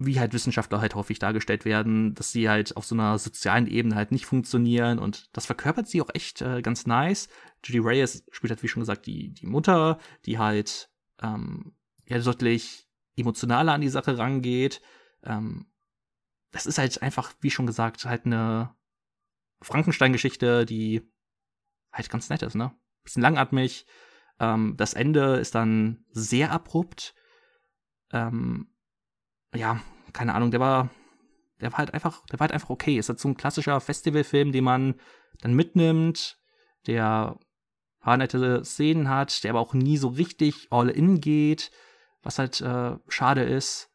wie 0.02 0.18
halt 0.18 0.32
Wissenschaftler 0.32 0.80
halt 0.80 0.94
häufig 0.94 1.18
dargestellt 1.18 1.66
werden, 1.66 2.14
dass 2.14 2.32
sie 2.32 2.48
halt 2.48 2.74
auf 2.76 2.86
so 2.86 2.94
einer 2.94 3.18
sozialen 3.18 3.66
Ebene 3.66 3.94
halt 3.94 4.12
nicht 4.12 4.24
funktionieren 4.24 4.98
und 4.98 5.28
das 5.36 5.44
verkörpert 5.44 5.88
sie 5.88 6.00
auch 6.00 6.08
echt 6.14 6.40
äh, 6.40 6.62
ganz 6.62 6.86
nice. 6.86 7.28
Judy 7.62 7.80
Reyes 7.80 8.24
spielt 8.30 8.50
halt, 8.50 8.62
wie 8.62 8.68
schon 8.68 8.80
gesagt, 8.80 9.06
die, 9.06 9.28
die 9.34 9.46
Mutter, 9.46 9.98
die 10.24 10.38
halt 10.38 10.90
ähm, 11.22 11.76
ja 12.06 12.18
deutlich 12.18 12.88
emotionaler 13.14 13.74
an 13.74 13.82
die 13.82 13.90
Sache 13.90 14.16
rangeht. 14.16 14.80
Ähm, 15.22 15.66
das 16.50 16.64
ist 16.64 16.78
halt 16.78 17.02
einfach, 17.02 17.34
wie 17.42 17.50
schon 17.50 17.66
gesagt, 17.66 18.06
halt 18.06 18.24
eine 18.24 18.74
Frankenstein-Geschichte, 19.60 20.64
die 20.64 21.02
halt 21.92 22.08
ganz 22.08 22.30
nett 22.30 22.40
ist, 22.42 22.54
ne? 22.54 22.74
Bisschen 23.04 23.22
langatmig. 23.22 23.86
Ähm, 24.38 24.76
das 24.78 24.94
Ende 24.94 25.36
ist 25.36 25.54
dann 25.54 26.06
sehr 26.10 26.52
abrupt. 26.52 27.14
Ähm, 28.12 28.72
ja, 29.54 29.80
keine 30.12 30.34
Ahnung, 30.34 30.50
der 30.50 30.60
war, 30.60 30.90
der 31.60 31.72
war 31.72 31.78
halt 31.78 31.94
einfach, 31.94 32.24
der 32.26 32.38
war 32.38 32.44
halt 32.44 32.52
einfach 32.52 32.70
okay. 32.70 32.96
Ist 32.96 33.08
halt 33.08 33.20
so 33.20 33.28
ein 33.28 33.36
klassischer 33.36 33.80
Festivalfilm, 33.80 34.52
den 34.52 34.64
man 34.64 34.94
dann 35.40 35.54
mitnimmt, 35.54 36.38
der 36.86 37.38
paar 38.00 38.16
nette 38.16 38.64
Szenen 38.64 39.08
hat, 39.08 39.44
der 39.44 39.50
aber 39.50 39.60
auch 39.60 39.74
nie 39.74 39.96
so 39.96 40.08
richtig 40.08 40.68
all 40.70 40.88
in 40.88 41.20
geht, 41.20 41.70
was 42.22 42.38
halt 42.38 42.60
äh, 42.60 42.96
schade 43.08 43.42
ist. 43.42 43.90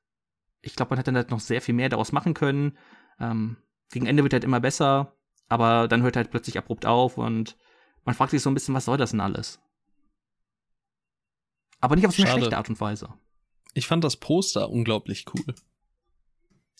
Ich 0.62 0.76
glaube, 0.76 0.92
man 0.92 0.98
hätte 0.98 1.12
dann 1.12 1.18
halt 1.18 1.32
noch 1.32 1.40
sehr 1.40 1.62
viel 1.62 1.76
mehr 1.76 1.90
daraus 1.90 2.12
machen 2.12 2.34
können. 2.34 2.78
Ähm, 3.20 3.58
gegen 3.92 4.06
Ende 4.06 4.24
wird 4.24 4.34
halt 4.34 4.44
immer 4.44 4.60
besser, 4.60 5.16
aber 5.48 5.88
dann 5.88 6.02
hört 6.02 6.16
halt 6.16 6.32
plötzlich 6.32 6.58
abrupt 6.58 6.86
auf 6.86 7.18
und 7.18 7.58
man 8.04 8.16
fragt 8.16 8.32
sich 8.32 8.42
so 8.42 8.50
ein 8.50 8.54
bisschen, 8.54 8.76
was 8.76 8.86
soll 8.86 8.98
das 8.98 9.12
denn 9.12 9.22
alles? 9.22 9.60
Aber 11.82 11.96
nicht 11.96 12.08
auf 12.08 12.16
so 12.16 12.24
eine 12.24 12.32
schlechte 12.32 12.58
Art 12.58 12.70
und 12.70 12.80
Weise. 12.80 13.14
Ich 13.76 13.88
fand 13.88 14.04
das 14.04 14.16
Poster 14.16 14.70
unglaublich 14.70 15.26
cool. 15.34 15.54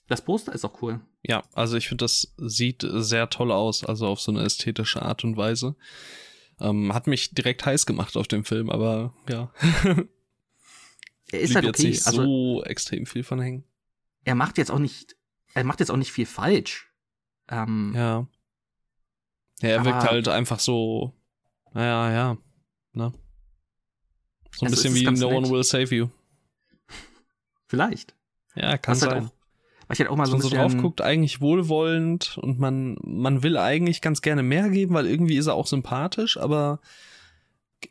Das 0.08 0.24
Poster 0.24 0.54
ist 0.54 0.64
auch 0.64 0.82
cool. 0.82 1.02
Ja, 1.24 1.44
also 1.54 1.78
ich 1.78 1.90
finde, 1.90 2.06
das 2.06 2.34
sieht 2.38 2.86
sehr 2.88 3.30
toll 3.30 3.52
aus, 3.52 3.84
also 3.84 4.08
auf 4.08 4.22
so 4.22 4.32
eine 4.32 4.44
ästhetische 4.44 5.02
Art 5.02 5.24
und 5.24 5.36
Weise. 5.36 5.76
Ähm, 6.60 6.94
hat 6.94 7.08
mich 7.08 7.36
direkt 7.36 7.66
heiß 7.66 7.86
gemacht 7.86 8.16
auf 8.16 8.28
dem 8.28 8.46
Film, 8.46 8.70
aber 8.70 9.14
ja. 9.28 9.52
er 11.32 11.40
ist 11.40 11.56
halt 11.56 11.66
okay. 11.66 11.68
jetzt 11.68 11.84
nicht 11.84 12.08
also, 12.08 12.24
so 12.24 12.64
extrem 12.64 13.06
viel 13.06 13.24
von 13.24 13.42
hängen. 13.42 13.66
Er 14.24 14.36
macht 14.36 14.58
jetzt 14.58 14.72
auch 14.72 14.80
nicht, 14.80 15.18
er 15.54 15.66
macht 15.66 15.82
jetzt 15.82 15.90
auch 15.90 15.98
nicht 15.98 16.14
viel 16.14 16.26
falsch. 16.26 16.94
Ähm, 17.50 17.92
ja. 17.94 18.28
Ja, 19.62 19.70
er 19.70 19.86
wirkt 19.86 20.04
halt 20.04 20.28
einfach 20.30 20.60
so, 20.60 21.14
naja, 21.74 22.12
ja, 22.12 22.38
ne? 22.94 23.12
So 24.56 24.66
ein 24.66 24.72
bisschen 24.72 24.96
wie 24.96 25.04
No 25.04 25.12
nett. 25.12 25.24
One 25.24 25.50
Will 25.50 25.64
Save 25.64 25.94
You. 25.94 26.10
Vielleicht. 27.68 28.16
Ja, 28.56 28.78
kann 28.78 28.94
Was 28.94 29.02
halt 29.02 29.12
sein. 29.12 29.22
Halt 29.22 29.32
auch, 29.32 29.36
weil 29.88 29.94
ich 29.94 30.00
halt 30.00 30.10
auch 30.10 30.16
mal 30.16 30.26
so, 30.26 30.40
so 30.40 30.50
drauf 30.50 30.76
guckt, 30.78 31.02
eigentlich 31.02 31.42
wohlwollend 31.42 32.38
und 32.40 32.60
man, 32.60 32.98
man 33.04 33.44
will 33.44 33.58
eigentlich 33.58 34.02
ganz 34.02 34.22
gerne 34.22 34.44
mehr 34.44 34.70
geben, 34.70 34.96
weil 34.96 35.06
irgendwie 35.06 35.38
ist 35.38 35.48
er 35.48 35.54
auch 35.54 35.68
sympathisch, 35.68 36.38
aber 36.38 36.80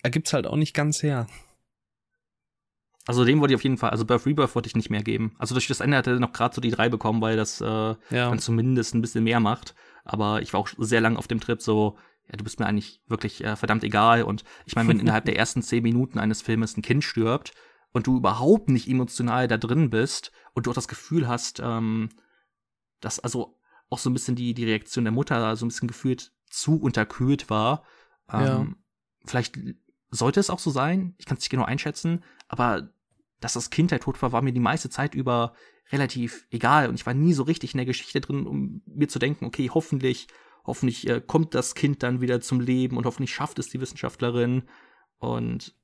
er 0.03 0.11
gibt's 0.11 0.33
halt 0.33 0.47
auch 0.47 0.57
nicht 0.57 0.75
ganz 0.75 1.03
her. 1.03 1.29
Also 3.07 3.25
dem 3.25 3.41
wollte 3.41 3.53
ich 3.53 3.57
auf 3.57 3.65
jeden 3.65 3.77
Fall, 3.77 3.91
also 3.91 4.07
Birth 4.07 4.27
Rebirth 4.27 4.55
wollte 4.55 4.67
ich 4.67 4.77
nicht 4.77 4.91
mehr 4.91 5.03
geben. 5.03 5.37
Also 5.39 5.55
durch 5.55 5.69
das 5.69 5.81
Ende 5.81 5.99
hat 5.99 6.07
er 6.07 6.19
noch 6.19 6.33
gerade 6.33 6.55
so 6.55 6.61
die 6.61 6.71
drei 6.71 6.89
bekommen, 6.89 7.21
weil 7.21 7.37
das 7.37 7.61
äh, 7.61 7.67
ja. 7.67 7.97
dann 8.11 8.39
zumindest 8.39 8.95
ein 8.95 9.03
bisschen 9.03 9.25
mehr 9.25 9.41
macht. 9.41 9.75
Aber 10.05 10.41
ich 10.41 10.53
war 10.53 10.61
auch 10.61 10.69
sehr 10.79 11.03
lang 11.03 11.17
auf 11.17 11.29
dem 11.29 11.39
Trip 11.41 11.61
so, 11.61 11.99
ja, 12.29 12.37
du 12.37 12.45
bist 12.45 12.61
mir 12.61 12.67
eigentlich 12.67 13.03
wirklich 13.07 13.45
äh, 13.45 13.57
verdammt 13.57 13.85
egal. 13.85 14.23
Und 14.23 14.43
ich 14.65 14.75
meine, 14.75 14.89
wenn 14.89 15.01
innerhalb 15.01 15.27
der 15.27 15.37
ersten 15.39 15.63
zehn 15.63 15.83
Minuten 15.83 16.19
eines 16.19 16.41
Filmes 16.41 16.77
ein 16.77 16.83
Kind 16.83 17.05
stirbt 17.05 17.53
und 17.95 18.09
du 18.09 18.17
überhaupt 18.17 18.69
nicht 18.69 18.89
emotional 18.89 19.49
da 19.49 19.57
drin 19.57 19.89
bist 19.89 20.33
und 20.53 20.67
du 20.67 20.71
auch 20.71 20.75
das 20.75 20.89
Gefühl 20.89 21.29
hast, 21.29 21.61
ähm, 21.61 22.11
dass 23.01 23.21
also 23.21 23.57
auch 23.89 23.99
so 23.99 24.11
ein 24.11 24.13
bisschen 24.13 24.35
die, 24.35 24.53
die 24.53 24.65
Reaktion 24.65 25.05
der 25.05 25.13
Mutter 25.13 25.55
so 25.57 25.65
ein 25.65 25.69
bisschen 25.69 25.89
gefühlt 25.89 26.33
zu 26.51 26.77
unterkühlt 26.77 27.49
war. 27.51 27.85
Ähm, 28.29 28.43
ja. 28.43 28.67
Vielleicht 29.25 29.59
sollte 30.11 30.41
es 30.41 30.51
auch 30.51 30.59
so 30.59 30.71
sein, 30.71 31.15
ich 31.19 31.27
kann 31.27 31.37
es 31.37 31.45
nicht 31.45 31.51
genau 31.51 31.65
einschätzen, 31.65 32.25
aber 32.49 32.93
dass 33.39 33.53
das 33.53 33.71
Kind 33.71 33.93
halt 33.93 34.03
tot 34.03 34.21
war, 34.23 34.33
war 34.33 34.43
mir 34.43 34.53
die 34.53 34.61
meiste 34.61 34.91
Zeit 34.91 35.15
über 35.15 35.55
relativ 35.93 36.49
egal 36.51 36.89
und 36.89 36.97
ich 36.97 37.07
war 37.07 37.15
nie 37.15 37.33
so 37.33 37.45
richtig 37.45 37.75
in 37.75 37.79
der 37.79 37.87
Geschichte 37.87 38.21
drin, 38.21 38.47
um 38.47 38.83
mir 38.87 39.09
zu 39.09 39.21
denken, 39.21 39.45
okay, 39.45 39.71
hoffentlich, 39.73 40.27
hoffentlich 40.65 41.09
äh, 41.09 41.21
kommt 41.25 41.55
das 41.55 41.77
Kind 41.77 42.03
dann 42.03 42.21
wieder 42.21 42.41
zum 42.41 42.59
Leben 42.59 42.97
und 42.97 43.07
hoffentlich 43.07 43.33
schafft 43.33 43.61
es 43.61 43.69
die 43.69 43.81
Wissenschaftlerin 43.81 44.65
und 45.19 45.77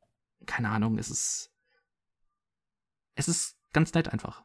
keine 0.47 0.71
Ahnung, 0.71 0.99
es 0.99 1.11
ist 1.11 1.50
es 3.21 3.29
ist 3.29 3.57
ganz 3.73 3.93
nett 3.95 4.09
einfach. 4.09 4.43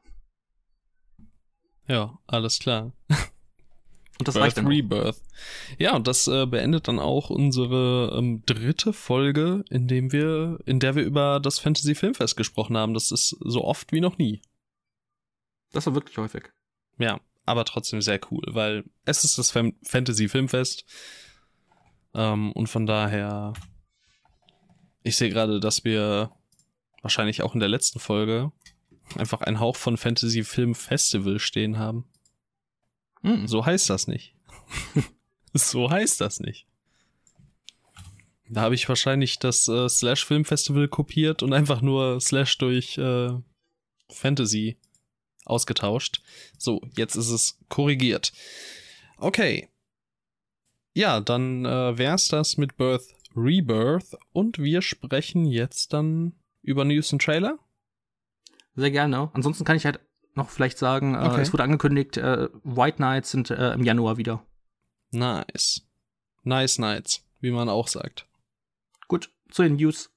Ja, 1.87 2.17
alles 2.27 2.59
klar. 2.59 2.93
Und 4.17 4.27
das 4.27 4.35
Birth 4.35 4.43
reicht 4.43 4.57
dann 4.57 4.67
Rebirth. 4.67 5.21
Ja, 5.77 5.95
und 5.95 6.07
das 6.07 6.27
äh, 6.27 6.45
beendet 6.45 6.87
dann 6.87 6.99
auch 6.99 7.29
unsere 7.29 8.15
ähm, 8.17 8.43
dritte 8.45 8.93
Folge, 8.93 9.65
in 9.69 9.87
dem 9.87 10.11
wir, 10.11 10.59
in 10.65 10.79
der 10.79 10.95
wir 10.95 11.03
über 11.03 11.39
das 11.41 11.59
Fantasy 11.59 11.95
Filmfest 11.95 12.37
gesprochen 12.37 12.77
haben. 12.77 12.93
Das 12.93 13.11
ist 13.11 13.35
so 13.41 13.63
oft 13.65 13.91
wie 13.91 13.99
noch 13.99 14.17
nie. 14.17 14.41
Das 15.73 15.85
war 15.85 15.95
wirklich 15.95 16.17
häufig. 16.17 16.45
Ja, 16.97 17.19
aber 17.45 17.65
trotzdem 17.65 18.01
sehr 18.01 18.19
cool, 18.31 18.43
weil 18.47 18.85
es 19.03 19.25
ist 19.25 19.37
das 19.37 19.51
Fam 19.51 19.73
Fantasy 19.83 20.29
Filmfest. 20.29 20.85
Ähm, 22.13 22.53
und 22.53 22.67
von 22.67 22.85
daher, 22.85 23.51
ich 25.03 25.17
sehe 25.17 25.29
gerade, 25.29 25.59
dass 25.59 25.83
wir 25.83 26.31
wahrscheinlich 27.05 27.43
auch 27.43 27.53
in 27.53 27.59
der 27.59 27.69
letzten 27.69 27.99
Folge 27.99 28.51
einfach 29.15 29.41
einen 29.41 29.59
Hauch 29.59 29.75
von 29.75 29.95
Fantasy 29.95 30.43
Film 30.43 30.73
Festival 30.73 31.37
stehen 31.37 31.77
haben. 31.77 32.05
Hm, 33.21 33.47
so 33.47 33.63
heißt 33.63 33.91
das 33.91 34.07
nicht. 34.07 34.33
so 35.53 35.91
heißt 35.91 36.19
das 36.19 36.39
nicht. 36.39 36.65
Da 38.49 38.61
habe 38.61 38.73
ich 38.73 38.89
wahrscheinlich 38.89 39.37
das 39.37 39.67
äh, 39.67 39.87
Slash 39.87 40.25
Film 40.25 40.45
Festival 40.45 40.87
kopiert 40.87 41.43
und 41.43 41.53
einfach 41.53 41.81
nur 41.81 42.19
Slash 42.19 42.57
durch 42.57 42.97
äh, 42.97 43.29
Fantasy 44.09 44.79
ausgetauscht. 45.45 46.23
So, 46.57 46.81
jetzt 46.97 47.15
ist 47.15 47.29
es 47.29 47.59
korrigiert. 47.69 48.33
Okay. 49.17 49.69
Ja, 50.95 51.19
dann 51.19 51.65
äh, 51.65 51.99
wär's 51.99 52.29
das 52.29 52.57
mit 52.57 52.77
Birth 52.77 53.13
Rebirth 53.35 54.17
und 54.31 54.57
wir 54.57 54.81
sprechen 54.81 55.45
jetzt 55.45 55.93
dann 55.93 56.33
über 56.65 56.85
News 56.85 57.11
und 57.13 57.21
Trailer. 57.21 57.57
Sehr 58.75 58.91
gerne. 58.91 59.29
Ansonsten 59.33 59.63
kann 59.63 59.77
ich 59.77 59.85
halt 59.85 59.99
noch 60.35 60.49
vielleicht 60.49 60.77
sagen, 60.77 61.15
äh, 61.15 61.19
okay. 61.19 61.37
äh, 61.37 61.41
es 61.41 61.53
wurde 61.53 61.63
angekündigt, 61.63 62.17
äh, 62.17 62.49
White 62.63 63.01
Nights 63.01 63.31
sind 63.31 63.49
äh, 63.49 63.73
im 63.73 63.83
Januar 63.83 64.17
wieder. 64.17 64.45
Nice. 65.11 65.87
Nice 66.43 66.77
Nights, 66.77 67.23
wie 67.39 67.51
man 67.51 67.69
auch 67.69 67.87
sagt. 67.87 68.27
Gut, 69.07 69.29
zu 69.49 69.63
den 69.63 69.77
News. 69.77 70.11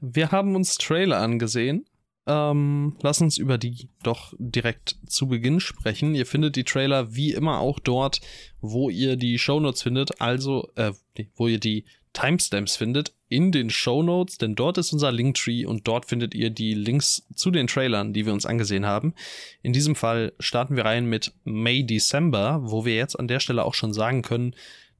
Wir 0.00 0.32
haben 0.32 0.56
uns 0.56 0.76
Trailer 0.76 1.18
angesehen. 1.18 1.86
Ähm, 2.26 2.96
lass 3.02 3.20
uns 3.20 3.36
über 3.36 3.58
die 3.58 3.88
doch 4.02 4.34
direkt 4.38 4.96
zu 5.06 5.28
Beginn 5.28 5.60
sprechen. 5.60 6.14
Ihr 6.14 6.26
findet 6.26 6.56
die 6.56 6.64
Trailer 6.64 7.14
wie 7.14 7.32
immer 7.32 7.58
auch 7.58 7.78
dort, 7.80 8.20
wo 8.60 8.90
ihr 8.90 9.16
die 9.16 9.38
Shownotes 9.38 9.82
findet, 9.82 10.20
also 10.20 10.70
äh, 10.76 10.92
wo 11.34 11.48
ihr 11.48 11.58
die 11.58 11.84
Timestamps 12.12 12.76
findet 12.76 13.14
in 13.28 13.52
den 13.52 13.70
Show 13.70 14.02
Notes, 14.02 14.36
denn 14.36 14.54
dort 14.54 14.76
ist 14.76 14.92
unser 14.92 15.10
Linktree 15.10 15.64
und 15.64 15.88
dort 15.88 16.06
findet 16.06 16.34
ihr 16.34 16.50
die 16.50 16.74
Links 16.74 17.26
zu 17.34 17.50
den 17.50 17.66
Trailern, 17.66 18.12
die 18.12 18.26
wir 18.26 18.32
uns 18.32 18.44
angesehen 18.44 18.84
haben. 18.84 19.14
In 19.62 19.72
diesem 19.72 19.96
Fall 19.96 20.32
starten 20.38 20.76
wir 20.76 20.84
rein 20.84 21.06
mit 21.06 21.32
May 21.44 21.84
December, 21.84 22.60
wo 22.62 22.84
wir 22.84 22.94
jetzt 22.94 23.18
an 23.18 23.28
der 23.28 23.40
Stelle 23.40 23.64
auch 23.64 23.74
schon 23.74 23.94
sagen 23.94 24.22
können, 24.22 24.54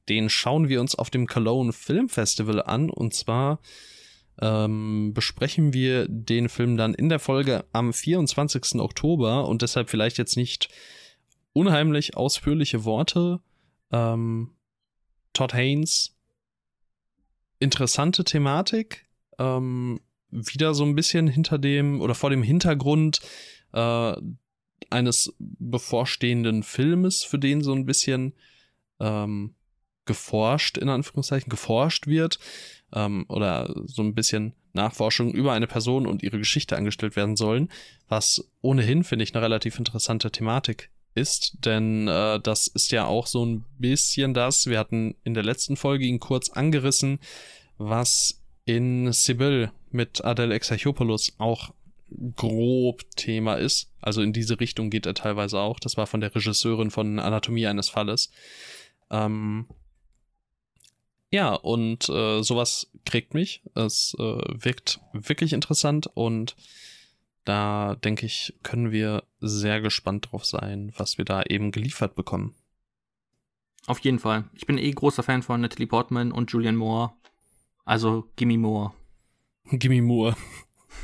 den 0.09 0.29
schauen 0.29 0.67
wir 0.67 0.81
uns 0.81 0.95
auf 0.95 1.09
dem 1.09 1.27
Cologne 1.27 1.71
Film 1.71 2.09
Festival 2.09 2.61
an 2.61 2.89
und 2.89 3.13
zwar 3.13 3.59
ähm, 4.41 5.13
besprechen 5.13 5.73
wir 5.73 6.07
den 6.07 6.49
Film 6.49 6.75
dann 6.75 6.95
in 6.95 7.09
der 7.09 7.19
Folge 7.19 7.65
am 7.71 7.93
24. 7.93 8.79
Oktober 8.81 9.47
und 9.47 9.61
deshalb 9.61 9.89
vielleicht 9.89 10.17
jetzt 10.17 10.35
nicht 10.35 10.69
unheimlich 11.53 12.17
ausführliche 12.17 12.83
Worte. 12.83 13.39
Ähm, 13.91 14.49
Todd 15.33 15.53
Haynes 15.53 16.15
interessante 17.63 18.23
Thematik. 18.23 19.07
Ähm, 19.39 19.99
wieder 20.29 20.73
so 20.73 20.83
ein 20.83 20.95
bisschen 20.95 21.27
hinter 21.27 21.57
dem 21.57 22.01
oder 22.01 22.15
vor 22.15 22.29
dem 22.29 22.43
Hintergrund 22.43 23.19
äh, 23.71 24.13
eines 24.89 25.33
bevorstehenden 25.39 26.63
Filmes, 26.63 27.23
für 27.23 27.39
den 27.39 27.61
so 27.61 27.73
ein 27.73 27.85
bisschen 27.85 28.33
ähm, 28.99 29.55
geforscht, 30.05 30.77
in 30.77 30.89
Anführungszeichen, 30.89 31.49
geforscht 31.49 32.07
wird 32.07 32.39
ähm, 32.93 33.25
oder 33.29 33.73
so 33.85 34.01
ein 34.01 34.15
bisschen 34.15 34.53
Nachforschung 34.73 35.31
über 35.31 35.53
eine 35.53 35.67
Person 35.67 36.07
und 36.07 36.23
ihre 36.23 36.39
Geschichte 36.39 36.75
angestellt 36.75 37.15
werden 37.15 37.35
sollen, 37.35 37.69
was 38.07 38.49
ohnehin, 38.61 39.03
finde 39.03 39.23
ich, 39.23 39.33
eine 39.33 39.43
relativ 39.43 39.77
interessante 39.77 40.31
Thematik 40.31 40.89
ist, 41.15 41.57
denn 41.65 42.07
äh, 42.07 42.39
das 42.39 42.67
ist 42.67 42.91
ja 42.91 43.05
auch 43.05 43.27
so 43.27 43.45
ein 43.45 43.65
bisschen 43.77 44.33
das, 44.33 44.67
wir 44.67 44.79
hatten 44.79 45.15
in 45.23 45.33
der 45.33 45.43
letzten 45.43 45.75
Folge 45.75 46.05
ihn 46.05 46.19
kurz 46.19 46.49
angerissen, 46.49 47.19
was 47.77 48.41
in 48.65 49.11
Sibyl 49.11 49.71
mit 49.91 50.23
Adele 50.23 50.55
Exarchopoulos 50.55 51.33
auch 51.37 51.73
grob 52.35 53.03
Thema 53.15 53.55
ist. 53.55 53.91
Also 54.01 54.21
in 54.21 54.33
diese 54.33 54.59
Richtung 54.59 54.89
geht 54.89 55.05
er 55.05 55.13
teilweise 55.13 55.59
auch. 55.59 55.79
Das 55.79 55.97
war 55.97 56.07
von 56.07 56.21
der 56.21 56.33
Regisseurin 56.33 56.91
von 56.91 57.19
Anatomie 57.19 57.67
eines 57.67 57.89
Falles. 57.89 58.31
Ähm, 59.09 59.67
ja, 61.31 61.53
und 61.53 62.09
äh, 62.09 62.43
sowas 62.43 62.91
kriegt 63.05 63.33
mich. 63.33 63.63
Es 63.75 64.15
äh, 64.19 64.21
wirkt 64.21 64.99
wirklich 65.13 65.53
interessant 65.53 66.07
und 66.13 66.55
da 67.45 67.95
denke 67.95 68.25
ich, 68.25 68.53
können 68.63 68.91
wir 68.91 69.23
sehr 69.45 69.81
gespannt 69.81 70.29
drauf 70.31 70.45
sein, 70.45 70.91
was 70.97 71.17
wir 71.17 71.25
da 71.25 71.43
eben 71.43 71.71
geliefert 71.71 72.15
bekommen. 72.15 72.55
Auf 73.85 73.99
jeden 73.99 74.19
Fall. 74.19 74.45
Ich 74.53 74.65
bin 74.65 74.77
eh 74.77 74.91
großer 74.91 75.23
Fan 75.23 75.43
von 75.43 75.61
Natalie 75.61 75.87
Portman 75.87 76.31
und 76.31 76.51
Julian 76.51 76.75
Moore. 76.75 77.13
Also 77.85 78.29
Gimme 78.37 78.57
Moore. 78.57 78.93
Gimme 79.71 80.01
Moore. 80.01 80.35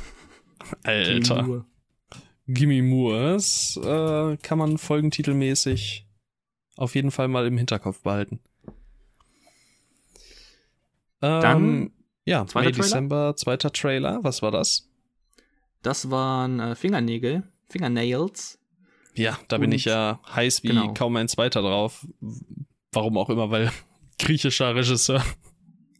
Alter. 0.82 1.20
Gimme 1.20 1.42
Moore. 1.42 1.64
Gimme 2.46 2.82
Moores 2.82 3.78
äh, 3.82 4.36
kann 4.38 4.58
man 4.58 4.78
folgentitelmäßig 4.78 6.06
auf 6.76 6.94
jeden 6.94 7.10
Fall 7.10 7.28
mal 7.28 7.46
im 7.46 7.58
Hinterkopf 7.58 8.02
behalten. 8.02 8.40
Ähm, 11.22 11.42
Dann 11.42 11.92
ja, 12.24 12.46
zweiter 12.46 12.70
May, 12.70 12.76
December, 12.76 13.36
zweiter 13.36 13.72
Trailer. 13.72 14.20
Was 14.22 14.42
war 14.42 14.50
das? 14.50 14.88
Das 15.82 16.10
waren 16.10 16.60
äh, 16.60 16.74
Fingernägel, 16.74 17.44
Fingernails. 17.70 18.58
Ja, 19.14 19.38
da 19.48 19.56
Und, 19.56 19.62
bin 19.62 19.72
ich 19.72 19.84
ja 19.84 20.20
heiß 20.34 20.62
wie 20.62 20.68
genau. 20.68 20.94
kaum 20.94 21.16
ein 21.16 21.28
zweiter 21.28 21.62
drauf. 21.62 22.06
Warum 22.92 23.18
auch 23.18 23.30
immer, 23.30 23.50
weil 23.50 23.70
griechischer 24.18 24.74
Regisseur. 24.74 25.24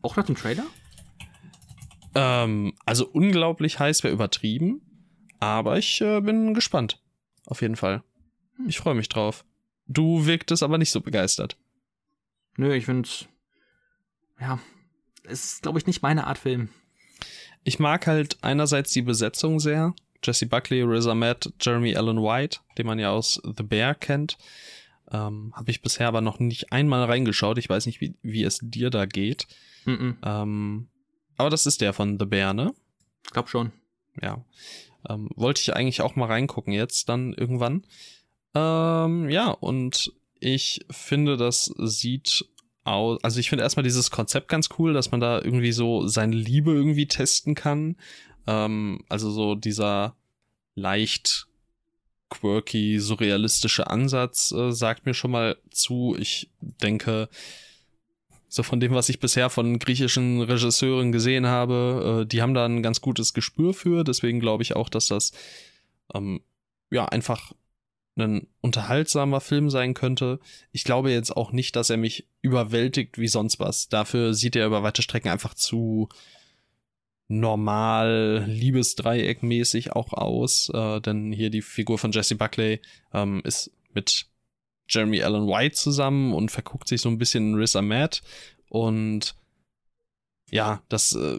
Auch 0.02 0.16
nach 0.16 0.24
dem 0.24 0.36
Trailer? 0.36 0.64
Ähm, 2.14 2.74
also 2.84 3.08
unglaublich 3.08 3.78
heiß 3.78 4.02
wäre 4.02 4.12
übertrieben, 4.12 4.80
aber 5.38 5.78
ich 5.78 6.00
äh, 6.00 6.20
bin 6.20 6.54
gespannt. 6.54 7.02
Auf 7.46 7.62
jeden 7.62 7.76
Fall. 7.76 8.02
Hm. 8.56 8.68
Ich 8.68 8.78
freue 8.78 8.94
mich 8.94 9.08
drauf. 9.08 9.44
Du 9.86 10.26
wirktest 10.26 10.62
aber 10.62 10.78
nicht 10.78 10.90
so 10.90 11.00
begeistert. 11.00 11.56
Nö, 12.56 12.74
ich 12.74 12.84
finde, 12.84 13.08
ja, 14.40 14.60
es 15.24 15.44
ist, 15.44 15.62
glaube 15.62 15.78
ich, 15.78 15.86
nicht 15.86 16.02
meine 16.02 16.26
Art 16.26 16.38
Film. 16.38 16.68
Ich 17.64 17.78
mag 17.78 18.06
halt 18.06 18.38
einerseits 18.42 18.92
die 18.92 19.02
Besetzung 19.02 19.60
sehr. 19.60 19.94
Jesse 20.22 20.46
Buckley, 20.46 20.82
Riz 20.82 21.06
Ahmed, 21.06 21.52
Jeremy 21.60 21.96
Allen 21.96 22.22
White, 22.22 22.60
den 22.78 22.86
man 22.86 22.98
ja 22.98 23.10
aus 23.10 23.40
The 23.44 23.62
Bear 23.62 23.94
kennt. 23.94 24.36
Ähm, 25.10 25.52
Habe 25.54 25.70
ich 25.70 25.82
bisher 25.82 26.08
aber 26.08 26.20
noch 26.20 26.38
nicht 26.38 26.72
einmal 26.72 27.04
reingeschaut. 27.04 27.58
Ich 27.58 27.68
weiß 27.68 27.86
nicht, 27.86 28.00
wie, 28.00 28.14
wie 28.22 28.44
es 28.44 28.60
dir 28.62 28.90
da 28.90 29.06
geht. 29.06 29.46
Mm 29.84 29.90
-mm. 29.90 30.16
Ähm, 30.24 30.88
aber 31.36 31.50
das 31.50 31.66
ist 31.66 31.80
der 31.80 31.92
von 31.92 32.18
The 32.18 32.26
Bear, 32.26 32.54
ne? 32.54 32.74
Ich 33.24 33.32
glaube 33.32 33.48
schon. 33.48 33.72
Ja. 34.20 34.44
Ähm, 35.08 35.30
wollte 35.34 35.62
ich 35.62 35.74
eigentlich 35.74 36.02
auch 36.02 36.16
mal 36.16 36.26
reingucken 36.26 36.72
jetzt 36.72 37.08
dann 37.08 37.32
irgendwann. 37.32 37.86
Ähm, 38.54 39.30
ja, 39.30 39.50
und 39.50 40.12
ich 40.38 40.84
finde, 40.90 41.36
das 41.36 41.72
sieht 41.78 42.44
aus. 42.84 43.22
Also 43.22 43.40
ich 43.40 43.48
finde 43.48 43.64
erstmal 43.64 43.84
dieses 43.84 44.10
Konzept 44.10 44.48
ganz 44.48 44.68
cool, 44.78 44.92
dass 44.92 45.10
man 45.10 45.20
da 45.20 45.40
irgendwie 45.40 45.72
so 45.72 46.06
seine 46.06 46.36
Liebe 46.36 46.72
irgendwie 46.72 47.06
testen 47.06 47.54
kann. 47.54 47.96
Ähm, 48.50 49.04
also 49.08 49.30
so 49.30 49.54
dieser 49.54 50.16
leicht 50.74 51.46
quirky, 52.30 52.98
surrealistische 52.98 53.88
Ansatz 53.88 54.52
äh, 54.52 54.72
sagt 54.72 55.06
mir 55.06 55.14
schon 55.14 55.30
mal 55.30 55.56
zu. 55.70 56.16
Ich 56.18 56.50
denke, 56.60 57.28
so 58.48 58.62
von 58.62 58.80
dem, 58.80 58.92
was 58.92 59.08
ich 59.08 59.20
bisher 59.20 59.50
von 59.50 59.78
griechischen 59.78 60.40
Regisseuren 60.42 61.12
gesehen 61.12 61.46
habe, 61.46 62.22
äh, 62.22 62.26
die 62.26 62.42
haben 62.42 62.54
da 62.54 62.64
ein 62.64 62.82
ganz 62.82 63.00
gutes 63.00 63.34
Gespür 63.34 63.72
für. 63.72 64.02
Deswegen 64.02 64.40
glaube 64.40 64.64
ich 64.64 64.74
auch, 64.74 64.88
dass 64.88 65.06
das 65.06 65.32
ähm, 66.12 66.40
ja 66.90 67.06
einfach 67.06 67.52
ein 68.16 68.48
unterhaltsamer 68.60 69.40
Film 69.40 69.70
sein 69.70 69.94
könnte. 69.94 70.40
Ich 70.72 70.82
glaube 70.82 71.12
jetzt 71.12 71.36
auch 71.36 71.52
nicht, 71.52 71.76
dass 71.76 71.90
er 71.90 71.96
mich 71.96 72.26
überwältigt 72.42 73.18
wie 73.18 73.28
sonst 73.28 73.60
was. 73.60 73.88
Dafür 73.88 74.34
sieht 74.34 74.56
er 74.56 74.66
über 74.66 74.82
weite 74.82 75.02
Strecken 75.02 75.28
einfach 75.28 75.54
zu 75.54 76.08
normal 77.30 78.44
Liebesdreieckmäßig 78.48 79.92
auch 79.92 80.12
aus. 80.12 80.68
Äh, 80.74 81.00
denn 81.00 81.30
hier 81.32 81.48
die 81.50 81.62
Figur 81.62 81.96
von 81.96 82.10
Jesse 82.10 82.34
Buckley 82.34 82.80
ähm, 83.14 83.40
ist 83.44 83.70
mit 83.94 84.26
Jeremy 84.88 85.22
Allen 85.22 85.46
White 85.46 85.76
zusammen 85.76 86.34
und 86.34 86.50
verguckt 86.50 86.88
sich 86.88 87.00
so 87.00 87.08
ein 87.08 87.18
bisschen 87.18 87.52
in 87.52 87.58
Riz 87.58 87.76
Ahmed. 87.76 88.22
Und 88.68 89.36
ja, 90.50 90.82
das 90.88 91.12
äh, 91.12 91.38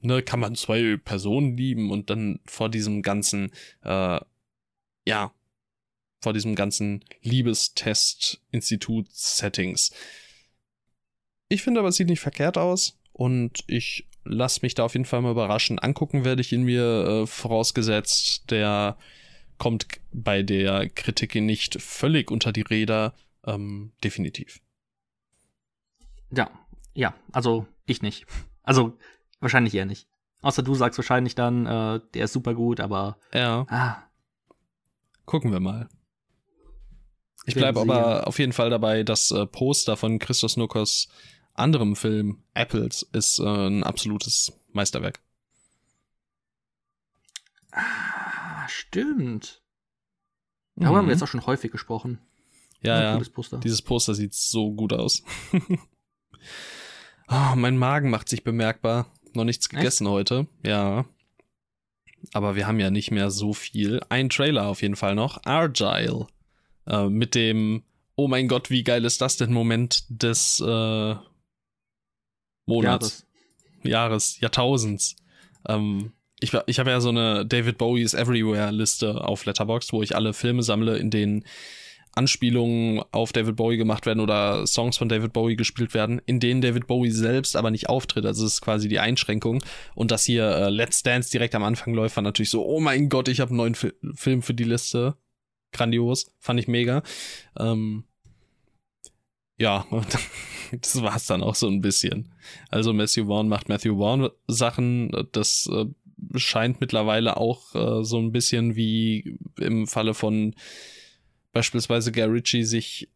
ne, 0.00 0.22
kann 0.22 0.40
man 0.40 0.54
zwei 0.54 0.96
Personen 0.96 1.58
lieben 1.58 1.90
und 1.90 2.08
dann 2.08 2.40
vor 2.46 2.70
diesem 2.70 3.02
ganzen, 3.02 3.52
äh, 3.82 4.18
ja, 5.06 5.32
vor 6.20 6.32
diesem 6.32 6.54
ganzen 6.54 7.04
Liebestest-Institut-Settings. 7.20 9.92
Ich 11.48 11.62
finde 11.62 11.80
aber, 11.80 11.90
es 11.90 11.96
sieht 11.96 12.08
nicht 12.08 12.20
verkehrt 12.20 12.56
aus 12.56 12.98
und 13.12 13.62
ich 13.66 14.06
lasse 14.26 14.60
mich 14.62 14.74
da 14.74 14.84
auf 14.84 14.94
jeden 14.94 15.04
Fall 15.04 15.22
mal 15.22 15.30
überraschen. 15.30 15.78
Angucken 15.78 16.24
werde 16.24 16.40
ich 16.40 16.52
ihn 16.52 16.62
mir 16.62 16.82
äh, 17.22 17.26
vorausgesetzt, 17.26 18.50
der 18.50 18.96
kommt 19.58 19.86
bei 20.12 20.42
der 20.42 20.88
Kritik 20.90 21.34
nicht 21.36 21.80
völlig 21.80 22.30
unter 22.30 22.52
die 22.52 22.62
Räder. 22.62 23.14
Ähm, 23.44 23.92
definitiv. 24.02 24.60
Ja, 26.30 26.50
ja, 26.94 27.14
also 27.32 27.66
ich 27.86 28.02
nicht. 28.02 28.26
Also 28.62 28.98
wahrscheinlich 29.40 29.74
eher 29.74 29.86
nicht. 29.86 30.08
Außer 30.42 30.62
du 30.62 30.74
sagst 30.74 30.98
wahrscheinlich 30.98 31.34
dann, 31.34 31.66
äh, 31.66 32.00
der 32.14 32.24
ist 32.24 32.32
super 32.32 32.54
gut, 32.54 32.80
aber. 32.80 33.18
Ja. 33.32 33.66
Ah. 33.68 34.02
Gucken 35.24 35.52
wir 35.52 35.60
mal. 35.60 35.88
Ich 37.46 37.54
bleibe 37.54 37.80
aber 37.80 38.26
auf 38.26 38.38
jeden 38.40 38.52
Fall 38.52 38.70
dabei, 38.70 39.04
das 39.04 39.30
äh, 39.30 39.46
Poster 39.46 39.96
von 39.96 40.18
Christos 40.18 40.56
Nukos 40.56 41.08
anderem 41.58 41.96
Film 41.96 42.42
Apples 42.54 43.02
ist 43.12 43.38
äh, 43.38 43.44
ein 43.44 43.84
absolutes 43.84 44.52
Meisterwerk. 44.72 45.20
Ah, 47.72 48.66
stimmt. 48.68 49.62
Darüber 50.76 50.92
mhm. 50.92 50.96
haben 50.96 51.06
wir 51.06 51.12
jetzt 51.12 51.22
auch 51.22 51.28
schon 51.28 51.46
häufig 51.46 51.70
gesprochen. 51.70 52.18
Ja, 52.82 53.18
ja. 53.18 53.22
Poster. 53.32 53.58
Dieses 53.58 53.82
Poster 53.82 54.14
sieht 54.14 54.34
so 54.34 54.72
gut 54.72 54.92
aus. 54.92 55.22
oh, 57.28 57.54
mein 57.56 57.76
Magen 57.78 58.10
macht 58.10 58.28
sich 58.28 58.44
bemerkbar. 58.44 59.06
Noch 59.34 59.44
nichts 59.44 59.68
gegessen 59.68 60.06
Echt? 60.06 60.12
heute. 60.12 60.46
Ja. 60.64 61.04
Aber 62.32 62.56
wir 62.56 62.66
haben 62.66 62.80
ja 62.80 62.90
nicht 62.90 63.10
mehr 63.10 63.30
so 63.30 63.52
viel. 63.52 64.00
Ein 64.08 64.30
Trailer 64.30 64.66
auf 64.66 64.82
jeden 64.82 64.96
Fall 64.96 65.14
noch. 65.14 65.44
Argyle. 65.44 66.26
Äh, 66.86 67.08
mit 67.08 67.34
dem, 67.34 67.82
oh 68.14 68.28
mein 68.28 68.48
Gott, 68.48 68.70
wie 68.70 68.84
geil 68.84 69.04
ist 69.04 69.20
das 69.20 69.36
denn 69.36 69.52
Moment 69.52 70.04
des 70.08 70.60
äh, 70.60 71.16
Monats, 72.66 73.26
Jahres, 73.82 73.92
Jahres 73.92 74.40
Jahrtausends. 74.40 75.16
Ähm, 75.68 76.12
ich, 76.40 76.52
ich 76.66 76.78
habe 76.78 76.90
ja 76.90 77.00
so 77.00 77.08
eine 77.08 77.46
David 77.46 77.78
Bowie's 77.78 78.12
Everywhere 78.12 78.70
Liste 78.70 79.24
auf 79.24 79.46
Letterboxd, 79.46 79.92
wo 79.92 80.02
ich 80.02 80.14
alle 80.14 80.34
Filme 80.34 80.62
sammle, 80.62 80.98
in 80.98 81.10
denen 81.10 81.44
Anspielungen 82.16 83.04
auf 83.12 83.32
David 83.32 83.56
Bowie 83.56 83.76
gemacht 83.76 84.06
werden 84.06 84.20
oder 84.20 84.66
Songs 84.66 84.96
von 84.96 85.08
David 85.08 85.34
Bowie 85.34 85.54
gespielt 85.54 85.92
werden, 85.92 86.20
in 86.24 86.40
denen 86.40 86.62
David 86.62 86.86
Bowie 86.86 87.10
selbst 87.10 87.56
aber 87.56 87.70
nicht 87.70 87.90
auftritt. 87.90 88.24
Also 88.24 88.44
das 88.44 88.54
ist 88.54 88.60
quasi 88.62 88.88
die 88.88 89.00
Einschränkung. 89.00 89.62
Und 89.94 90.10
dass 90.10 90.24
hier 90.24 90.48
äh, 90.48 90.70
Let's 90.70 91.02
Dance 91.02 91.30
direkt 91.30 91.54
am 91.54 91.62
Anfang 91.62 91.92
läuft, 91.92 92.16
war 92.16 92.22
natürlich 92.22 92.50
so, 92.50 92.64
oh 92.64 92.80
mein 92.80 93.10
Gott, 93.10 93.28
ich 93.28 93.40
habe 93.40 93.50
einen 93.50 93.58
neuen 93.58 93.74
Fi 93.74 93.92
Film 94.14 94.42
für 94.42 94.54
die 94.54 94.64
Liste 94.64 95.16
grandios, 95.72 96.32
fand 96.38 96.58
ich 96.58 96.68
mega. 96.68 97.02
Ähm, 97.58 98.04
ja, 99.58 99.86
das 100.80 101.02
war's 101.02 101.26
dann 101.26 101.42
auch 101.42 101.54
so 101.54 101.68
ein 101.68 101.80
bisschen. 101.80 102.32
Also 102.68 102.92
Matthew 102.92 103.26
Vaughn 103.26 103.48
macht 103.48 103.68
Matthew 103.68 103.98
Vaughn 103.98 104.28
Sachen, 104.46 105.10
das 105.32 105.68
äh, 105.72 105.86
scheint 106.34 106.80
mittlerweile 106.80 107.36
auch 107.36 107.74
äh, 107.74 108.04
so 108.04 108.18
ein 108.18 108.32
bisschen 108.32 108.76
wie 108.76 109.38
im 109.58 109.86
Falle 109.86 110.14
von 110.14 110.54
beispielsweise 111.52 112.12
Guy 112.12 112.24
Ritchie 112.24 112.64
sich 112.64 113.08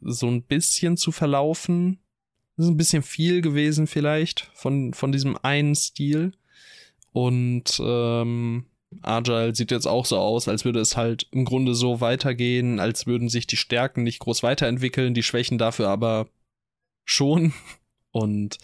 so 0.00 0.28
ein 0.28 0.42
bisschen 0.42 0.96
zu 0.96 1.12
verlaufen. 1.12 1.98
Das 2.56 2.66
ist 2.66 2.72
ein 2.72 2.76
bisschen 2.76 3.02
viel 3.02 3.40
gewesen 3.40 3.86
vielleicht 3.86 4.50
von, 4.54 4.92
von 4.92 5.12
diesem 5.12 5.36
einen 5.42 5.74
Stil. 5.74 6.32
Und 7.12 7.80
ähm, 7.82 8.66
Agile 9.02 9.54
sieht 9.54 9.70
jetzt 9.70 9.86
auch 9.86 10.06
so 10.06 10.16
aus, 10.18 10.48
als 10.48 10.64
würde 10.64 10.80
es 10.80 10.96
halt 10.96 11.26
im 11.30 11.44
Grunde 11.44 11.74
so 11.74 12.00
weitergehen, 12.00 12.80
als 12.80 13.06
würden 13.06 13.28
sich 13.28 13.46
die 13.46 13.56
Stärken 13.56 14.02
nicht 14.02 14.18
groß 14.20 14.42
weiterentwickeln, 14.42 15.14
die 15.14 15.22
Schwächen 15.22 15.58
dafür 15.58 15.88
aber 15.88 16.28
schon. 17.04 17.52
Und 18.10 18.58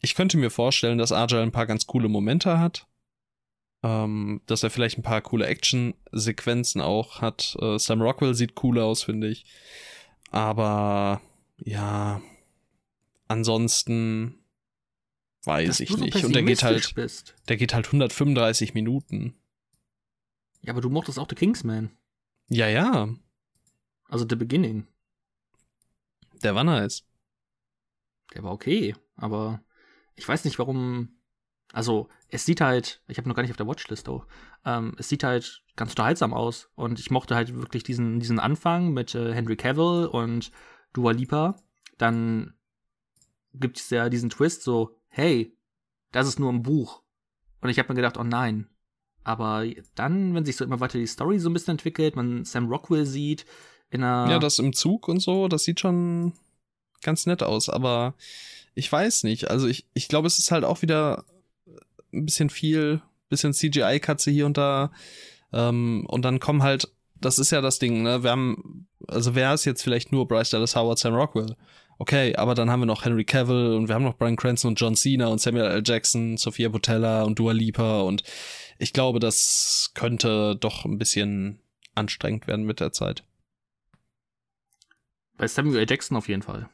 ich 0.00 0.14
könnte 0.14 0.38
mir 0.38 0.50
vorstellen, 0.50 0.98
dass 0.98 1.12
Agile 1.12 1.42
ein 1.42 1.52
paar 1.52 1.66
ganz 1.66 1.86
coole 1.86 2.08
Momente 2.08 2.58
hat. 2.58 2.86
Ähm, 3.82 4.42
dass 4.46 4.62
er 4.62 4.70
vielleicht 4.70 4.98
ein 4.98 5.02
paar 5.02 5.22
coole 5.22 5.46
Action-Sequenzen 5.46 6.82
auch 6.82 7.22
hat. 7.22 7.56
Äh, 7.60 7.78
Sam 7.78 8.02
Rockwell 8.02 8.34
sieht 8.34 8.62
cool 8.62 8.78
aus, 8.78 9.02
finde 9.02 9.28
ich. 9.28 9.46
Aber 10.30 11.22
ja, 11.58 12.20
ansonsten 13.26 14.39
Weiß 15.44 15.68
Dass 15.68 15.80
ich 15.80 15.96
nicht. 15.96 16.24
Und 16.24 16.34
der 16.34 16.42
geht 16.42 16.62
halt, 16.62 16.94
bist. 16.94 17.34
der 17.48 17.56
geht 17.56 17.72
halt 17.72 17.86
135 17.86 18.74
Minuten. 18.74 19.34
Ja, 20.62 20.72
aber 20.72 20.82
du 20.82 20.90
mochtest 20.90 21.18
auch 21.18 21.28
The 21.28 21.34
Kingsman. 21.34 21.90
Ja, 22.48 22.68
ja. 22.68 23.08
Also 24.08 24.26
The 24.28 24.36
Beginning. 24.36 24.86
Der 26.42 26.54
war 26.54 26.64
nice. 26.64 27.04
Der 28.34 28.42
war 28.42 28.52
okay, 28.52 28.94
aber 29.16 29.62
ich 30.14 30.28
weiß 30.28 30.44
nicht, 30.44 30.58
warum. 30.58 31.16
Also, 31.72 32.08
es 32.28 32.44
sieht 32.44 32.60
halt, 32.60 33.00
ich 33.06 33.16
habe 33.16 33.28
noch 33.28 33.36
gar 33.36 33.42
nicht 33.42 33.52
auf 33.52 33.56
der 33.56 33.66
Watchlist 33.66 34.08
auch. 34.08 34.26
Ähm, 34.64 34.94
es 34.98 35.08
sieht 35.08 35.22
halt 35.22 35.62
ganz 35.76 35.92
unterhaltsam 35.92 36.34
aus. 36.34 36.68
Und 36.74 36.98
ich 36.98 37.10
mochte 37.10 37.36
halt 37.36 37.54
wirklich 37.54 37.84
diesen, 37.84 38.18
diesen 38.18 38.40
Anfang 38.40 38.92
mit 38.92 39.14
äh, 39.14 39.32
Henry 39.32 39.56
Cavill 39.56 40.06
und 40.06 40.50
Dua 40.92 41.12
Lipa, 41.12 41.56
dann 41.96 42.54
gibt 43.54 43.78
es 43.78 43.90
ja 43.90 44.08
diesen 44.08 44.30
Twist 44.30 44.62
so, 44.62 44.99
hey, 45.10 45.54
das 46.12 46.26
ist 46.26 46.40
nur 46.40 46.52
ein 46.52 46.62
Buch. 46.62 47.02
Und 47.60 47.68
ich 47.68 47.78
habe 47.78 47.90
mir 47.90 47.96
gedacht, 47.96 48.16
oh 48.16 48.24
nein. 48.24 48.68
Aber 49.22 49.64
dann, 49.94 50.34
wenn 50.34 50.46
sich 50.46 50.56
so 50.56 50.64
immer 50.64 50.80
weiter 50.80 50.98
die 50.98 51.06
Story 51.06 51.38
so 51.38 51.50
ein 51.50 51.52
bisschen 51.52 51.72
entwickelt, 51.72 52.16
man 52.16 52.44
Sam 52.44 52.68
Rockwell 52.68 53.04
sieht 53.04 53.44
in 53.90 54.02
einer. 54.02 54.30
Ja, 54.30 54.38
das 54.38 54.58
im 54.58 54.72
Zug 54.72 55.08
und 55.08 55.20
so, 55.20 55.46
das 55.46 55.64
sieht 55.64 55.80
schon 55.80 56.32
ganz 57.02 57.26
nett 57.26 57.42
aus, 57.42 57.68
aber 57.68 58.14
ich 58.74 58.90
weiß 58.90 59.24
nicht. 59.24 59.50
Also 59.50 59.66
ich, 59.66 59.86
ich 59.92 60.08
glaube, 60.08 60.26
es 60.26 60.38
ist 60.38 60.50
halt 60.50 60.64
auch 60.64 60.82
wieder 60.82 61.24
ein 62.12 62.24
bisschen 62.24 62.50
viel, 62.50 63.02
bisschen 63.28 63.52
CGI-Katze 63.52 64.30
hier 64.30 64.46
und 64.46 64.56
da. 64.56 64.90
Ähm, 65.52 66.06
und 66.08 66.24
dann 66.24 66.40
kommen 66.40 66.62
halt, 66.62 66.88
das 67.14 67.38
ist 67.38 67.50
ja 67.50 67.60
das 67.60 67.78
Ding, 67.78 68.02
ne? 68.02 68.22
Wir 68.22 68.30
haben, 68.30 68.88
also 69.06 69.34
wer 69.34 69.52
ist 69.52 69.64
jetzt 69.64 69.82
vielleicht 69.82 70.12
nur 70.12 70.26
Bryce 70.26 70.50
Dallas 70.50 70.76
Howard, 70.76 70.98
Sam 70.98 71.14
Rockwell? 71.14 71.56
Okay, 72.00 72.34
aber 72.34 72.54
dann 72.54 72.70
haben 72.70 72.80
wir 72.80 72.86
noch 72.86 73.04
Henry 73.04 73.26
Cavill 73.26 73.74
und 73.74 73.88
wir 73.88 73.94
haben 73.94 74.04
noch 74.04 74.16
Brian 74.16 74.36
Cranston 74.36 74.70
und 74.70 74.80
John 74.80 74.96
Cena 74.96 75.26
und 75.26 75.38
Samuel 75.38 75.66
L. 75.66 75.82
Jackson, 75.84 76.38
Sophia 76.38 76.70
Botella 76.70 77.24
und 77.24 77.38
Dua 77.38 77.52
Lipa 77.52 78.00
und 78.00 78.22
ich 78.78 78.94
glaube, 78.94 79.20
das 79.20 79.90
könnte 79.94 80.56
doch 80.56 80.86
ein 80.86 80.96
bisschen 80.96 81.60
anstrengend 81.94 82.46
werden 82.46 82.64
mit 82.64 82.80
der 82.80 82.92
Zeit. 82.92 83.22
Bei 85.36 85.46
Samuel 85.46 85.80
L. 85.80 85.86
Jackson 85.90 86.16
auf 86.16 86.26
jeden 86.30 86.40
Fall. 86.40 86.70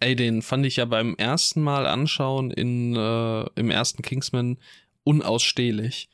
Ey, 0.00 0.16
den 0.16 0.40
fand 0.40 0.64
ich 0.64 0.76
ja 0.76 0.86
beim 0.86 1.14
ersten 1.16 1.60
Mal 1.60 1.86
anschauen 1.86 2.50
in, 2.50 2.96
äh, 2.96 3.44
im 3.54 3.70
ersten 3.70 4.00
Kingsman 4.00 4.56
unausstehlich. 5.04 6.08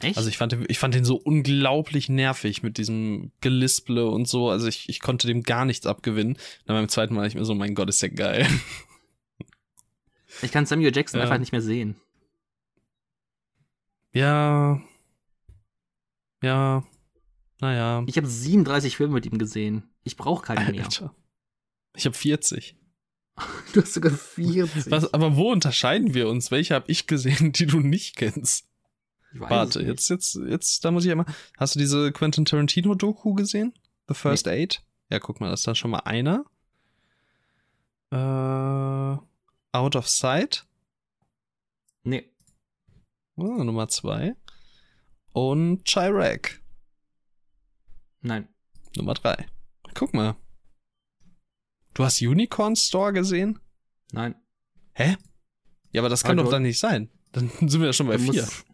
Echt? 0.00 0.16
Also 0.16 0.28
ich 0.28 0.36
fand, 0.36 0.56
ich 0.68 0.78
fand 0.78 0.94
den 0.94 1.04
so 1.04 1.16
unglaublich 1.16 2.08
nervig 2.08 2.62
mit 2.62 2.78
diesem 2.78 3.32
Gelisple 3.40 4.06
und 4.06 4.28
so. 4.28 4.50
Also 4.50 4.66
ich, 4.66 4.88
ich 4.88 5.00
konnte 5.00 5.26
dem 5.26 5.42
gar 5.42 5.64
nichts 5.64 5.86
abgewinnen. 5.86 6.36
Dann 6.66 6.76
beim 6.76 6.88
zweiten 6.88 7.14
Mal 7.14 7.26
ich 7.26 7.34
mir 7.34 7.44
so, 7.44 7.54
mein 7.54 7.74
Gott, 7.74 7.88
ist 7.88 8.02
der 8.02 8.10
geil. 8.10 8.46
Ich 10.42 10.50
kann 10.50 10.66
Samuel 10.66 10.94
Jackson 10.94 11.18
ja. 11.18 11.24
einfach 11.24 11.38
nicht 11.38 11.52
mehr 11.52 11.62
sehen. 11.62 11.96
Ja. 14.12 14.80
Ja. 16.42 16.84
Naja. 17.60 18.04
Ich 18.06 18.16
habe 18.16 18.26
37 18.26 18.96
Filme 18.96 19.14
mit 19.14 19.26
ihm 19.26 19.38
gesehen. 19.38 19.84
Ich 20.02 20.16
brauche 20.16 20.44
keine 20.44 20.70
mehr. 20.70 20.88
Ich 21.96 22.04
habe 22.04 22.16
40. 22.16 22.76
Du 23.72 23.82
hast 23.82 23.94
sogar 23.94 24.12
40. 24.12 24.90
Was, 24.90 25.12
aber 25.12 25.36
wo 25.36 25.50
unterscheiden 25.50 26.14
wir 26.14 26.28
uns? 26.28 26.50
Welche 26.50 26.74
habe 26.74 26.90
ich 26.90 27.06
gesehen, 27.06 27.52
die 27.52 27.66
du 27.66 27.80
nicht 27.80 28.16
kennst? 28.16 28.68
Warte, 29.34 29.82
jetzt, 29.82 30.08
jetzt, 30.08 30.36
jetzt, 30.36 30.84
da 30.84 30.90
muss 30.90 31.04
ich 31.04 31.10
einmal. 31.10 31.26
Hast 31.56 31.74
du 31.74 31.78
diese 31.78 32.12
Quentin 32.12 32.44
Tarantino-Doku 32.44 33.34
gesehen? 33.34 33.74
The 34.08 34.14
First 34.14 34.46
nee. 34.46 34.62
Eight? 34.62 34.82
Ja, 35.10 35.18
guck 35.18 35.40
mal, 35.40 35.50
das 35.50 35.60
ist 35.60 35.66
dann 35.66 35.74
schon 35.74 35.90
mal 35.90 36.00
einer. 36.00 36.44
Äh, 38.10 39.76
Out 39.76 39.96
of 39.96 40.08
Sight? 40.08 40.64
Nee. 42.04 42.30
Oh, 43.36 43.64
Nummer 43.64 43.88
zwei. 43.88 44.36
Und 45.32 45.84
Chirac? 45.84 46.60
Nein. 48.20 48.48
Nummer 48.96 49.14
drei. 49.14 49.46
Guck 49.94 50.14
mal. 50.14 50.36
Du 51.94 52.04
hast 52.04 52.22
Unicorn 52.22 52.76
Store 52.76 53.12
gesehen? 53.12 53.58
Nein. 54.12 54.36
Hä? 54.92 55.16
Ja, 55.90 56.00
aber 56.00 56.08
das 56.08 56.22
kann 56.22 56.36
doch 56.36 56.50
dann 56.50 56.62
nicht 56.62 56.78
sein. 56.78 57.10
Dann 57.32 57.48
sind 57.60 57.80
wir 57.80 57.86
ja 57.86 57.92
schon 57.92 58.06
bei 58.06 58.16
dann 58.16 58.30
vier. 58.30 58.42
Muss, 58.42 58.64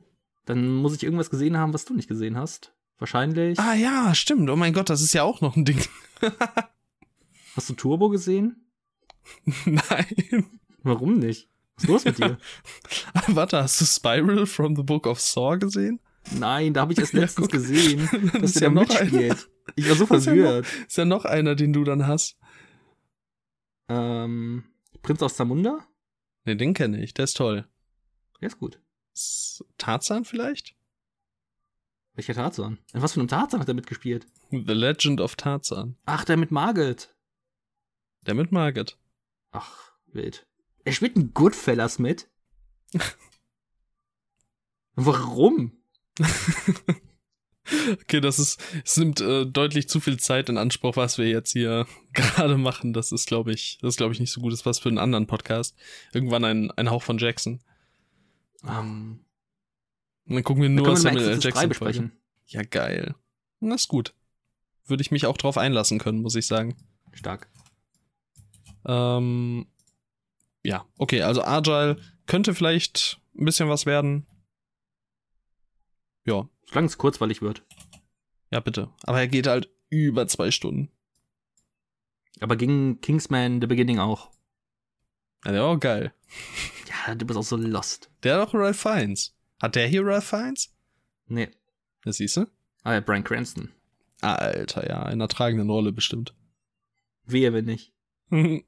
dann 0.45 0.75
muss 0.75 0.95
ich 0.95 1.03
irgendwas 1.03 1.31
gesehen 1.31 1.57
haben, 1.57 1.73
was 1.73 1.85
du 1.85 1.95
nicht 1.95 2.09
gesehen 2.09 2.37
hast. 2.37 2.75
Wahrscheinlich. 2.99 3.59
Ah 3.59 3.75
ja, 3.75 4.15
stimmt. 4.15 4.51
Oh 4.51 4.57
mein 4.57 4.73
Gott, 4.73 4.91
das 4.91 5.01
ist 5.01 5.15
ja 5.15 5.23
auch 5.23 5.41
noch 5.41 5.57
ein 5.57 5.65
Ding. 5.65 5.83
hast 7.57 7.71
du 7.71 7.75
Turbo 7.75 8.11
gesehen? 8.11 8.71
Nein. 9.65 10.47
Warum 10.83 11.19
nicht? 11.19 11.49
Was 11.77 11.85
ist 11.85 11.89
los 11.89 12.05
mit 12.05 12.19
dir? 12.19 12.39
Warte, 13.29 13.63
hast 13.63 13.81
du 13.81 13.87
Spiral 13.87 14.47
from 14.47 14.77
the 14.77 14.83
Book 14.83 15.07
of 15.07 15.21
Saw 15.21 15.57
gesehen? 15.59 16.01
Nein, 16.39 16.75
da 16.75 16.83
habe 16.83 16.93
ich 16.93 16.99
erst 16.99 17.15
letztens 17.15 17.49
ja, 17.51 17.59
gesehen, 17.59 18.31
dass 18.41 18.53
der 18.53 18.63
ja 18.65 18.71
noch 18.71 18.87
mitspielt. 18.87 19.49
Ich 19.77 19.89
war 19.89 19.97
so 19.97 20.05
verwirrt. 20.05 20.67
Ist 20.67 20.67
ja, 20.67 20.75
noch, 20.75 20.87
ist 20.89 20.97
ja 20.99 21.05
noch 21.07 21.25
einer, 21.25 21.55
den 21.55 21.73
du 21.73 21.85
dann 21.85 22.07
hast. 22.07 22.37
Ähm, 23.89 24.65
Prinz 25.03 25.23
aus 25.23 25.37
Zamunda? 25.37 25.87
Ne, 26.45 26.57
den 26.57 26.75
kenne 26.75 27.03
ich, 27.03 27.15
der 27.15 27.25
ist 27.25 27.37
toll. 27.37 27.67
Der 28.41 28.49
ist 28.49 28.59
gut. 28.59 28.81
Tarzan 29.79 30.25
vielleicht? 30.25 30.75
Welcher 32.15 32.35
Tarzan? 32.35 32.79
In 32.93 33.03
was 33.03 33.13
für 33.13 33.21
einem 33.21 33.29
Tarzan 33.29 33.61
hat 33.61 33.69
er 33.69 33.75
mitgespielt? 33.75 34.27
The 34.51 34.73
Legend 34.73 35.21
of 35.21 35.37
Tarzan. 35.37 35.97
Ach, 36.05 36.25
der 36.25 36.37
mit 36.37 36.51
Margaret. 36.51 37.15
Der 38.27 38.35
mit 38.35 38.53
Margaret. 38.53 38.99
Ach, 39.53 39.93
wild. 40.07 40.47
Er 40.85 40.93
spielt 40.93 41.17
ein 41.17 41.33
Goodfellas 41.33 41.99
mit. 41.99 42.29
Warum? 44.95 45.81
Okay, 48.03 48.21
das 48.21 48.39
ist, 48.39 48.61
es 48.85 48.97
nimmt 48.97 49.21
äh, 49.21 49.47
deutlich 49.47 49.89
zu 49.89 50.01
viel 50.01 50.19
Zeit 50.19 50.49
in 50.49 50.59
Anspruch, 50.59 50.97
was 50.97 51.19
wir 51.19 51.29
jetzt 51.29 51.53
hier 51.53 51.87
gerade 52.13 52.57
machen. 52.57 52.93
Das 52.93 53.13
ist, 53.13 53.27
glaube 53.27 53.53
ich, 53.53 53.79
das 53.81 53.91
ist, 53.91 53.97
glaube 53.97 54.13
ich, 54.13 54.21
nicht 54.21 54.33
so 54.33 54.41
gut. 54.41 54.53
Das 54.53 54.61
ist 54.61 54.67
was 54.67 54.79
für 54.79 54.89
einen 54.89 54.99
anderen 54.99 55.27
Podcast. 55.27 55.77
Irgendwann 56.13 56.45
ein, 56.45 56.71
ein 56.73 56.91
Hauch 56.91 57.03
von 57.03 57.19
Jackson. 57.19 57.61
Ähm, 58.67 59.25
und 60.27 60.35
dann 60.35 60.45
gucken 60.45 60.63
wir 60.63 60.69
nur 60.69 60.97
Samuel 60.97 61.29
L. 61.29 61.41
Jackson 61.41 61.69
besprechen. 61.69 62.13
Ja, 62.47 62.63
geil. 62.63 63.15
Das 63.61 63.83
ist 63.83 63.89
gut. 63.89 64.15
Würde 64.87 65.03
ich 65.03 65.11
mich 65.11 65.27
auch 65.27 65.37
drauf 65.37 65.59
einlassen 65.59 65.99
können, 65.99 66.23
muss 66.23 66.35
ich 66.35 66.47
sagen. 66.47 66.77
Stark. 67.13 67.49
Ähm, 68.87 69.67
ja, 70.63 70.87
okay, 70.99 71.23
also 71.23 71.43
Agile 71.43 72.01
könnte 72.27 72.55
vielleicht 72.55 73.21
ein 73.37 73.45
bisschen 73.45 73.69
was 73.69 73.87
werden. 73.87 74.27
Ja, 76.25 76.49
Solange 76.71 76.87
es 76.87 76.99
kurzweilig 76.99 77.43
wird. 77.43 77.65
Ja, 78.53 78.61
bitte. 78.61 78.91
Aber 79.03 79.19
er 79.19 79.27
geht 79.27 79.49
halt 79.49 79.71
über 79.89 80.29
zwei 80.29 80.53
Stunden. 80.53 80.91
Aber 82.41 82.55
ging 82.57 83.01
Kingsman 83.01 83.61
The 83.61 83.67
Beginning 83.67 83.99
auch. 83.99 84.31
Ja, 85.45 85.53
der 85.53 85.63
war 85.63 85.71
auch 85.71 85.81
geil. 85.81 86.15
Du 87.17 87.27
bist 87.27 87.39
auch 87.39 87.45
so 87.45 87.57
lost. 87.57 88.11
Der 88.23 88.35
hat 88.35 88.49
auch 88.49 88.55
Ralph 88.55 88.81
Fiennes. 88.81 89.35
Hat 89.61 89.75
der 89.75 89.87
hier 89.87 90.05
Ralph 90.05 90.25
Fiennes? 90.25 90.75
Nee. 91.27 91.49
Das 92.05 92.17
siehst 92.17 92.37
du? 92.37 92.47
Ah, 92.83 92.95
ja, 92.95 93.01
Brian 93.01 93.25
Cranston. 93.25 93.71
Alter, 94.21 94.89
ja, 94.89 95.03
in 95.07 95.13
einer 95.13 95.29
tragenden 95.29 95.71
Rolle 95.71 95.93
bestimmt. 95.93 96.35
Wehe, 97.25 97.53
wenn 97.53 97.67
nicht. 97.67 97.93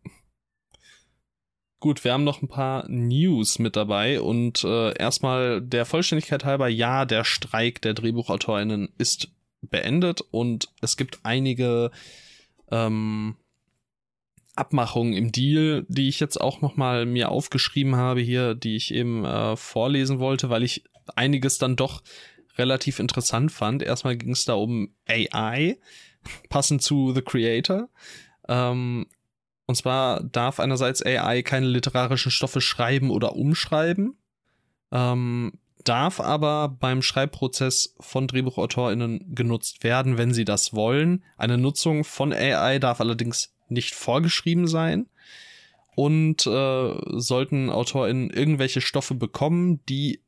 Gut, 1.80 2.04
wir 2.04 2.12
haben 2.12 2.24
noch 2.24 2.42
ein 2.42 2.48
paar 2.48 2.88
News 2.88 3.58
mit 3.58 3.74
dabei 3.74 4.20
und 4.20 4.62
äh, 4.62 4.96
erstmal 4.96 5.60
der 5.60 5.84
Vollständigkeit 5.84 6.44
halber, 6.44 6.68
ja, 6.68 7.04
der 7.04 7.24
Streik 7.24 7.82
der 7.82 7.94
DrehbuchautorInnen 7.94 8.92
ist 8.98 9.32
beendet 9.62 10.20
und 10.30 10.68
es 10.80 10.96
gibt 10.96 11.20
einige 11.24 11.90
ähm, 12.70 13.36
Abmachungen 14.54 15.14
im 15.14 15.32
Deal, 15.32 15.86
die 15.88 16.08
ich 16.08 16.20
jetzt 16.20 16.40
auch 16.40 16.60
nochmal 16.60 17.06
mir 17.06 17.30
aufgeschrieben 17.30 17.96
habe 17.96 18.20
hier, 18.20 18.54
die 18.54 18.76
ich 18.76 18.92
eben 18.92 19.24
äh, 19.24 19.56
vorlesen 19.56 20.18
wollte, 20.18 20.50
weil 20.50 20.62
ich 20.62 20.84
einiges 21.16 21.58
dann 21.58 21.76
doch 21.76 22.02
relativ 22.58 22.98
interessant 22.98 23.50
fand. 23.50 23.82
Erstmal 23.82 24.16
ging 24.16 24.32
es 24.32 24.44
da 24.44 24.54
um 24.54 24.94
AI, 25.08 25.78
passend 26.48 26.82
zu 26.82 27.12
The 27.14 27.22
Creator. 27.22 27.88
Ähm, 28.48 29.06
und 29.66 29.74
zwar 29.76 30.22
darf 30.22 30.60
einerseits 30.60 31.04
AI 31.04 31.42
keine 31.42 31.66
literarischen 31.66 32.30
Stoffe 32.30 32.60
schreiben 32.60 33.10
oder 33.10 33.36
umschreiben, 33.36 34.18
ähm, 34.90 35.52
darf 35.84 36.20
aber 36.20 36.68
beim 36.68 37.02
Schreibprozess 37.02 37.94
von 38.00 38.28
DrehbuchautorInnen 38.28 39.34
genutzt 39.34 39.82
werden, 39.82 40.18
wenn 40.18 40.34
sie 40.34 40.44
das 40.44 40.74
wollen. 40.74 41.24
Eine 41.36 41.58
Nutzung 41.58 42.04
von 42.04 42.32
AI 42.32 42.78
darf 42.78 43.00
allerdings 43.00 43.54
nicht 43.72 43.94
vorgeschrieben 43.94 44.66
sein. 44.66 45.08
Und 45.94 46.46
äh, 46.46 46.94
sollten 47.18 47.68
AutorInnen 47.68 48.30
irgendwelche 48.30 48.80
Stoffe 48.80 49.14
bekommen, 49.14 49.84
die 49.86 50.22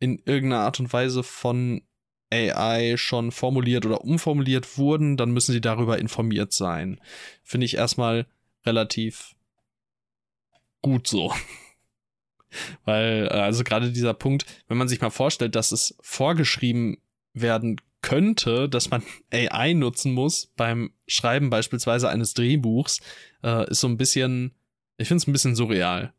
in 0.00 0.20
irgendeiner 0.24 0.64
Art 0.64 0.80
und 0.80 0.92
Weise 0.92 1.22
von 1.22 1.82
AI 2.30 2.96
schon 2.96 3.32
formuliert 3.32 3.86
oder 3.86 4.02
umformuliert 4.02 4.76
wurden, 4.76 5.16
dann 5.16 5.30
müssen 5.30 5.52
sie 5.52 5.60
darüber 5.60 5.98
informiert 5.98 6.52
sein. 6.52 7.00
Finde 7.42 7.64
ich 7.64 7.76
erstmal 7.76 8.26
relativ 8.66 9.34
gut 10.82 11.06
so. 11.06 11.32
Weil, 12.84 13.28
äh, 13.30 13.34
also 13.34 13.64
gerade 13.64 13.92
dieser 13.92 14.14
Punkt, 14.14 14.44
wenn 14.68 14.78
man 14.78 14.88
sich 14.88 15.00
mal 15.00 15.10
vorstellt, 15.10 15.54
dass 15.54 15.72
es 15.72 15.96
vorgeschrieben 16.00 16.98
werden 17.32 17.80
könnte, 18.02 18.68
dass 18.68 18.90
man 18.90 19.02
AI 19.32 19.72
nutzen 19.74 20.12
muss 20.12 20.46
beim 20.56 20.92
Schreiben 21.06 21.50
beispielsweise 21.50 22.08
eines 22.08 22.34
Drehbuchs, 22.34 23.00
äh, 23.42 23.70
ist 23.70 23.80
so 23.80 23.88
ein 23.88 23.96
bisschen, 23.96 24.54
ich 24.96 25.08
finde 25.08 25.22
es 25.22 25.26
ein 25.26 25.32
bisschen 25.32 25.54
surreal. 25.54 26.12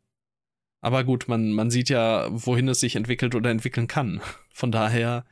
Aber 0.80 1.04
gut, 1.04 1.28
man, 1.28 1.52
man 1.52 1.70
sieht 1.70 1.90
ja, 1.90 2.28
wohin 2.30 2.68
es 2.68 2.80
sich 2.80 2.96
entwickelt 2.96 3.34
oder 3.34 3.50
entwickeln 3.50 3.86
kann. 3.86 4.20
Von 4.52 4.72
daher 4.72 5.26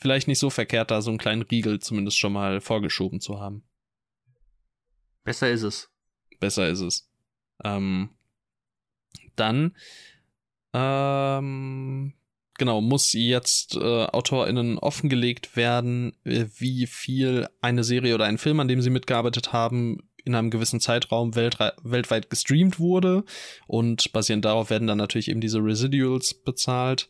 vielleicht 0.00 0.28
nicht 0.28 0.38
so 0.38 0.50
verkehrt, 0.50 0.90
da 0.90 1.02
so 1.02 1.10
einen 1.10 1.18
kleinen 1.18 1.42
Riegel 1.42 1.80
zumindest 1.80 2.18
schon 2.18 2.32
mal 2.32 2.60
vorgeschoben 2.60 3.20
zu 3.20 3.40
haben. 3.40 3.62
Besser 5.24 5.50
ist 5.50 5.62
es. 5.62 5.90
Besser 6.38 6.68
ist 6.68 6.80
es. 6.80 7.10
Ähm, 7.62 8.10
dann 9.36 9.76
ähm, 10.72 12.14
genau, 12.60 12.82
muss 12.82 13.14
jetzt 13.14 13.74
äh, 13.74 14.04
AutorInnen 14.04 14.78
offengelegt 14.78 15.56
werden, 15.56 16.12
äh, 16.24 16.44
wie 16.58 16.86
viel 16.86 17.48
eine 17.62 17.82
Serie 17.82 18.14
oder 18.14 18.26
ein 18.26 18.36
Film, 18.38 18.60
an 18.60 18.68
dem 18.68 18.82
sie 18.82 18.90
mitgearbeitet 18.90 19.54
haben, 19.54 19.98
in 20.24 20.34
einem 20.34 20.50
gewissen 20.50 20.78
Zeitraum 20.78 21.34
weltweit 21.34 22.28
gestreamt 22.28 22.78
wurde. 22.78 23.24
Und 23.66 24.12
basierend 24.12 24.44
darauf 24.44 24.68
werden 24.68 24.86
dann 24.86 24.98
natürlich 24.98 25.28
eben 25.28 25.40
diese 25.40 25.58
Residuals 25.58 26.34
bezahlt. 26.34 27.08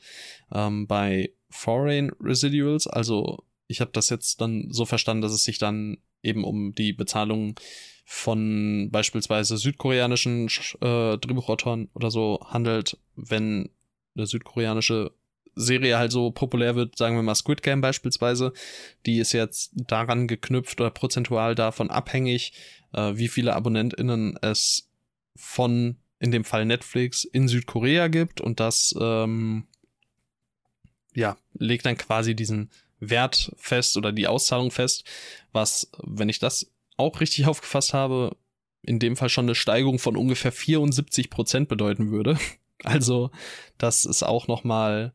Ähm, 0.55 0.87
bei 0.87 1.33
Foreign 1.51 2.13
Residuals, 2.21 2.87
also 2.87 3.43
ich 3.67 3.81
habe 3.81 3.91
das 3.93 4.09
jetzt 4.09 4.41
dann 4.41 4.69
so 4.71 4.87
verstanden, 4.87 5.23
dass 5.23 5.33
es 5.33 5.43
sich 5.43 5.59
dann 5.59 5.99
eben 6.23 6.45
um 6.45 6.77
die 6.77 6.93
Bezahlung 6.93 7.59
von 8.05 8.89
beispielsweise 8.93 9.57
südkoreanischen 9.57 10.47
äh, 10.81 11.19
Drehbuchautoren 11.19 11.89
oder 11.95 12.13
so 12.13 12.39
handelt, 12.47 12.99
wenn 13.17 13.71
eine 14.15 14.27
südkoreanische 14.27 15.11
Serie 15.55 15.99
halt 15.99 16.13
so 16.13 16.31
populär 16.31 16.77
wird, 16.77 16.97
sagen 16.97 17.17
wir 17.17 17.23
mal 17.23 17.35
Squid 17.35 17.63
Game 17.63 17.81
beispielsweise, 17.81 18.53
die 19.07 19.19
ist 19.19 19.33
jetzt 19.33 19.73
daran 19.75 20.29
geknüpft 20.29 20.81
oder 20.81 20.91
prozentual 20.91 21.55
davon 21.55 21.91
abhängig, 21.91 22.53
äh, 22.93 23.13
wie 23.15 23.29
viele 23.29 23.55
AbonnentInnen 23.55 24.39
es 24.43 24.89
von, 25.37 25.97
in 26.19 26.31
dem 26.31 26.45
Fall 26.45 26.65
Netflix, 26.65 27.25
in 27.25 27.49
Südkorea 27.49 28.09
gibt 28.09 28.41
und 28.41 28.61
das, 28.61 28.95
ähm, 29.01 29.67
ja, 31.15 31.37
legt 31.55 31.87
dann 31.87 31.97
quasi 31.97 32.35
diesen 32.35 32.71
Wert 33.01 33.53
fest 33.57 33.97
oder 33.97 34.13
die 34.13 34.27
Auszahlung 34.27 34.71
fest, 34.71 35.05
was, 35.53 35.91
wenn 36.03 36.29
ich 36.29 36.39
das 36.39 36.71
auch 36.97 37.21
richtig 37.21 37.47
aufgefasst 37.47 37.95
habe, 37.95 38.37
in 38.83 38.99
dem 38.99 39.17
Fall 39.17 39.29
schon 39.29 39.45
eine 39.45 39.55
Steigerung 39.55 39.99
von 39.99 40.17
ungefähr 40.17 40.53
74 40.53 41.31
Prozent 41.31 41.69
bedeuten 41.69 42.11
würde. 42.11 42.39
Also, 42.83 43.31
das 43.77 44.07
ist 44.07 44.23
auch 44.23 44.49
noch 44.49 44.65
mal 44.65 45.13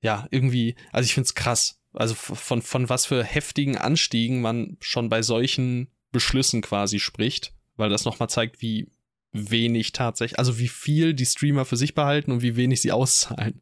ja, 0.00 0.26
irgendwie, 0.30 0.74
also 0.92 1.06
ich 1.06 1.14
find's 1.14 1.34
krass. 1.34 1.80
Also 1.92 2.14
von, 2.14 2.62
von 2.62 2.88
was 2.88 3.06
für 3.06 3.24
heftigen 3.24 3.76
Anstiegen 3.76 4.40
man 4.40 4.76
schon 4.80 5.08
bei 5.08 5.22
solchen 5.22 5.88
Beschlüssen 6.12 6.62
quasi 6.62 7.00
spricht, 7.00 7.52
weil 7.76 7.90
das 7.90 8.04
nochmal 8.04 8.30
zeigt, 8.30 8.62
wie 8.62 8.90
wenig 9.32 9.92
tatsächlich, 9.92 10.38
also 10.38 10.58
wie 10.58 10.68
viel 10.68 11.14
die 11.14 11.26
Streamer 11.26 11.64
für 11.64 11.76
sich 11.76 11.94
behalten 11.94 12.32
und 12.32 12.42
wie 12.42 12.56
wenig 12.56 12.80
sie 12.80 12.92
auszahlen. 12.92 13.60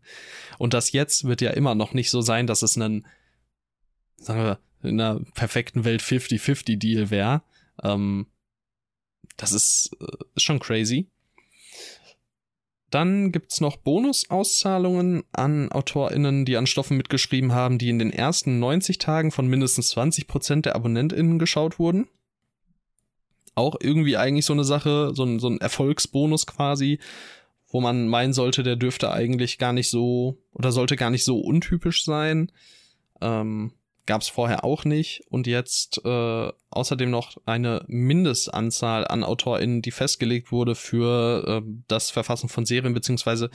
Und 0.58 0.74
das 0.74 0.92
jetzt 0.92 1.24
wird 1.24 1.40
ja 1.40 1.50
immer 1.50 1.74
noch 1.74 1.94
nicht 1.94 2.10
so 2.10 2.20
sein, 2.20 2.46
dass 2.46 2.62
es 2.62 2.76
einen, 2.76 3.06
sagen 4.16 4.42
wir, 4.42 4.58
in 4.82 5.00
einer 5.00 5.20
perfekten 5.34 5.84
Welt 5.84 6.02
50-50-Deal 6.02 7.10
wäre. 7.10 7.42
Ähm, 7.82 8.26
das 9.36 9.52
ist, 9.52 9.90
äh, 10.00 10.24
ist 10.34 10.42
schon 10.42 10.60
crazy. 10.60 11.08
Dann 12.90 13.32
gibt's 13.32 13.60
noch 13.60 13.76
Bonusauszahlungen 13.76 15.24
an 15.32 15.70
AutorInnen, 15.70 16.46
die 16.46 16.56
an 16.56 16.66
Stoffen 16.66 16.96
mitgeschrieben 16.96 17.52
haben, 17.52 17.78
die 17.78 17.90
in 17.90 17.98
den 17.98 18.12
ersten 18.12 18.58
90 18.58 18.98
Tagen 18.98 19.30
von 19.30 19.46
mindestens 19.46 19.94
20% 19.94 20.62
der 20.62 20.74
AbonnentInnen 20.74 21.38
geschaut 21.38 21.78
wurden. 21.78 22.08
Auch 23.54 23.76
irgendwie 23.80 24.16
eigentlich 24.16 24.46
so 24.46 24.54
eine 24.54 24.64
Sache, 24.64 25.12
so 25.14 25.24
ein, 25.24 25.38
so 25.38 25.48
ein 25.48 25.60
Erfolgsbonus 25.60 26.46
quasi, 26.46 26.98
wo 27.68 27.80
man 27.80 28.08
meinen 28.08 28.32
sollte, 28.32 28.62
der 28.62 28.76
dürfte 28.76 29.10
eigentlich 29.12 29.58
gar 29.58 29.74
nicht 29.74 29.90
so 29.90 30.38
oder 30.52 30.72
sollte 30.72 30.96
gar 30.96 31.10
nicht 31.10 31.24
so 31.24 31.38
untypisch 31.40 32.04
sein. 32.04 32.50
Ähm, 33.20 33.72
gab 34.08 34.22
es 34.22 34.28
vorher 34.28 34.64
auch 34.64 34.86
nicht 34.86 35.22
und 35.28 35.46
jetzt 35.46 36.00
äh, 36.02 36.52
außerdem 36.70 37.10
noch 37.10 37.36
eine 37.44 37.84
Mindestanzahl 37.88 39.06
an 39.06 39.22
AutorInnen, 39.22 39.82
die 39.82 39.90
festgelegt 39.90 40.50
wurde 40.50 40.74
für 40.74 41.44
äh, 41.46 41.62
das 41.88 42.10
Verfassen 42.10 42.48
von 42.48 42.64
Serien, 42.64 42.94
beziehungsweise 42.94 43.50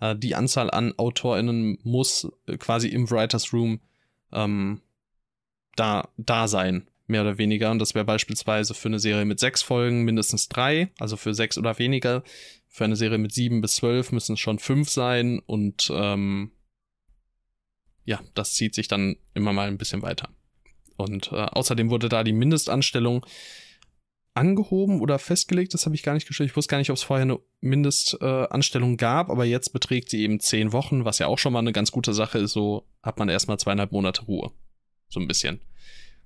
äh, 0.00 0.16
die 0.16 0.34
Anzahl 0.34 0.70
an 0.70 0.94
AutorInnen 0.96 1.78
muss 1.82 2.26
äh, 2.46 2.56
quasi 2.56 2.88
im 2.88 3.10
Writers 3.10 3.52
Room 3.52 3.80
ähm, 4.32 4.80
da, 5.76 6.08
da 6.16 6.48
sein, 6.48 6.88
mehr 7.06 7.20
oder 7.20 7.36
weniger. 7.36 7.70
Und 7.70 7.78
das 7.78 7.94
wäre 7.94 8.06
beispielsweise 8.06 8.72
für 8.72 8.88
eine 8.88 9.00
Serie 9.00 9.26
mit 9.26 9.38
sechs 9.38 9.60
Folgen 9.60 10.04
mindestens 10.04 10.48
drei, 10.48 10.90
also 10.98 11.18
für 11.18 11.34
sechs 11.34 11.58
oder 11.58 11.78
weniger. 11.78 12.22
Für 12.66 12.84
eine 12.84 12.96
Serie 12.96 13.18
mit 13.18 13.34
sieben 13.34 13.60
bis 13.60 13.76
zwölf 13.76 14.10
müssen 14.12 14.32
es 14.32 14.40
schon 14.40 14.58
fünf 14.58 14.88
sein 14.88 15.38
und 15.40 15.92
ähm, 15.94 16.52
ja, 18.08 18.22
das 18.32 18.54
zieht 18.54 18.74
sich 18.74 18.88
dann 18.88 19.16
immer 19.34 19.52
mal 19.52 19.68
ein 19.68 19.76
bisschen 19.76 20.00
weiter. 20.00 20.30
Und 20.96 21.30
äh, 21.30 21.44
außerdem 21.44 21.90
wurde 21.90 22.08
da 22.08 22.24
die 22.24 22.32
Mindestanstellung 22.32 23.26
angehoben 24.32 25.02
oder 25.02 25.18
festgelegt, 25.18 25.74
das 25.74 25.84
habe 25.84 25.94
ich 25.94 26.02
gar 26.02 26.14
nicht 26.14 26.26
gestellt. 26.26 26.48
Ich 26.48 26.56
wusste 26.56 26.70
gar 26.70 26.78
nicht, 26.78 26.88
ob 26.88 26.96
es 26.96 27.02
vorher 27.02 27.24
eine 27.24 27.38
Mindestanstellung 27.60 28.94
äh, 28.94 28.96
gab, 28.96 29.28
aber 29.28 29.44
jetzt 29.44 29.74
beträgt 29.74 30.08
sie 30.08 30.22
eben 30.22 30.40
zehn 30.40 30.72
Wochen, 30.72 31.04
was 31.04 31.18
ja 31.18 31.26
auch 31.26 31.38
schon 31.38 31.52
mal 31.52 31.58
eine 31.58 31.72
ganz 31.72 31.92
gute 31.92 32.14
Sache 32.14 32.38
ist. 32.38 32.52
So 32.52 32.88
hat 33.02 33.18
man 33.18 33.28
erstmal 33.28 33.58
zweieinhalb 33.58 33.92
Monate 33.92 34.22
Ruhe. 34.22 34.52
So 35.10 35.20
ein 35.20 35.28
bisschen. 35.28 35.60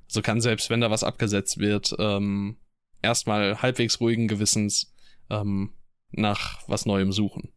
So 0.06 0.22
kann 0.22 0.40
selbst, 0.40 0.70
wenn 0.70 0.82
da 0.82 0.90
was 0.90 1.02
abgesetzt 1.02 1.58
wird, 1.58 1.96
ähm, 1.98 2.58
erstmal 3.02 3.60
halbwegs 3.60 3.98
ruhigen 3.98 4.28
Gewissens 4.28 4.94
ähm, 5.30 5.72
nach 6.12 6.62
was 6.68 6.86
Neuem 6.86 7.10
suchen. 7.10 7.52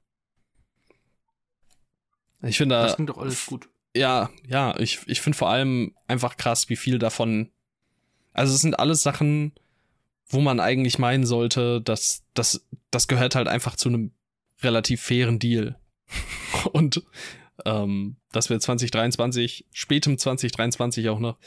Ich 2.42 2.58
finde, 2.58 2.76
das 2.76 2.96
klingt 2.96 3.12
doch 3.12 3.20
alles 3.20 3.46
gut 3.46 3.70
ja, 3.96 4.30
ja, 4.48 4.78
ich, 4.78 5.00
ich 5.08 5.22
finde 5.22 5.38
vor 5.38 5.50
allem 5.50 5.96
einfach 6.08 6.38
krass, 6.38 6.70
wie 6.70 6.76
viel 6.76 7.00
davon. 7.00 7.50
Also 8.34 8.54
es 8.54 8.62
sind 8.62 8.78
alles 8.78 9.02
Sachen, 9.02 9.54
wo 10.28 10.42
man 10.42 10.60
eigentlich 10.60 11.00
meinen 11.00 11.26
sollte, 11.26 11.82
dass 11.82 12.24
das, 12.34 12.66
das 12.92 13.08
gehört 13.08 13.36
halt 13.36 13.48
einfach 13.48 13.76
zu 13.76 13.90
einem 13.90 14.12
relativ 14.62 15.02
fairen 15.02 15.40
Deal. 15.40 15.80
Und 16.74 17.04
ähm, 17.66 18.18
dass 18.32 18.50
wir 18.50 18.60
2023, 18.60 19.66
spätem 19.72 20.18
2023 20.18 21.08
auch 21.10 21.20
noch 21.20 21.38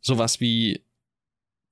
sowas 0.00 0.40
wie 0.40 0.84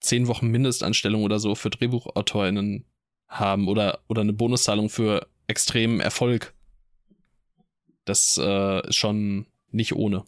zehn 0.00 0.26
Wochen 0.26 0.48
Mindestanstellung 0.48 1.22
oder 1.22 1.38
so 1.38 1.54
für 1.54 1.70
DrehbuchautorInnen 1.70 2.84
haben 3.28 3.68
oder, 3.68 4.00
oder 4.08 4.22
eine 4.22 4.32
Bonuszahlung 4.32 4.88
für 4.88 5.28
extremen 5.46 6.00
Erfolg 6.00 6.54
das 8.08 8.38
äh, 8.42 8.88
ist 8.88 8.96
schon 8.96 9.46
nicht 9.70 9.94
ohne. 9.94 10.24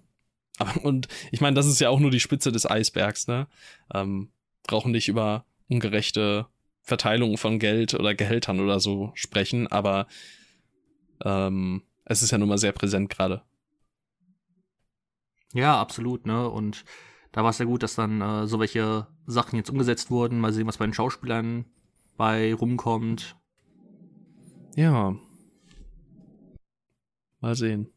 Aber, 0.59 0.85
und 0.85 1.09
ich 1.33 1.41
meine, 1.41 1.55
das 1.55 1.67
ist 1.67 1.81
ja 1.81 1.89
auch 1.89 2.01
nur 2.01 2.11
die 2.11 2.21
Spitze 2.21 2.53
des 2.53 2.69
Eisbergs, 2.69 3.27
ne? 3.27 3.49
Ähm, 3.95 4.31
brauchen 4.65 4.93
nicht 4.93 5.09
über 5.09 5.47
ungerechte 5.69 6.47
Verteilung 6.83 7.39
von 7.39 7.59
Geld 7.59 7.95
oder 7.95 8.15
Gehältern 8.15 8.61
oder 8.61 8.81
so 8.81 9.13
sprechen, 9.15 9.69
aber 9.69 10.07
ähm, 11.25 11.83
es 12.05 12.23
ist 12.23 12.31
ja 12.31 12.39
nun 12.39 12.49
mal 12.49 12.59
sehr 12.59 12.73
präsent 12.73 13.09
gerade. 13.11 13.43
Ja, 15.53 15.81
absolut, 15.81 16.27
ne? 16.27 16.49
Und 16.49 16.85
da 17.33 17.43
war 17.43 17.51
es 17.51 17.59
ja 17.59 17.65
gut, 17.65 17.83
dass 17.83 17.95
dann 17.95 18.21
äh, 18.21 18.47
so 18.47 18.61
welche 18.61 19.07
Sachen 19.27 19.57
jetzt 19.57 19.71
umgesetzt 19.71 20.11
wurden. 20.11 20.41
Mal 20.41 20.53
sehen, 20.53 20.67
was 20.67 20.79
bei 20.79 20.87
den 20.87 20.95
Schauspielern 20.95 21.65
bei 22.17 22.53
rumkommt. 22.55 23.37
Ja, 24.77 25.17
Mal 27.41 27.55
sehen. 27.55 27.89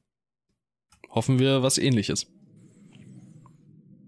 Hoffen 1.09 1.39
wir 1.39 1.63
was 1.63 1.77
ähnliches. 1.77 2.27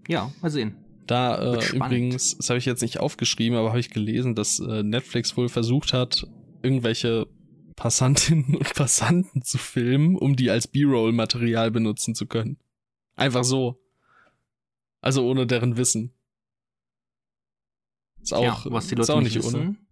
Ja, 0.08 0.32
mal 0.40 0.50
sehen. 0.50 0.76
Da 1.06 1.54
äh, 1.54 1.76
übrigens, 1.76 2.36
das 2.36 2.50
habe 2.50 2.58
ich 2.58 2.64
jetzt 2.64 2.82
nicht 2.82 2.98
aufgeschrieben, 2.98 3.56
aber 3.56 3.68
habe 3.68 3.80
ich 3.80 3.90
gelesen, 3.90 4.34
dass 4.34 4.58
äh, 4.58 4.82
Netflix 4.82 5.36
wohl 5.36 5.48
versucht 5.48 5.92
hat, 5.92 6.26
irgendwelche 6.62 7.28
Passantinnen 7.76 8.56
und 8.56 8.74
Passanten 8.74 9.42
zu 9.42 9.58
filmen, 9.58 10.16
um 10.16 10.34
die 10.34 10.50
als 10.50 10.66
B-Roll-Material 10.66 11.70
benutzen 11.70 12.14
zu 12.14 12.26
können. 12.26 12.58
Einfach 13.14 13.44
so. 13.44 13.80
Also 15.00 15.24
ohne 15.28 15.46
deren 15.46 15.76
Wissen. 15.76 16.12
Ist 18.20 18.34
auch, 18.34 18.64
ja, 18.64 18.72
was 18.72 18.88
die 18.88 18.96
Leute 18.96 19.02
ist 19.02 19.10
auch 19.10 19.20
nicht, 19.20 19.36
nicht 19.36 19.44
wissen. 19.44 19.60
ohne. 19.60 19.76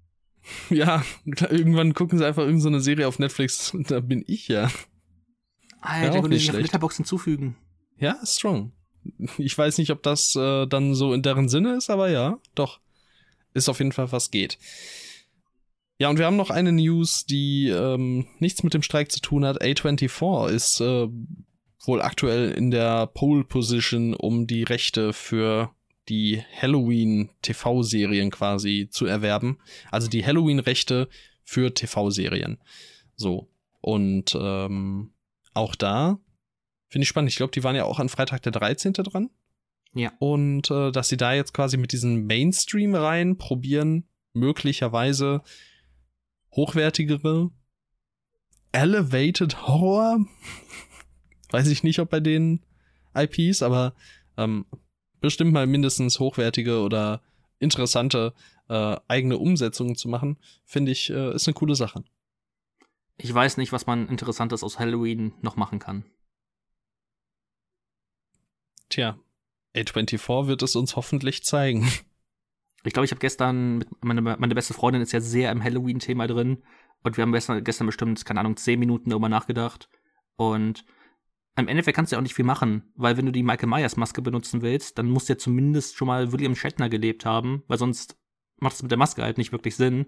Ja, 0.69 1.03
irgendwann 1.25 1.95
gucken 1.95 2.19
sie 2.19 2.27
einfach 2.27 2.43
irgendeine 2.43 2.79
so 2.79 2.85
Serie 2.85 3.09
auf 3.09 3.19
Netflix 3.19 3.73
und 3.73 3.91
da 3.91 4.01
bin 4.01 4.25
ich 4.27 4.49
ja. 4.49 4.71
Alter, 5.85 6.17
ja, 6.17 6.23
würde 6.23 6.37
ich 6.37 6.51
auf 6.51 6.57
Letterbox 6.57 6.97
hinzufügen. 6.97 7.57
Ja, 7.99 8.19
strong. 8.25 8.73
Ich 9.37 9.57
weiß 9.57 9.77
nicht, 9.79 9.91
ob 9.91 10.03
das 10.03 10.35
äh, 10.35 10.67
dann 10.67 10.95
so 10.95 11.13
in 11.13 11.23
deren 11.23 11.51
Sinne 11.51 11.77
ist, 11.77 11.91
aber 11.91 12.09
ja, 12.09 12.39
doch. 12.55 12.81
Ist 13.53 13.69
auf 13.69 13.79
jeden 13.79 13.93
Fall, 13.93 14.11
was 14.11 14.31
geht. 14.31 14.59
Ja, 15.99 16.09
und 16.09 16.19
wir 16.19 16.27
haben 16.27 16.37
noch 16.37 16.51
eine 16.51 16.73
News, 16.73 17.27
die 17.27 17.69
ähm, 17.69 18.27
nichts 18.39 18.63
mit 18.63 18.75
dem 18.75 18.83
Streik 18.83 19.13
zu 19.13 19.21
tun 19.21 19.45
hat. 19.45 19.63
A24 19.63 20.49
ist 20.51 20.81
äh, 20.81 21.07
wohl 21.85 22.03
aktuell 22.03 22.51
in 22.51 22.71
der 22.71 23.07
Pole 23.07 23.45
Position, 23.45 24.15
um 24.15 24.47
die 24.47 24.65
Rechte 24.65 25.13
für 25.13 25.71
die 26.09 26.43
Halloween-TV-Serien 26.61 28.31
quasi 28.31 28.89
zu 28.91 29.07
erwerben. 29.07 29.59
Also 29.91 30.09
die 30.09 30.25
Halloween-Rechte 30.25 31.09
für 31.45 31.73
TV-Serien. 31.73 32.59
So. 33.17 33.49
Und 33.81 34.37
ähm, 34.41 35.14
auch 35.55 35.75
da 35.75 36.19
finde 36.95 37.03
ich 37.03 37.09
spannend. 37.09 37.31
Ich 37.31 37.37
glaube, 37.37 37.51
die 37.51 37.65
waren 37.65 37.75
ja 37.75 37.87
auch 37.87 37.99
an 37.99 38.09
Freitag 38.09 38.43
der 38.43 38.53
13. 38.53 38.93
dran. 38.93 39.29
Ja. 39.95 40.13
Und 40.21 40.71
äh, 40.71 40.93
dass 40.93 41.09
sie 41.09 41.17
da 41.17 41.33
jetzt 41.33 41.53
quasi 41.53 41.77
mit 41.77 41.91
diesen 41.91 42.27
Mainstream 42.27 42.95
rein 42.95 43.37
probieren, 43.37 44.09
möglicherweise 44.33 45.43
hochwertigere 46.53 47.51
Elevated 48.71 49.67
Horror. 49.67 50.25
Weiß 51.51 51.67
ich 51.67 51.83
nicht, 51.83 51.99
ob 51.99 52.11
bei 52.11 52.21
den 52.21 52.65
IPs, 53.13 53.63
aber 53.63 53.95
ähm, 54.37 54.65
bestimmt 55.21 55.53
mal 55.53 55.67
mindestens 55.67 56.21
hochwertige 56.21 56.81
oder 56.81 57.23
interessante 57.59 58.35
äh, 58.69 58.97
eigene 59.09 59.39
Umsetzungen 59.39 59.97
zu 59.97 60.09
machen, 60.09 60.39
finde 60.65 60.93
ich, 60.93 61.11
äh, 61.11 61.35
ist 61.35 61.49
eine 61.49 61.55
coole 61.55 61.75
Sache. 61.75 62.05
Ich 63.17 63.33
weiß 63.33 63.57
nicht, 63.57 63.73
was 63.73 63.87
man 63.87 64.09
Interessantes 64.09 64.63
aus 64.65 64.79
Halloween 64.79 65.35
noch 65.41 65.57
machen 65.57 65.79
kann. 65.79 66.05
Tja, 68.89 69.19
A24 69.75 70.47
wird 70.47 70.63
es 70.63 70.77
uns 70.77 70.97
hoffentlich 70.97 71.45
zeigen. 71.45 71.89
Ich 72.87 72.93
glaube, 72.93 73.07
ich 73.07 73.13
habe 73.13 73.21
gestern, 73.21 73.79
mit, 73.79 73.89
meine, 74.05 74.21
meine 74.21 74.55
beste 74.55 74.75
Freundin 74.75 75.01
ist 75.01 75.13
ja 75.13 75.21
sehr 75.21 75.51
im 75.51 75.65
Halloween-Thema 75.65 76.27
drin. 76.27 76.63
Und 77.03 77.17
wir 77.17 77.23
haben 77.23 77.33
gestern, 77.33 77.65
gestern 77.65 77.87
bestimmt, 77.87 78.25
keine 78.25 78.41
Ahnung, 78.41 78.57
zehn 78.57 78.79
Minuten 78.79 79.11
darüber 79.11 79.29
nachgedacht. 79.31 79.89
Und 80.37 80.85
im 81.57 81.69
Endeffekt 81.69 81.97
kannst 81.97 82.13
du 82.13 82.17
ja 82.17 82.19
auch 82.19 82.23
nicht 82.23 82.35
viel 82.35 82.45
machen, 82.45 82.93
weil 82.95 83.17
wenn 83.17 83.27
du 83.27 83.33
die 83.33 83.43
Michael 83.43 83.69
Myers 83.69 83.97
Maske 83.97 84.23
benutzen 84.23 84.63
willst, 84.63 84.99
dann 84.99 85.09
muss 85.09 85.29
ja 85.29 85.39
zumindest 85.39 85.97
schon 85.97 86.09
mal 86.09 86.33
William 86.33 86.55
Shatner 86.55 86.89
gelebt 86.89 87.25
haben, 87.25 87.63
weil 87.69 87.79
sonst 87.79 88.17
macht 88.59 88.75
es 88.75 88.83
mit 88.83 88.91
der 88.91 88.99
Maske 88.99 89.23
halt 89.23 89.39
nicht 89.39 89.53
wirklich 89.53 89.77
Sinn. 89.77 90.07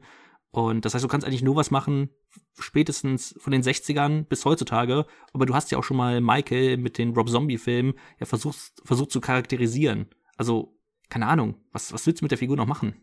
Und 0.51 0.85
das 0.85 0.95
heißt, 0.95 1.05
du 1.05 1.09
kannst 1.09 1.27
eigentlich 1.27 1.43
nur 1.43 1.57
was 1.57 1.71
machen, 1.71 2.11
spätestens 2.59 3.35
von 3.39 3.51
den 3.51 3.63
60ern 3.63 4.25
bis 4.25 4.45
heutzutage. 4.45 5.07
Aber 5.33 5.45
du 5.45 5.55
hast 5.55 5.71
ja 5.71 5.79
auch 5.79 5.85
schon 5.85 5.97
mal 5.97 6.21
Michael 6.21 6.79
mit 6.79 6.99
den 6.99 7.15
Rob 7.15 7.29
Zombie-Filmen 7.29 7.95
ja 8.19 8.27
versucht, 8.27 8.73
versucht 8.85 9.11
zu 9.11 9.21
charakterisieren. 9.21 10.07
Also, 10.37 10.79
keine 11.09 11.27
Ahnung, 11.27 11.57
was, 11.73 11.93
was 11.93 12.07
willst 12.07 12.21
du 12.21 12.25
mit 12.25 12.31
der 12.31 12.39
Figur 12.39 12.57
noch 12.57 12.67
machen? 12.67 12.95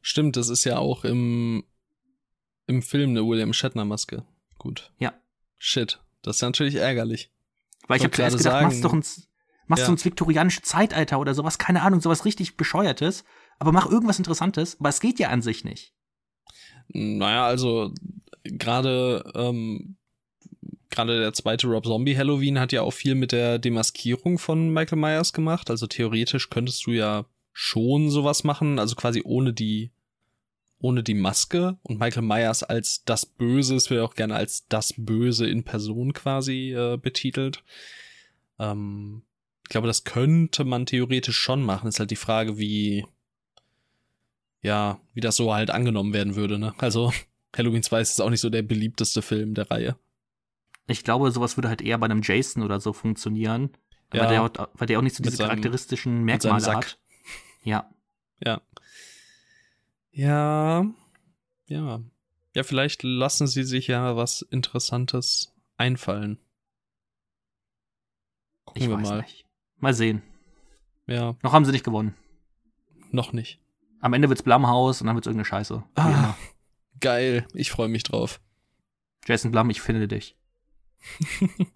Stimmt, 0.00 0.36
das 0.36 0.48
ist 0.48 0.64
ja 0.64 0.78
auch 0.78 1.04
im, 1.04 1.64
im 2.66 2.82
Film 2.82 3.10
eine 3.10 3.26
William 3.26 3.52
Shatner-Maske. 3.52 4.24
Gut. 4.58 4.92
Ja. 4.98 5.12
Shit. 5.58 6.00
Das 6.22 6.36
ist 6.36 6.42
natürlich 6.42 6.76
ärgerlich. 6.76 7.30
Weil 7.88 7.96
ich, 7.96 8.02
ich 8.02 8.04
habe 8.04 8.16
zuerst 8.16 8.38
gedacht, 8.38 8.52
sagen, 8.54 8.66
machst 8.66 8.84
doch 8.84 8.92
ein, 8.92 9.04
machst 9.66 9.82
ja. 9.82 9.86
du 9.86 9.92
ins 9.92 10.04
viktorianische 10.04 10.62
Zeitalter 10.62 11.18
oder 11.18 11.34
sowas, 11.34 11.58
keine 11.58 11.82
Ahnung, 11.82 12.00
sowas 12.00 12.24
richtig 12.24 12.56
bescheuertes 12.56 13.24
aber 13.62 13.70
mach 13.70 13.88
irgendwas 13.88 14.18
Interessantes, 14.18 14.76
aber 14.80 14.88
es 14.88 14.98
geht 14.98 15.20
ja 15.20 15.28
an 15.28 15.40
sich 15.40 15.62
nicht. 15.62 15.94
Naja, 16.88 17.46
also 17.46 17.94
gerade 18.42 19.24
ähm, 19.36 19.96
gerade 20.90 21.20
der 21.20 21.32
zweite 21.32 21.68
Rob 21.68 21.86
Zombie 21.86 22.16
Halloween 22.16 22.58
hat 22.58 22.72
ja 22.72 22.82
auch 22.82 22.92
viel 22.92 23.14
mit 23.14 23.30
der 23.30 23.60
Demaskierung 23.60 24.40
von 24.40 24.72
Michael 24.72 24.98
Myers 24.98 25.32
gemacht. 25.32 25.70
Also 25.70 25.86
theoretisch 25.86 26.50
könntest 26.50 26.84
du 26.86 26.90
ja 26.90 27.24
schon 27.52 28.10
sowas 28.10 28.42
machen, 28.42 28.80
also 28.80 28.96
quasi 28.96 29.22
ohne 29.24 29.52
die 29.52 29.92
ohne 30.80 31.04
die 31.04 31.14
Maske 31.14 31.78
und 31.84 32.00
Michael 32.00 32.24
Myers 32.24 32.64
als 32.64 33.04
das 33.04 33.24
Böse, 33.24 33.76
es 33.76 33.90
wird 33.90 34.00
auch 34.00 34.14
gerne 34.14 34.34
als 34.34 34.66
das 34.66 34.92
Böse 34.96 35.48
in 35.48 35.62
Person 35.62 36.14
quasi 36.14 36.72
äh, 36.72 36.96
betitelt. 36.96 37.62
Ähm, 38.58 39.22
ich 39.62 39.68
glaube, 39.68 39.86
das 39.86 40.02
könnte 40.02 40.64
man 40.64 40.84
theoretisch 40.84 41.36
schon 41.36 41.62
machen. 41.62 41.88
Ist 41.88 42.00
halt 42.00 42.10
die 42.10 42.16
Frage, 42.16 42.58
wie 42.58 43.06
ja, 44.62 45.00
wie 45.12 45.20
das 45.20 45.36
so 45.36 45.52
halt 45.52 45.70
angenommen 45.70 46.12
werden 46.12 46.36
würde, 46.36 46.58
ne? 46.58 46.74
Also 46.78 47.12
Halloween 47.56 47.82
2 47.82 48.00
ist 48.00 48.20
auch 48.20 48.30
nicht 48.30 48.40
so 48.40 48.48
der 48.48 48.62
beliebteste 48.62 49.20
Film 49.20 49.54
der 49.54 49.70
Reihe. 49.70 49.96
Ich 50.86 51.04
glaube, 51.04 51.30
sowas 51.30 51.56
würde 51.56 51.68
halt 51.68 51.82
eher 51.82 51.98
bei 51.98 52.06
einem 52.06 52.22
Jason 52.22 52.62
oder 52.62 52.80
so 52.80 52.92
funktionieren. 52.92 53.70
Ja, 54.12 54.22
weil, 54.22 54.28
der, 54.28 54.68
weil 54.74 54.86
der 54.86 54.98
auch 54.98 55.02
nicht 55.02 55.16
so 55.16 55.22
diese 55.22 55.36
seinem, 55.36 55.48
charakteristischen 55.48 56.22
Merkmale 56.24 56.66
hat. 56.66 56.98
Ja. 57.62 57.90
Ja. 58.44 58.60
Ja. 60.10 60.84
Ja. 61.66 62.00
Ja, 62.54 62.62
vielleicht 62.64 63.04
lassen 63.04 63.46
sie 63.46 63.62
sich 63.62 63.86
ja 63.86 64.16
was 64.16 64.42
Interessantes 64.42 65.54
einfallen. 65.76 66.38
Gucken 68.64 68.82
ich 68.82 68.88
wir 68.88 68.98
mal. 68.98 69.22
Nicht. 69.22 69.46
Mal 69.78 69.94
sehen. 69.94 70.22
Ja. 71.06 71.36
Noch 71.42 71.52
haben 71.52 71.64
sie 71.64 71.70
nicht 71.70 71.84
gewonnen. 71.84 72.16
Noch 73.12 73.32
nicht. 73.32 73.60
Am 74.02 74.12
Ende 74.14 74.28
wird's 74.28 74.42
Blumhaus 74.42 75.00
und 75.00 75.06
dann 75.06 75.14
wird's 75.14 75.28
irgendeine 75.28 75.44
Scheiße. 75.44 75.82
Ah, 75.94 76.34
geil. 77.00 77.46
Ich 77.54 77.70
freue 77.70 77.88
mich 77.88 78.02
drauf. 78.02 78.40
Jason 79.24 79.52
Blum, 79.52 79.70
ich 79.70 79.80
finde 79.80 80.08
dich. 80.08 80.36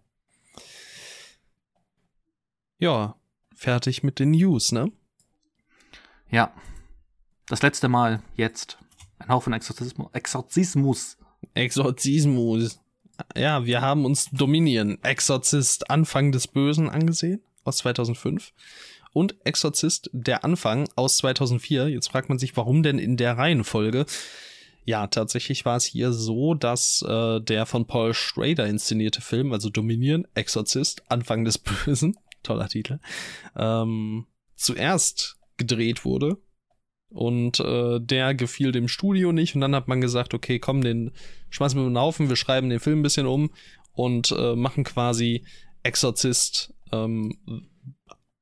ja, 2.78 3.14
fertig 3.54 4.02
mit 4.02 4.18
den 4.18 4.32
News, 4.32 4.72
ne? 4.72 4.90
Ja. 6.28 6.52
Das 7.46 7.62
letzte 7.62 7.88
Mal 7.88 8.20
jetzt. 8.34 8.76
Ein 9.20 9.28
Haufen 9.28 9.52
Exorzismus. 9.52 10.10
Exorzismus. 10.12 11.18
Exorzismus. 11.54 12.80
Ja, 13.36 13.64
wir 13.64 13.80
haben 13.80 14.04
uns 14.04 14.30
Dominion, 14.32 15.02
Exorzist, 15.04 15.90
Anfang 15.90 16.32
des 16.32 16.48
Bösen 16.48 16.90
angesehen 16.90 17.40
aus 17.62 17.78
2005 17.78 18.52
und 19.16 19.34
Exorzist 19.46 20.10
der 20.12 20.44
Anfang 20.44 20.90
aus 20.94 21.16
2004. 21.16 21.88
Jetzt 21.88 22.08
fragt 22.08 22.28
man 22.28 22.38
sich, 22.38 22.54
warum 22.54 22.82
denn 22.82 22.98
in 22.98 23.16
der 23.16 23.38
Reihenfolge? 23.38 24.04
Ja, 24.84 25.06
tatsächlich 25.06 25.64
war 25.64 25.78
es 25.78 25.86
hier 25.86 26.12
so, 26.12 26.52
dass 26.52 27.00
äh, 27.00 27.40
der 27.40 27.64
von 27.64 27.86
Paul 27.86 28.12
Schrader 28.12 28.66
inszenierte 28.66 29.22
Film, 29.22 29.54
also 29.54 29.70
Dominieren, 29.70 30.28
Exorzist, 30.34 31.02
Anfang 31.10 31.46
des 31.46 31.56
Bösen, 31.86 32.18
toller 32.42 32.68
Titel, 32.68 32.98
ähm, 33.56 34.26
zuerst 34.54 35.38
gedreht 35.56 36.04
wurde. 36.04 36.36
Und 37.08 37.58
äh, 37.60 37.98
der 37.98 38.34
gefiel 38.34 38.70
dem 38.70 38.86
Studio 38.86 39.32
nicht. 39.32 39.54
Und 39.54 39.62
dann 39.62 39.74
hat 39.74 39.88
man 39.88 40.02
gesagt, 40.02 40.34
okay, 40.34 40.58
komm, 40.58 40.82
den 40.82 41.12
schmeißen 41.48 41.78
wir 41.78 41.84
über 41.86 41.90
den 41.90 41.98
Haufen, 41.98 42.28
wir 42.28 42.36
schreiben 42.36 42.68
den 42.68 42.80
Film 42.80 42.98
ein 42.98 43.02
bisschen 43.02 43.26
um 43.26 43.50
und 43.94 44.30
äh, 44.32 44.54
machen 44.56 44.84
quasi 44.84 45.46
Exorzist 45.82 46.74
ähm, 46.92 47.38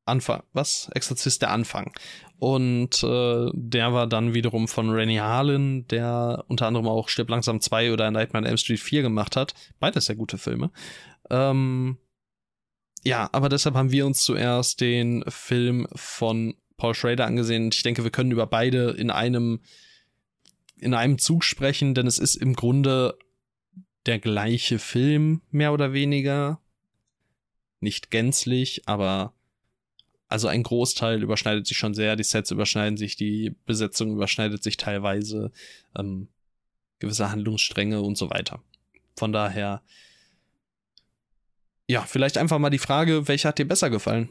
Anfang, 0.07 0.43
was? 0.53 0.91
Exorzist 0.95 1.43
der 1.43 1.51
Anfang. 1.51 1.93
Und 2.39 3.03
äh, 3.03 3.51
der 3.55 3.93
war 3.93 4.07
dann 4.07 4.35
wiederum 4.35 4.69
von 4.69 4.91
Rennie 4.91 5.21
Harlan, 5.21 5.87
der 5.89 6.45
unter 6.49 6.67
anderem 6.67 6.89
auch 6.89 7.09
Stirb 7.09 7.31
langsam 7.31 7.61
2 7.61 7.93
oder 7.93 8.11
Nightmare 8.11 8.45
on 8.45 8.49
Elm 8.49 8.59
Street 8.59 8.81
4 8.81 9.03
gemacht 9.03 9.37
hat. 9.37 9.55
Beides 9.81 10.07
sehr 10.07 10.17
gute 10.17 10.37
Filme. 10.37 10.71
Ähm, 11.31 11.97
ja, 13.03 13.29
aber 13.33 13.49
deshalb 13.49 13.77
haben 13.77 13.93
wir 13.93 14.07
uns 14.07 14.23
zuerst 14.23 14.81
den 14.81 15.25
Film 15.29 15.87
von 15.95 16.55
Paul 16.77 16.95
Schrader 16.95 17.27
angesehen. 17.27 17.71
Ich 17.73 17.83
denke, 17.83 18.05
wir 18.05 18.11
können 18.11 18.33
über 18.33 18.47
beide 18.47 18.91
in 18.91 19.11
einem, 19.11 19.61
in 20.77 20.95
einem 20.95 21.19
Zug 21.19 21.45
sprechen, 21.45 21.95
denn 21.95 22.07
es 22.07 22.19
ist 22.19 22.37
im 22.37 22.55
Grunde 22.55 23.17
der 24.07 24.19
gleiche 24.19 24.79
Film, 24.79 25.43
mehr 25.51 25.73
oder 25.73 25.93
weniger. 25.93 26.61
Nicht 27.81 28.11
gänzlich, 28.11 28.83
aber 28.87 29.35
also 30.35 30.49
ein 30.49 30.65
Großteil 30.65 31.23
überschneidet 31.23 31.65
sich 31.65 31.77
schon 31.77 31.95
sehr, 31.95 32.17
die 32.17 32.25
Sets 32.25 32.51
überschneiden 32.51 32.97
sich, 32.97 33.15
die 33.15 33.55
Besetzung 33.67 34.11
überschneidet 34.11 34.65
sich 34.65 34.77
teilweise, 34.77 35.53
ähm, 35.97 36.27
gewisse 36.99 37.31
Handlungsstränge 37.31 38.03
und 38.03 38.19
so 38.19 38.31
weiter. 38.31 38.61
Von 39.17 39.33
daher, 39.33 39.81
ja, 41.87 42.01
vielleicht 42.01 42.37
einfach 42.37 42.59
mal 42.59 42.71
die 42.71 42.81
Frage, 42.81 43.29
welcher 43.29 43.51
hat 43.51 43.61
dir 43.61 43.69
besser 43.69 43.91
gefallen? 43.91 44.29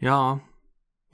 Ja, 0.00 0.40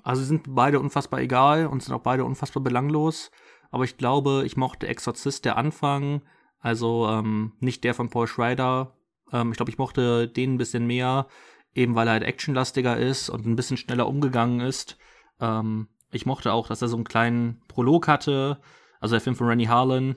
also 0.05 0.23
sind 0.23 0.45
beide 0.47 0.79
unfassbar 0.79 1.19
egal 1.19 1.67
und 1.67 1.83
sind 1.83 1.95
auch 1.95 2.03
beide 2.03 2.25
unfassbar 2.25 2.63
belanglos. 2.63 3.33
Aber 3.73 3.83
ich 3.83 3.97
glaube, 3.97 4.45
ich 4.47 4.57
mochte 4.57 4.87
Exorzist 4.87 5.45
der 5.45 5.57
Anfang, 5.57 6.23
also 6.61 7.09
ähm, 7.09 7.55
nicht 7.59 7.83
der 7.83 7.95
von 7.95 8.09
Paul 8.09 8.29
Schreider. 8.29 8.95
Ähm, 9.33 9.51
ich 9.51 9.57
glaube, 9.57 9.73
ich 9.73 9.79
mochte 9.79 10.29
den 10.29 10.55
ein 10.55 10.59
bisschen 10.59 10.87
mehr 10.87 11.27
eben 11.75 11.95
weil 11.95 12.09
er 12.09 12.15
halt 12.15 12.23
actionlastiger 12.23 12.97
ist 12.97 13.29
und 13.29 13.47
ein 13.47 13.57
bisschen 13.57 13.77
schneller 13.77 14.07
umgegangen 14.07 14.61
ist. 14.61 14.97
Ähm, 15.41 15.89
ich 16.11 16.27
mochte 16.27 16.53
auch, 16.53 16.69
dass 16.69 16.83
er 16.83 16.89
so 16.89 16.97
einen 16.97 17.05
kleinen 17.05 17.61
Prolog 17.69 18.09
hatte, 18.09 18.61
also 19.01 19.15
der 19.15 19.21
Film 19.21 19.37
von 19.37 19.47
Rennie 19.47 19.69
Harlan. 19.69 20.17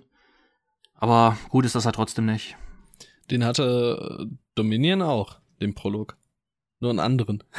Aber 0.95 1.37
gut 1.49 1.65
ist 1.65 1.75
das 1.75 1.85
halt 1.85 1.95
trotzdem 1.95 2.25
nicht. 2.25 2.57
Den 3.31 3.43
hatte 3.43 4.19
äh, 4.21 4.35
Dominion 4.55 5.01
auch, 5.01 5.39
den 5.61 5.73
Prolog. 5.75 6.17
Nur 6.79 6.91
einen 6.91 6.99
anderen. 6.99 7.43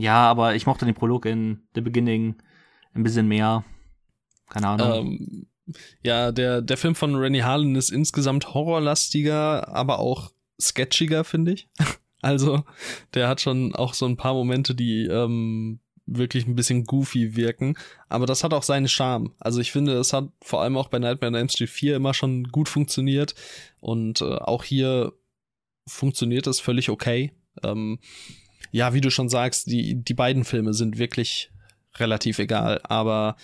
Ja, 0.00 0.30
aber 0.30 0.54
ich 0.54 0.64
mochte 0.64 0.84
den 0.84 0.94
Prolog 0.94 1.26
in 1.26 1.66
The 1.74 1.80
Beginning 1.80 2.36
ein 2.94 3.02
bisschen 3.02 3.26
mehr. 3.26 3.64
Keine 4.48 4.68
Ahnung. 4.68 4.92
Ähm, 4.92 5.46
ja, 6.04 6.30
der, 6.30 6.62
der 6.62 6.76
Film 6.76 6.94
von 6.94 7.16
Rennie 7.16 7.42
Harlan 7.42 7.74
ist 7.74 7.90
insgesamt 7.90 8.54
horrorlastiger, 8.54 9.66
aber 9.68 9.98
auch 9.98 10.30
sketchiger, 10.60 11.24
finde 11.24 11.52
ich. 11.52 11.68
Also, 12.20 12.64
der 13.14 13.28
hat 13.28 13.40
schon 13.40 13.74
auch 13.74 13.94
so 13.94 14.06
ein 14.06 14.16
paar 14.16 14.34
Momente, 14.34 14.74
die 14.74 15.04
ähm, 15.04 15.80
wirklich 16.06 16.46
ein 16.46 16.56
bisschen 16.56 16.84
goofy 16.84 17.36
wirken. 17.36 17.76
Aber 18.08 18.26
das 18.26 18.42
hat 18.42 18.54
auch 18.54 18.62
seinen 18.62 18.88
Charme. 18.88 19.34
Also 19.38 19.60
ich 19.60 19.72
finde, 19.72 19.94
es 19.98 20.12
hat 20.12 20.28
vor 20.42 20.62
allem 20.62 20.76
auch 20.76 20.88
bei 20.88 20.98
Nightmare 20.98 21.32
on 21.32 21.34
Elm 21.34 21.48
Street 21.48 21.70
4 21.70 21.96
immer 21.96 22.14
schon 22.14 22.44
gut 22.44 22.68
funktioniert. 22.68 23.34
Und 23.80 24.20
äh, 24.22 24.24
auch 24.24 24.64
hier 24.64 25.12
funktioniert 25.86 26.46
es 26.46 26.60
völlig 26.60 26.90
okay. 26.90 27.32
Ähm, 27.62 27.98
ja, 28.70 28.94
wie 28.94 29.00
du 29.00 29.10
schon 29.10 29.28
sagst, 29.28 29.66
die, 29.66 30.02
die 30.02 30.14
beiden 30.14 30.44
Filme 30.44 30.74
sind 30.74 30.98
wirklich 30.98 31.50
relativ 31.96 32.38
egal, 32.38 32.80
aber 32.84 33.36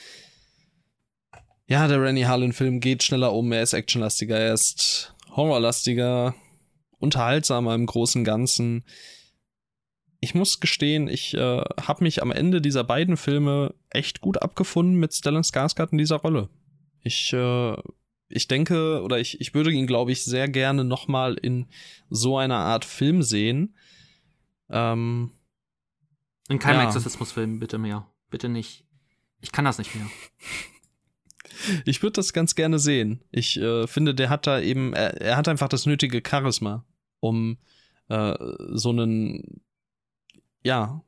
ja, 1.66 1.88
der 1.88 2.02
Rennie 2.02 2.26
Harlan-Film 2.26 2.80
geht 2.80 3.02
schneller 3.02 3.32
um, 3.32 3.50
er 3.52 3.62
ist 3.62 3.72
actionlastiger, 3.72 4.38
er 4.38 4.52
ist 4.52 5.14
horrorlastiger, 5.34 6.34
unterhaltsamer 6.98 7.74
im 7.74 7.86
Großen 7.86 8.20
und 8.20 8.24
Ganzen. 8.24 8.84
Ich 10.20 10.34
muss 10.34 10.60
gestehen, 10.60 11.08
ich 11.08 11.34
äh, 11.34 11.60
habe 11.80 12.04
mich 12.04 12.22
am 12.22 12.30
Ende 12.30 12.60
dieser 12.60 12.84
beiden 12.84 13.16
Filme 13.16 13.74
echt 13.90 14.20
gut 14.20 14.40
abgefunden 14.40 14.96
mit 14.96 15.12
Stellan 15.12 15.42
Skarsgård 15.42 15.92
in 15.92 15.98
dieser 15.98 16.16
Rolle. 16.16 16.48
Ich, 17.02 17.32
äh, 17.32 17.76
ich 18.28 18.48
denke, 18.48 19.02
oder 19.02 19.18
ich, 19.18 19.40
ich 19.40 19.52
würde 19.54 19.70
ihn, 19.70 19.86
glaube 19.86 20.12
ich, 20.12 20.24
sehr 20.24 20.48
gerne 20.48 20.84
nochmal 20.84 21.34
in 21.34 21.66
so 22.08 22.38
einer 22.38 22.56
Art 22.56 22.84
Film 22.84 23.22
sehen. 23.22 23.76
Ähm, 24.70 25.32
in 26.48 26.58
keinem 26.58 26.80
ja. 26.80 26.86
Exorzismusfilm, 26.86 27.58
bitte 27.58 27.78
mehr. 27.78 28.06
Bitte 28.30 28.48
nicht. 28.48 28.84
Ich 29.40 29.52
kann 29.52 29.64
das 29.64 29.78
nicht 29.78 29.94
mehr. 29.94 30.06
Ich 31.84 32.02
würde 32.02 32.14
das 32.14 32.32
ganz 32.32 32.54
gerne 32.54 32.78
sehen. 32.78 33.22
Ich 33.30 33.56
äh, 33.58 33.86
finde, 33.86 34.14
der 34.14 34.30
hat 34.30 34.46
da 34.46 34.60
eben, 34.60 34.92
er, 34.92 35.20
er, 35.20 35.36
hat 35.36 35.48
einfach 35.48 35.68
das 35.68 35.86
nötige 35.86 36.22
Charisma, 36.26 36.84
um 37.20 37.58
äh, 38.08 38.34
so 38.72 38.90
einen, 38.90 39.62
ja, 40.62 41.02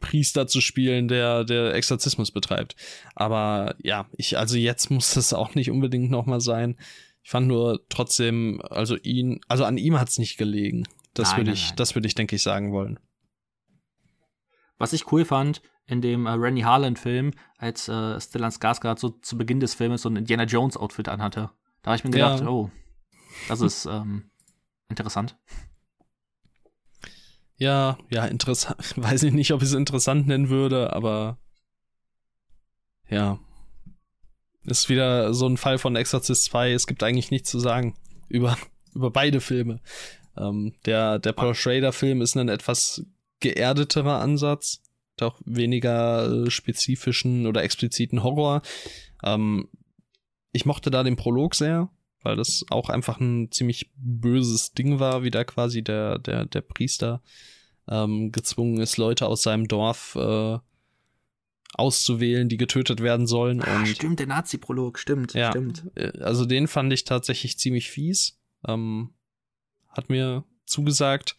Priester 0.00 0.46
zu 0.46 0.60
spielen, 0.60 1.08
der, 1.08 1.44
der 1.44 1.74
Exorzismus 1.74 2.30
betreibt. 2.30 2.76
Aber 3.14 3.76
ja, 3.82 4.08
ich, 4.16 4.38
also 4.38 4.56
jetzt 4.56 4.90
muss 4.90 5.14
das 5.14 5.32
auch 5.32 5.54
nicht 5.54 5.70
unbedingt 5.70 6.10
nochmal 6.10 6.40
sein. 6.40 6.76
Ich 7.22 7.30
fand 7.30 7.46
nur 7.46 7.84
trotzdem, 7.88 8.60
also 8.68 8.96
ihn, 8.96 9.40
also 9.48 9.64
an 9.64 9.78
ihm 9.78 10.00
hat 10.00 10.08
es 10.08 10.18
nicht 10.18 10.36
gelegen. 10.36 10.88
Das 11.14 11.36
würde 11.36 11.52
ich, 11.52 11.68
nein. 11.68 11.76
das 11.76 11.94
würde 11.94 12.08
ich, 12.08 12.14
denke 12.14 12.36
ich, 12.36 12.42
sagen 12.42 12.72
wollen. 12.72 12.98
Was 14.78 14.92
ich 14.92 15.12
cool 15.12 15.24
fand, 15.24 15.62
in 15.86 16.00
dem 16.00 16.26
äh, 16.26 16.30
Rennie 16.30 16.64
Harlan-Film, 16.64 17.32
als 17.58 17.88
äh, 17.88 18.20
Stellan 18.20 18.50
Skarsgård 18.50 18.98
so 18.98 19.10
zu 19.10 19.36
Beginn 19.36 19.60
des 19.60 19.74
Films 19.74 20.02
so 20.02 20.08
ein 20.08 20.16
Indiana 20.16 20.44
Jones-Outfit 20.44 21.08
anhatte. 21.08 21.50
Da 21.82 21.90
habe 21.90 21.96
ich 21.96 22.04
mir 22.04 22.10
gedacht, 22.10 22.40
ja. 22.40 22.48
oh, 22.48 22.70
das 23.48 23.60
ist 23.60 23.86
ähm, 23.90 24.30
interessant. 24.88 25.36
Ja, 27.56 27.98
ja, 28.10 28.24
interessant. 28.26 28.76
Weiß 28.96 29.22
ich 29.22 29.32
nicht, 29.32 29.52
ob 29.52 29.62
ich 29.62 29.68
es 29.68 29.74
interessant 29.74 30.26
nennen 30.26 30.48
würde, 30.48 30.92
aber 30.92 31.38
ja. 33.08 33.38
Ist 34.64 34.88
wieder 34.88 35.34
so 35.34 35.46
ein 35.48 35.56
Fall 35.56 35.78
von 35.78 35.96
Exorcist 35.96 36.44
2. 36.44 36.72
Es 36.72 36.86
gibt 36.86 37.02
eigentlich 37.02 37.30
nichts 37.30 37.50
zu 37.50 37.58
sagen 37.58 37.94
über, 38.28 38.56
über 38.94 39.10
beide 39.10 39.40
Filme. 39.40 39.80
Ähm, 40.36 40.74
der, 40.86 41.18
der 41.18 41.32
Paul 41.32 41.54
Schrader-Film 41.54 42.22
ist 42.22 42.36
ein 42.36 42.48
etwas 42.48 43.04
geerdeterer 43.40 44.20
Ansatz 44.20 44.82
auch 45.22 45.40
weniger 45.44 46.46
äh, 46.46 46.50
spezifischen 46.50 47.46
oder 47.46 47.62
expliziten 47.62 48.22
Horror. 48.22 48.62
Ähm, 49.22 49.68
ich 50.52 50.66
mochte 50.66 50.90
da 50.90 51.02
den 51.02 51.16
Prolog 51.16 51.54
sehr, 51.54 51.90
weil 52.22 52.36
das 52.36 52.64
auch 52.70 52.88
einfach 52.88 53.20
ein 53.20 53.50
ziemlich 53.50 53.90
böses 53.96 54.72
Ding 54.72 54.98
war, 54.98 55.22
wie 55.22 55.30
da 55.30 55.44
quasi 55.44 55.82
der, 55.82 56.18
der, 56.18 56.46
der 56.46 56.60
Priester 56.60 57.22
ähm, 57.88 58.32
gezwungen 58.32 58.80
ist, 58.80 58.96
Leute 58.96 59.26
aus 59.26 59.42
seinem 59.42 59.68
Dorf 59.68 60.16
äh, 60.16 60.58
auszuwählen, 61.74 62.48
die 62.48 62.58
getötet 62.58 63.00
werden 63.00 63.26
sollen. 63.26 63.62
Und 63.62 63.88
stimmt, 63.88 64.20
der 64.20 64.26
Nazi-Prolog, 64.26 64.98
stimmt, 64.98 65.32
ja, 65.34 65.50
stimmt. 65.50 65.84
Äh, 65.94 66.18
also 66.20 66.44
den 66.44 66.68
fand 66.68 66.92
ich 66.92 67.04
tatsächlich 67.04 67.58
ziemlich 67.58 67.90
fies. 67.90 68.38
Ähm, 68.66 69.14
hat 69.88 70.10
mir 70.10 70.44
zugesagt 70.66 71.36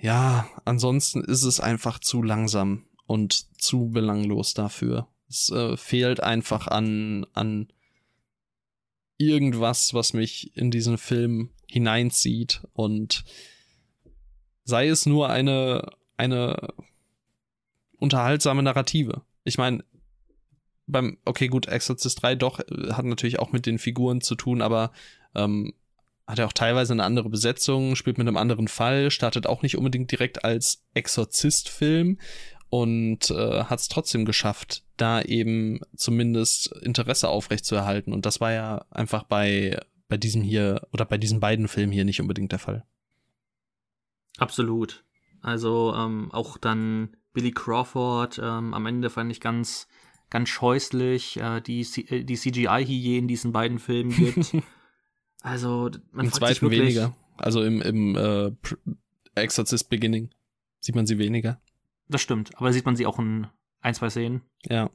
ja, 0.00 0.48
ansonsten 0.64 1.22
ist 1.22 1.42
es 1.42 1.60
einfach 1.60 1.98
zu 1.98 2.22
langsam 2.22 2.86
und 3.06 3.60
zu 3.60 3.90
belanglos 3.90 4.54
dafür. 4.54 5.08
Es 5.28 5.50
äh, 5.50 5.76
fehlt 5.76 6.22
einfach 6.22 6.66
an, 6.66 7.26
an 7.34 7.68
irgendwas, 9.18 9.94
was 9.94 10.12
mich 10.12 10.56
in 10.56 10.70
diesen 10.70 10.96
Film 10.96 11.50
hineinzieht 11.66 12.62
und 12.72 13.24
sei 14.64 14.88
es 14.88 15.06
nur 15.06 15.28
eine, 15.28 15.92
eine 16.16 16.72
unterhaltsame 17.98 18.62
Narrative. 18.62 19.22
Ich 19.44 19.58
meine, 19.58 19.84
beim, 20.86 21.18
okay, 21.24 21.48
gut, 21.48 21.66
Exorcist 21.66 22.22
3 22.22 22.34
doch, 22.36 22.60
äh, 22.60 22.92
hat 22.92 23.04
natürlich 23.04 23.38
auch 23.38 23.52
mit 23.52 23.66
den 23.66 23.78
Figuren 23.78 24.20
zu 24.20 24.34
tun, 24.34 24.62
aber 24.62 24.92
ähm, 25.34 25.74
hat 26.30 26.38
er 26.38 26.46
auch 26.46 26.52
teilweise 26.52 26.92
eine 26.92 27.04
andere 27.04 27.28
Besetzung, 27.28 27.96
spielt 27.96 28.18
mit 28.18 28.26
einem 28.26 28.36
anderen 28.36 28.68
Fall, 28.68 29.10
startet 29.10 29.46
auch 29.46 29.62
nicht 29.62 29.76
unbedingt 29.76 30.10
direkt 30.10 30.44
als 30.44 30.84
Exorzist-Film 30.94 32.18
und 32.70 33.30
äh, 33.30 33.64
hat 33.64 33.80
es 33.80 33.88
trotzdem 33.88 34.24
geschafft, 34.24 34.84
da 34.96 35.20
eben 35.22 35.80
zumindest 35.96 36.72
Interesse 36.82 37.28
aufrechtzuerhalten. 37.28 38.12
Und 38.12 38.26
das 38.26 38.40
war 38.40 38.52
ja 38.52 38.84
einfach 38.90 39.24
bei, 39.24 39.78
bei 40.08 40.16
diesem 40.16 40.42
hier 40.42 40.86
oder 40.92 41.04
bei 41.04 41.18
diesen 41.18 41.40
beiden 41.40 41.68
Filmen 41.68 41.92
hier 41.92 42.04
nicht 42.04 42.20
unbedingt 42.20 42.52
der 42.52 42.60
Fall. 42.60 42.84
Absolut. 44.38 45.04
Also 45.42 45.94
ähm, 45.96 46.30
auch 46.32 46.58
dann 46.58 47.16
Billy 47.32 47.50
Crawford 47.50 48.38
ähm, 48.38 48.72
am 48.72 48.86
Ende 48.86 49.10
fand 49.10 49.32
ich 49.32 49.40
ganz, 49.40 49.88
ganz 50.30 50.48
scheußlich, 50.48 51.38
äh, 51.38 51.60
die, 51.60 51.82
C 51.82 52.02
äh, 52.02 52.24
die 52.24 52.36
CGI 52.36 52.84
hier 52.86 53.18
in 53.18 53.26
diesen 53.28 53.52
beiden 53.52 53.78
Filmen 53.78 54.14
gibt. 54.14 54.54
Also, 55.42 55.90
man 56.12 56.26
Im 56.26 56.32
zweiten 56.32 56.62
wirklich, 56.62 56.80
weniger. 56.80 57.14
Also 57.36 57.62
im, 57.64 57.80
im 57.80 58.16
äh, 58.16 58.52
Exorcist 59.34 59.88
Beginning 59.88 60.30
sieht 60.80 60.94
man 60.94 61.06
sie 61.06 61.18
weniger. 61.18 61.60
Das 62.08 62.20
stimmt, 62.20 62.56
aber 62.56 62.72
sieht 62.72 62.84
man 62.84 62.96
sie 62.96 63.06
auch 63.06 63.18
in 63.18 63.46
ein, 63.80 63.94
zwei 63.94 64.10
Szenen. 64.10 64.42
Ja. 64.64 64.90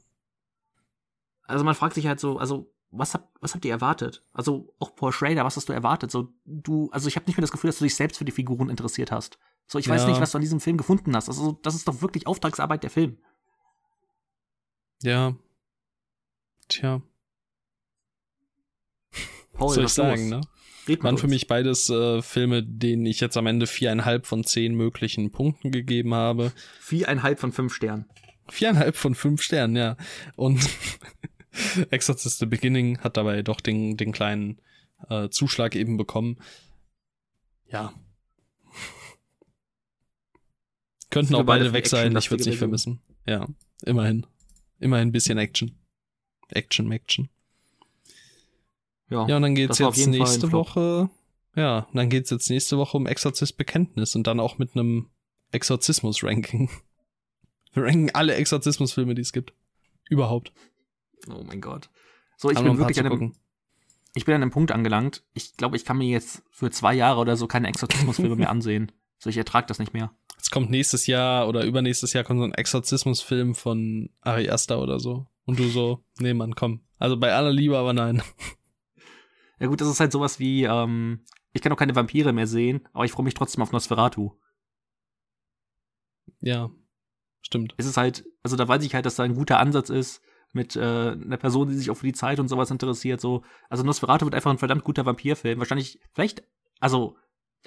Also 1.42 1.64
man 1.64 1.74
fragt 1.74 1.94
sich 1.94 2.06
halt 2.06 2.20
so, 2.20 2.38
also 2.38 2.72
was 2.90 3.14
habt, 3.14 3.28
was 3.40 3.54
habt 3.54 3.64
ihr 3.64 3.72
erwartet? 3.72 4.24
Also 4.32 4.74
auch 4.78 4.94
Paul 4.94 5.12
Schrader, 5.12 5.44
was 5.44 5.56
hast 5.56 5.68
du 5.68 5.72
erwartet? 5.72 6.10
So 6.10 6.32
du, 6.44 6.90
also 6.92 7.08
ich 7.08 7.16
habe 7.16 7.26
nicht 7.26 7.36
mehr 7.36 7.42
das 7.42 7.52
Gefühl, 7.52 7.68
dass 7.68 7.78
du 7.78 7.84
dich 7.84 7.94
selbst 7.94 8.18
für 8.18 8.24
die 8.24 8.32
Figuren 8.32 8.68
interessiert 8.68 9.10
hast. 9.10 9.38
So 9.66 9.78
ich 9.78 9.88
weiß 9.88 10.02
ja. 10.02 10.08
nicht, 10.08 10.20
was 10.20 10.32
du 10.32 10.38
an 10.38 10.42
diesem 10.42 10.60
Film 10.60 10.76
gefunden 10.76 11.14
hast. 11.16 11.28
Also 11.28 11.58
das 11.62 11.74
ist 11.74 11.88
doch 11.88 12.00
wirklich 12.00 12.26
Auftragsarbeit 12.26 12.82
der 12.82 12.90
Film. 12.90 13.18
Ja. 15.02 15.34
Tja. 16.68 17.02
Paul, 19.56 19.74
soll 19.74 19.84
ich 19.84 19.90
sagen, 19.90 20.30
los? 20.30 20.40
ne? 20.40 20.48
Waren 21.02 21.18
für 21.18 21.26
mich 21.26 21.48
beides 21.48 21.90
äh, 21.90 22.22
Filme, 22.22 22.62
denen 22.62 23.06
ich 23.06 23.20
jetzt 23.20 23.36
am 23.36 23.46
Ende 23.46 23.66
viereinhalb 23.66 24.26
von 24.26 24.44
zehn 24.44 24.74
möglichen 24.74 25.32
Punkten 25.32 25.72
gegeben 25.72 26.14
habe. 26.14 26.52
Viereinhalb 26.80 27.40
von 27.40 27.52
fünf 27.52 27.74
Sternen. 27.74 28.06
Viereinhalb 28.48 28.96
von 28.96 29.16
fünf 29.16 29.42
Sternen, 29.42 29.74
ja. 29.74 29.96
Und 30.36 30.68
Exorcist 31.90 32.38
the 32.38 32.46
Beginning 32.46 33.00
hat 33.00 33.16
dabei 33.16 33.42
doch 33.42 33.60
den, 33.60 33.96
den 33.96 34.12
kleinen 34.12 34.60
äh, 35.08 35.28
Zuschlag 35.28 35.74
eben 35.74 35.96
bekommen. 35.96 36.38
Ja. 37.68 37.92
Könnten 41.10 41.34
auch 41.34 41.44
beide 41.44 41.72
weg 41.72 41.88
sein, 41.88 42.16
ich 42.16 42.30
würde 42.30 42.42
es 42.42 42.46
nicht 42.46 42.58
vermissen. 42.58 43.00
Ja, 43.26 43.48
immerhin. 43.84 44.24
Immerhin 44.78 45.08
ein 45.08 45.12
bisschen 45.12 45.38
Action. 45.38 45.76
Action, 46.48 46.92
Action. 46.92 47.28
Ja, 49.10 49.26
ja 49.26 49.36
und 49.36 49.42
dann 49.42 49.54
geht's 49.54 49.78
jetzt 49.78 50.06
nächste 50.06 50.52
Woche. 50.52 51.10
Ja, 51.54 51.86
dann 51.92 52.10
geht's 52.10 52.30
jetzt 52.30 52.50
nächste 52.50 52.76
Woche 52.76 52.96
um 52.96 53.06
Exorzist 53.06 53.56
Bekenntnis 53.56 54.14
und 54.14 54.26
dann 54.26 54.40
auch 54.40 54.58
mit 54.58 54.74
einem 54.74 55.08
Exorzismus-Ranking. 55.52 56.68
Wir 57.72 57.84
ranken 57.84 58.10
alle 58.14 58.34
Exorzismusfilme, 58.34 59.14
die 59.14 59.22
es 59.22 59.32
gibt. 59.32 59.52
Überhaupt. 60.08 60.52
Oh 61.28 61.42
mein 61.44 61.60
Gott. 61.60 61.90
So, 62.36 62.50
ich 62.50 62.58
bin 62.58 62.78
wirklich 62.78 63.00
an 63.00 63.06
einem, 63.06 63.34
ich 64.14 64.24
bin 64.24 64.34
an 64.34 64.42
einem 64.42 64.50
Punkt 64.50 64.72
angelangt. 64.72 65.22
Ich 65.34 65.56
glaube, 65.56 65.76
ich 65.76 65.84
kann 65.84 65.98
mir 65.98 66.08
jetzt 66.08 66.42
für 66.50 66.70
zwei 66.70 66.94
Jahre 66.94 67.20
oder 67.20 67.36
so 67.36 67.46
keine 67.46 67.68
Exorzismusfilme 67.68 68.36
mehr 68.36 68.50
ansehen. 68.50 68.92
So, 69.18 69.30
ich 69.30 69.36
ertrage 69.36 69.66
das 69.66 69.78
nicht 69.78 69.94
mehr. 69.94 70.12
Jetzt 70.36 70.50
kommt 70.50 70.70
nächstes 70.70 71.06
Jahr 71.06 71.48
oder 71.48 71.64
übernächstes 71.64 72.12
Jahr 72.12 72.24
kommt 72.24 72.40
so 72.40 72.44
ein 72.44 72.54
Exorzismusfilm 72.54 73.54
von 73.54 74.10
Ari 74.20 74.50
Aster 74.50 74.80
oder 74.80 75.00
so. 75.00 75.26
Und 75.44 75.58
du 75.58 75.68
so, 75.68 76.04
nee, 76.18 76.34
Mann, 76.34 76.54
komm. 76.54 76.80
Also 76.98 77.16
bei 77.16 77.32
aller 77.32 77.52
Liebe, 77.52 77.78
aber 77.78 77.92
nein. 77.92 78.22
Ja 79.58 79.68
gut, 79.68 79.80
das 79.80 79.88
ist 79.88 80.00
halt 80.00 80.12
sowas 80.12 80.38
wie, 80.38 80.64
ähm, 80.64 81.24
ich 81.52 81.62
kann 81.62 81.72
auch 81.72 81.78
keine 81.78 81.96
Vampire 81.96 82.32
mehr 82.32 82.46
sehen, 82.46 82.86
aber 82.92 83.04
ich 83.04 83.12
freue 83.12 83.24
mich 83.24 83.34
trotzdem 83.34 83.62
auf 83.62 83.72
Nosferatu. 83.72 84.32
Ja, 86.40 86.70
stimmt. 87.40 87.74
Es 87.78 87.86
ist 87.86 87.96
halt, 87.96 88.26
also 88.42 88.56
da 88.56 88.68
weiß 88.68 88.84
ich 88.84 88.94
halt, 88.94 89.06
dass 89.06 89.16
da 89.16 89.22
ein 89.22 89.34
guter 89.34 89.58
Ansatz 89.58 89.88
ist 89.88 90.22
mit 90.52 90.76
äh, 90.76 90.80
einer 90.80 91.36
Person, 91.36 91.68
die 91.68 91.74
sich 91.74 91.90
auch 91.90 91.96
für 91.96 92.06
die 92.06 92.12
Zeit 92.12 92.38
und 92.40 92.48
sowas 92.48 92.70
interessiert. 92.70 93.20
So, 93.20 93.42
also 93.68 93.82
Nosferatu 93.82 94.26
wird 94.26 94.34
einfach 94.34 94.50
ein 94.50 94.58
verdammt 94.58 94.84
guter 94.84 95.06
Vampirfilm. 95.06 95.58
Wahrscheinlich, 95.58 96.00
vielleicht, 96.12 96.42
also 96.80 97.16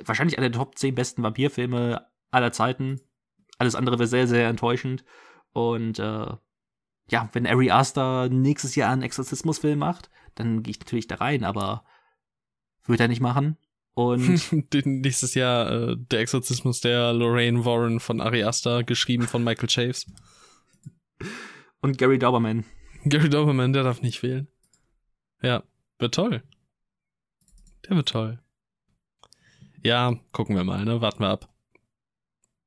wahrscheinlich 0.03 0.37
einer 0.37 0.49
der 0.49 0.59
Top 0.59 0.77
10 0.77 0.95
besten 0.95 1.23
Vampirfilme 1.23 2.05
aller 2.31 2.51
Zeiten. 2.51 3.01
Alles 3.57 3.75
andere 3.75 3.99
wäre 3.99 4.07
sehr, 4.07 4.27
sehr 4.27 4.47
enttäuschend. 4.47 5.03
Und 5.51 5.99
äh, 5.99 6.33
ja, 7.09 7.29
wenn 7.33 7.47
Ari 7.47 7.71
Aster 7.71 8.29
nächstes 8.29 8.75
Jahr 8.75 8.91
einen 8.91 9.01
Exorzismusfilm 9.01 9.79
macht, 9.79 10.09
dann 10.39 10.63
gehe 10.63 10.71
ich 10.71 10.79
natürlich 10.79 11.07
da 11.07 11.15
rein, 11.15 11.43
aber 11.43 11.83
würde 12.85 13.03
er 13.03 13.09
nicht 13.09 13.21
machen. 13.21 13.57
Und 13.93 14.51
nächstes 14.85 15.35
Jahr 15.35 15.71
äh, 15.71 15.95
der 15.97 16.21
Exorzismus 16.21 16.81
der 16.81 17.13
Lorraine 17.13 17.65
Warren 17.65 17.99
von 17.99 18.21
Ari 18.21 18.43
Aster, 18.43 18.83
geschrieben 18.83 19.27
von 19.27 19.43
Michael 19.43 19.69
Chaves. 19.69 20.11
Und 21.81 21.97
Gary 21.97 22.17
Dauberman. 22.17 22.65
Gary 23.05 23.29
Dauberman, 23.29 23.73
der 23.73 23.83
darf 23.83 24.01
nicht 24.01 24.19
fehlen. 24.19 24.47
Ja, 25.41 25.63
wird 25.97 26.15
toll. 26.15 26.43
Der 27.87 27.95
wird 27.95 28.09
toll. 28.09 28.39
Ja, 29.83 30.15
gucken 30.33 30.55
wir 30.55 30.65
mal, 30.65 30.83
ne? 30.83 30.99
Warten 30.99 31.21
wir 31.21 31.29
ab. 31.29 31.53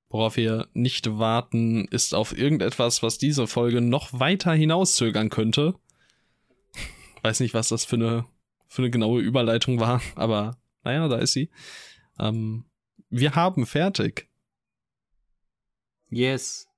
Worauf 0.08 0.36
wir 0.36 0.68
nicht 0.74 1.18
warten, 1.18 1.86
ist 1.86 2.14
auf 2.14 2.36
irgendetwas, 2.36 3.02
was 3.02 3.18
diese 3.18 3.46
Folge 3.46 3.80
noch 3.80 4.18
weiter 4.18 4.52
hinauszögern 4.52 5.30
könnte. 5.30 5.74
Weiß 7.22 7.40
nicht, 7.40 7.54
was 7.54 7.68
das 7.68 7.84
für 7.84 7.96
eine, 7.96 8.26
für 8.68 8.82
eine 8.82 8.90
genaue 8.90 9.20
Überleitung 9.20 9.80
war, 9.80 10.00
aber 10.14 10.58
naja, 10.84 11.08
da 11.08 11.18
ist 11.18 11.32
sie. 11.32 11.50
Ähm, 12.18 12.64
wir 13.08 13.34
haben 13.34 13.66
fertig. 13.66 14.28
Yes. 16.10 16.68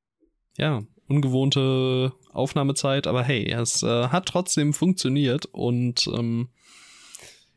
Ja, 0.56 0.84
ungewohnte 1.08 2.12
Aufnahmezeit, 2.30 3.06
aber 3.06 3.22
hey, 3.22 3.50
es 3.50 3.82
äh, 3.82 4.08
hat 4.08 4.26
trotzdem 4.26 4.72
funktioniert 4.72 5.46
und 5.46 6.06
ähm, 6.08 6.48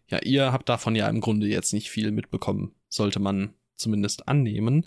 ja, 0.07 0.19
ihr 0.23 0.51
habt 0.51 0.69
davon 0.69 0.95
ja 0.95 1.07
im 1.09 1.21
Grunde 1.21 1.47
jetzt 1.47 1.73
nicht 1.73 1.89
viel 1.89 2.11
mitbekommen, 2.11 2.73
sollte 2.87 3.19
man 3.19 3.53
zumindest 3.75 4.27
annehmen. 4.27 4.85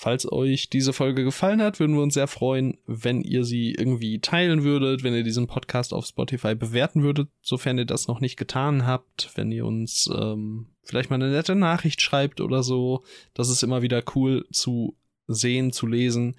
Falls 0.00 0.30
euch 0.30 0.70
diese 0.70 0.92
Folge 0.92 1.24
gefallen 1.24 1.60
hat, 1.60 1.80
würden 1.80 1.96
wir 1.96 2.04
uns 2.04 2.14
sehr 2.14 2.28
freuen, 2.28 2.78
wenn 2.86 3.20
ihr 3.20 3.42
sie 3.42 3.72
irgendwie 3.72 4.20
teilen 4.20 4.62
würdet, 4.62 5.02
wenn 5.02 5.12
ihr 5.12 5.24
diesen 5.24 5.48
Podcast 5.48 5.92
auf 5.92 6.06
Spotify 6.06 6.54
bewerten 6.54 7.02
würdet, 7.02 7.30
sofern 7.42 7.78
ihr 7.78 7.84
das 7.84 8.06
noch 8.06 8.20
nicht 8.20 8.36
getan 8.36 8.86
habt, 8.86 9.32
wenn 9.34 9.50
ihr 9.50 9.66
uns 9.66 10.08
ähm, 10.16 10.68
vielleicht 10.84 11.10
mal 11.10 11.16
eine 11.16 11.32
nette 11.32 11.56
Nachricht 11.56 12.00
schreibt 12.00 12.40
oder 12.40 12.62
so. 12.62 13.02
Das 13.34 13.48
ist 13.48 13.64
immer 13.64 13.82
wieder 13.82 14.04
cool 14.14 14.46
zu 14.52 14.96
sehen, 15.26 15.72
zu 15.72 15.88
lesen. 15.88 16.36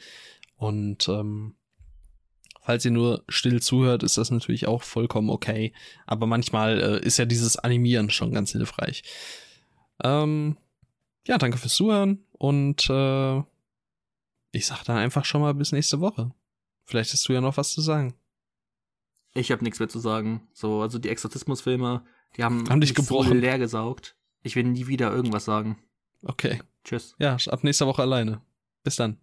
Und 0.55 1.09
ähm, 1.09 1.55
falls 2.61 2.85
ihr 2.85 2.91
nur 2.91 3.25
still 3.27 3.61
zuhört, 3.61 4.03
ist 4.03 4.17
das 4.17 4.31
natürlich 4.31 4.67
auch 4.67 4.83
vollkommen 4.83 5.29
okay. 5.29 5.73
Aber 6.05 6.27
manchmal 6.27 6.79
äh, 6.79 7.05
ist 7.05 7.17
ja 7.17 7.25
dieses 7.25 7.57
Animieren 7.57 8.09
schon 8.09 8.31
ganz 8.31 8.53
hilfreich. 8.53 9.03
Ähm, 10.01 10.55
ja, 11.29 11.37
danke 11.37 11.59
fürs 11.59 11.75
Zuhören 11.75 12.25
und 12.31 12.89
äh, 12.89 13.37
ich 14.51 14.65
sag 14.65 14.83
dann 14.83 14.97
einfach 14.97 15.25
schon 15.25 15.41
mal 15.41 15.53
bis 15.53 15.71
nächste 15.71 15.99
Woche. 15.99 16.31
Vielleicht 16.85 17.13
hast 17.13 17.29
du 17.29 17.33
ja 17.33 17.39
noch 17.39 17.55
was 17.55 17.71
zu 17.71 17.81
sagen. 17.81 18.15
Ich 19.35 19.51
habe 19.51 19.63
nichts 19.63 19.79
mehr 19.79 19.89
zu 19.89 19.99
sagen. 19.99 20.47
So, 20.53 20.81
also 20.81 20.97
die 20.97 21.09
Exorzismusfilme, 21.09 22.03
die 22.35 22.43
haben, 22.43 22.67
haben 22.67 22.81
dich 22.81 22.95
gebrochen. 22.95 23.27
so 23.27 23.33
leer 23.35 23.59
gesaugt. 23.59 24.15
Ich 24.41 24.55
will 24.55 24.63
nie 24.63 24.87
wieder 24.87 25.13
irgendwas 25.13 25.45
sagen. 25.45 25.77
Okay. 26.23 26.63
Tschüss. 26.83 27.15
Ja, 27.19 27.37
ab 27.47 27.63
nächster 27.63 27.85
Woche 27.85 28.01
alleine. 28.01 28.41
Bis 28.83 28.95
dann. 28.95 29.19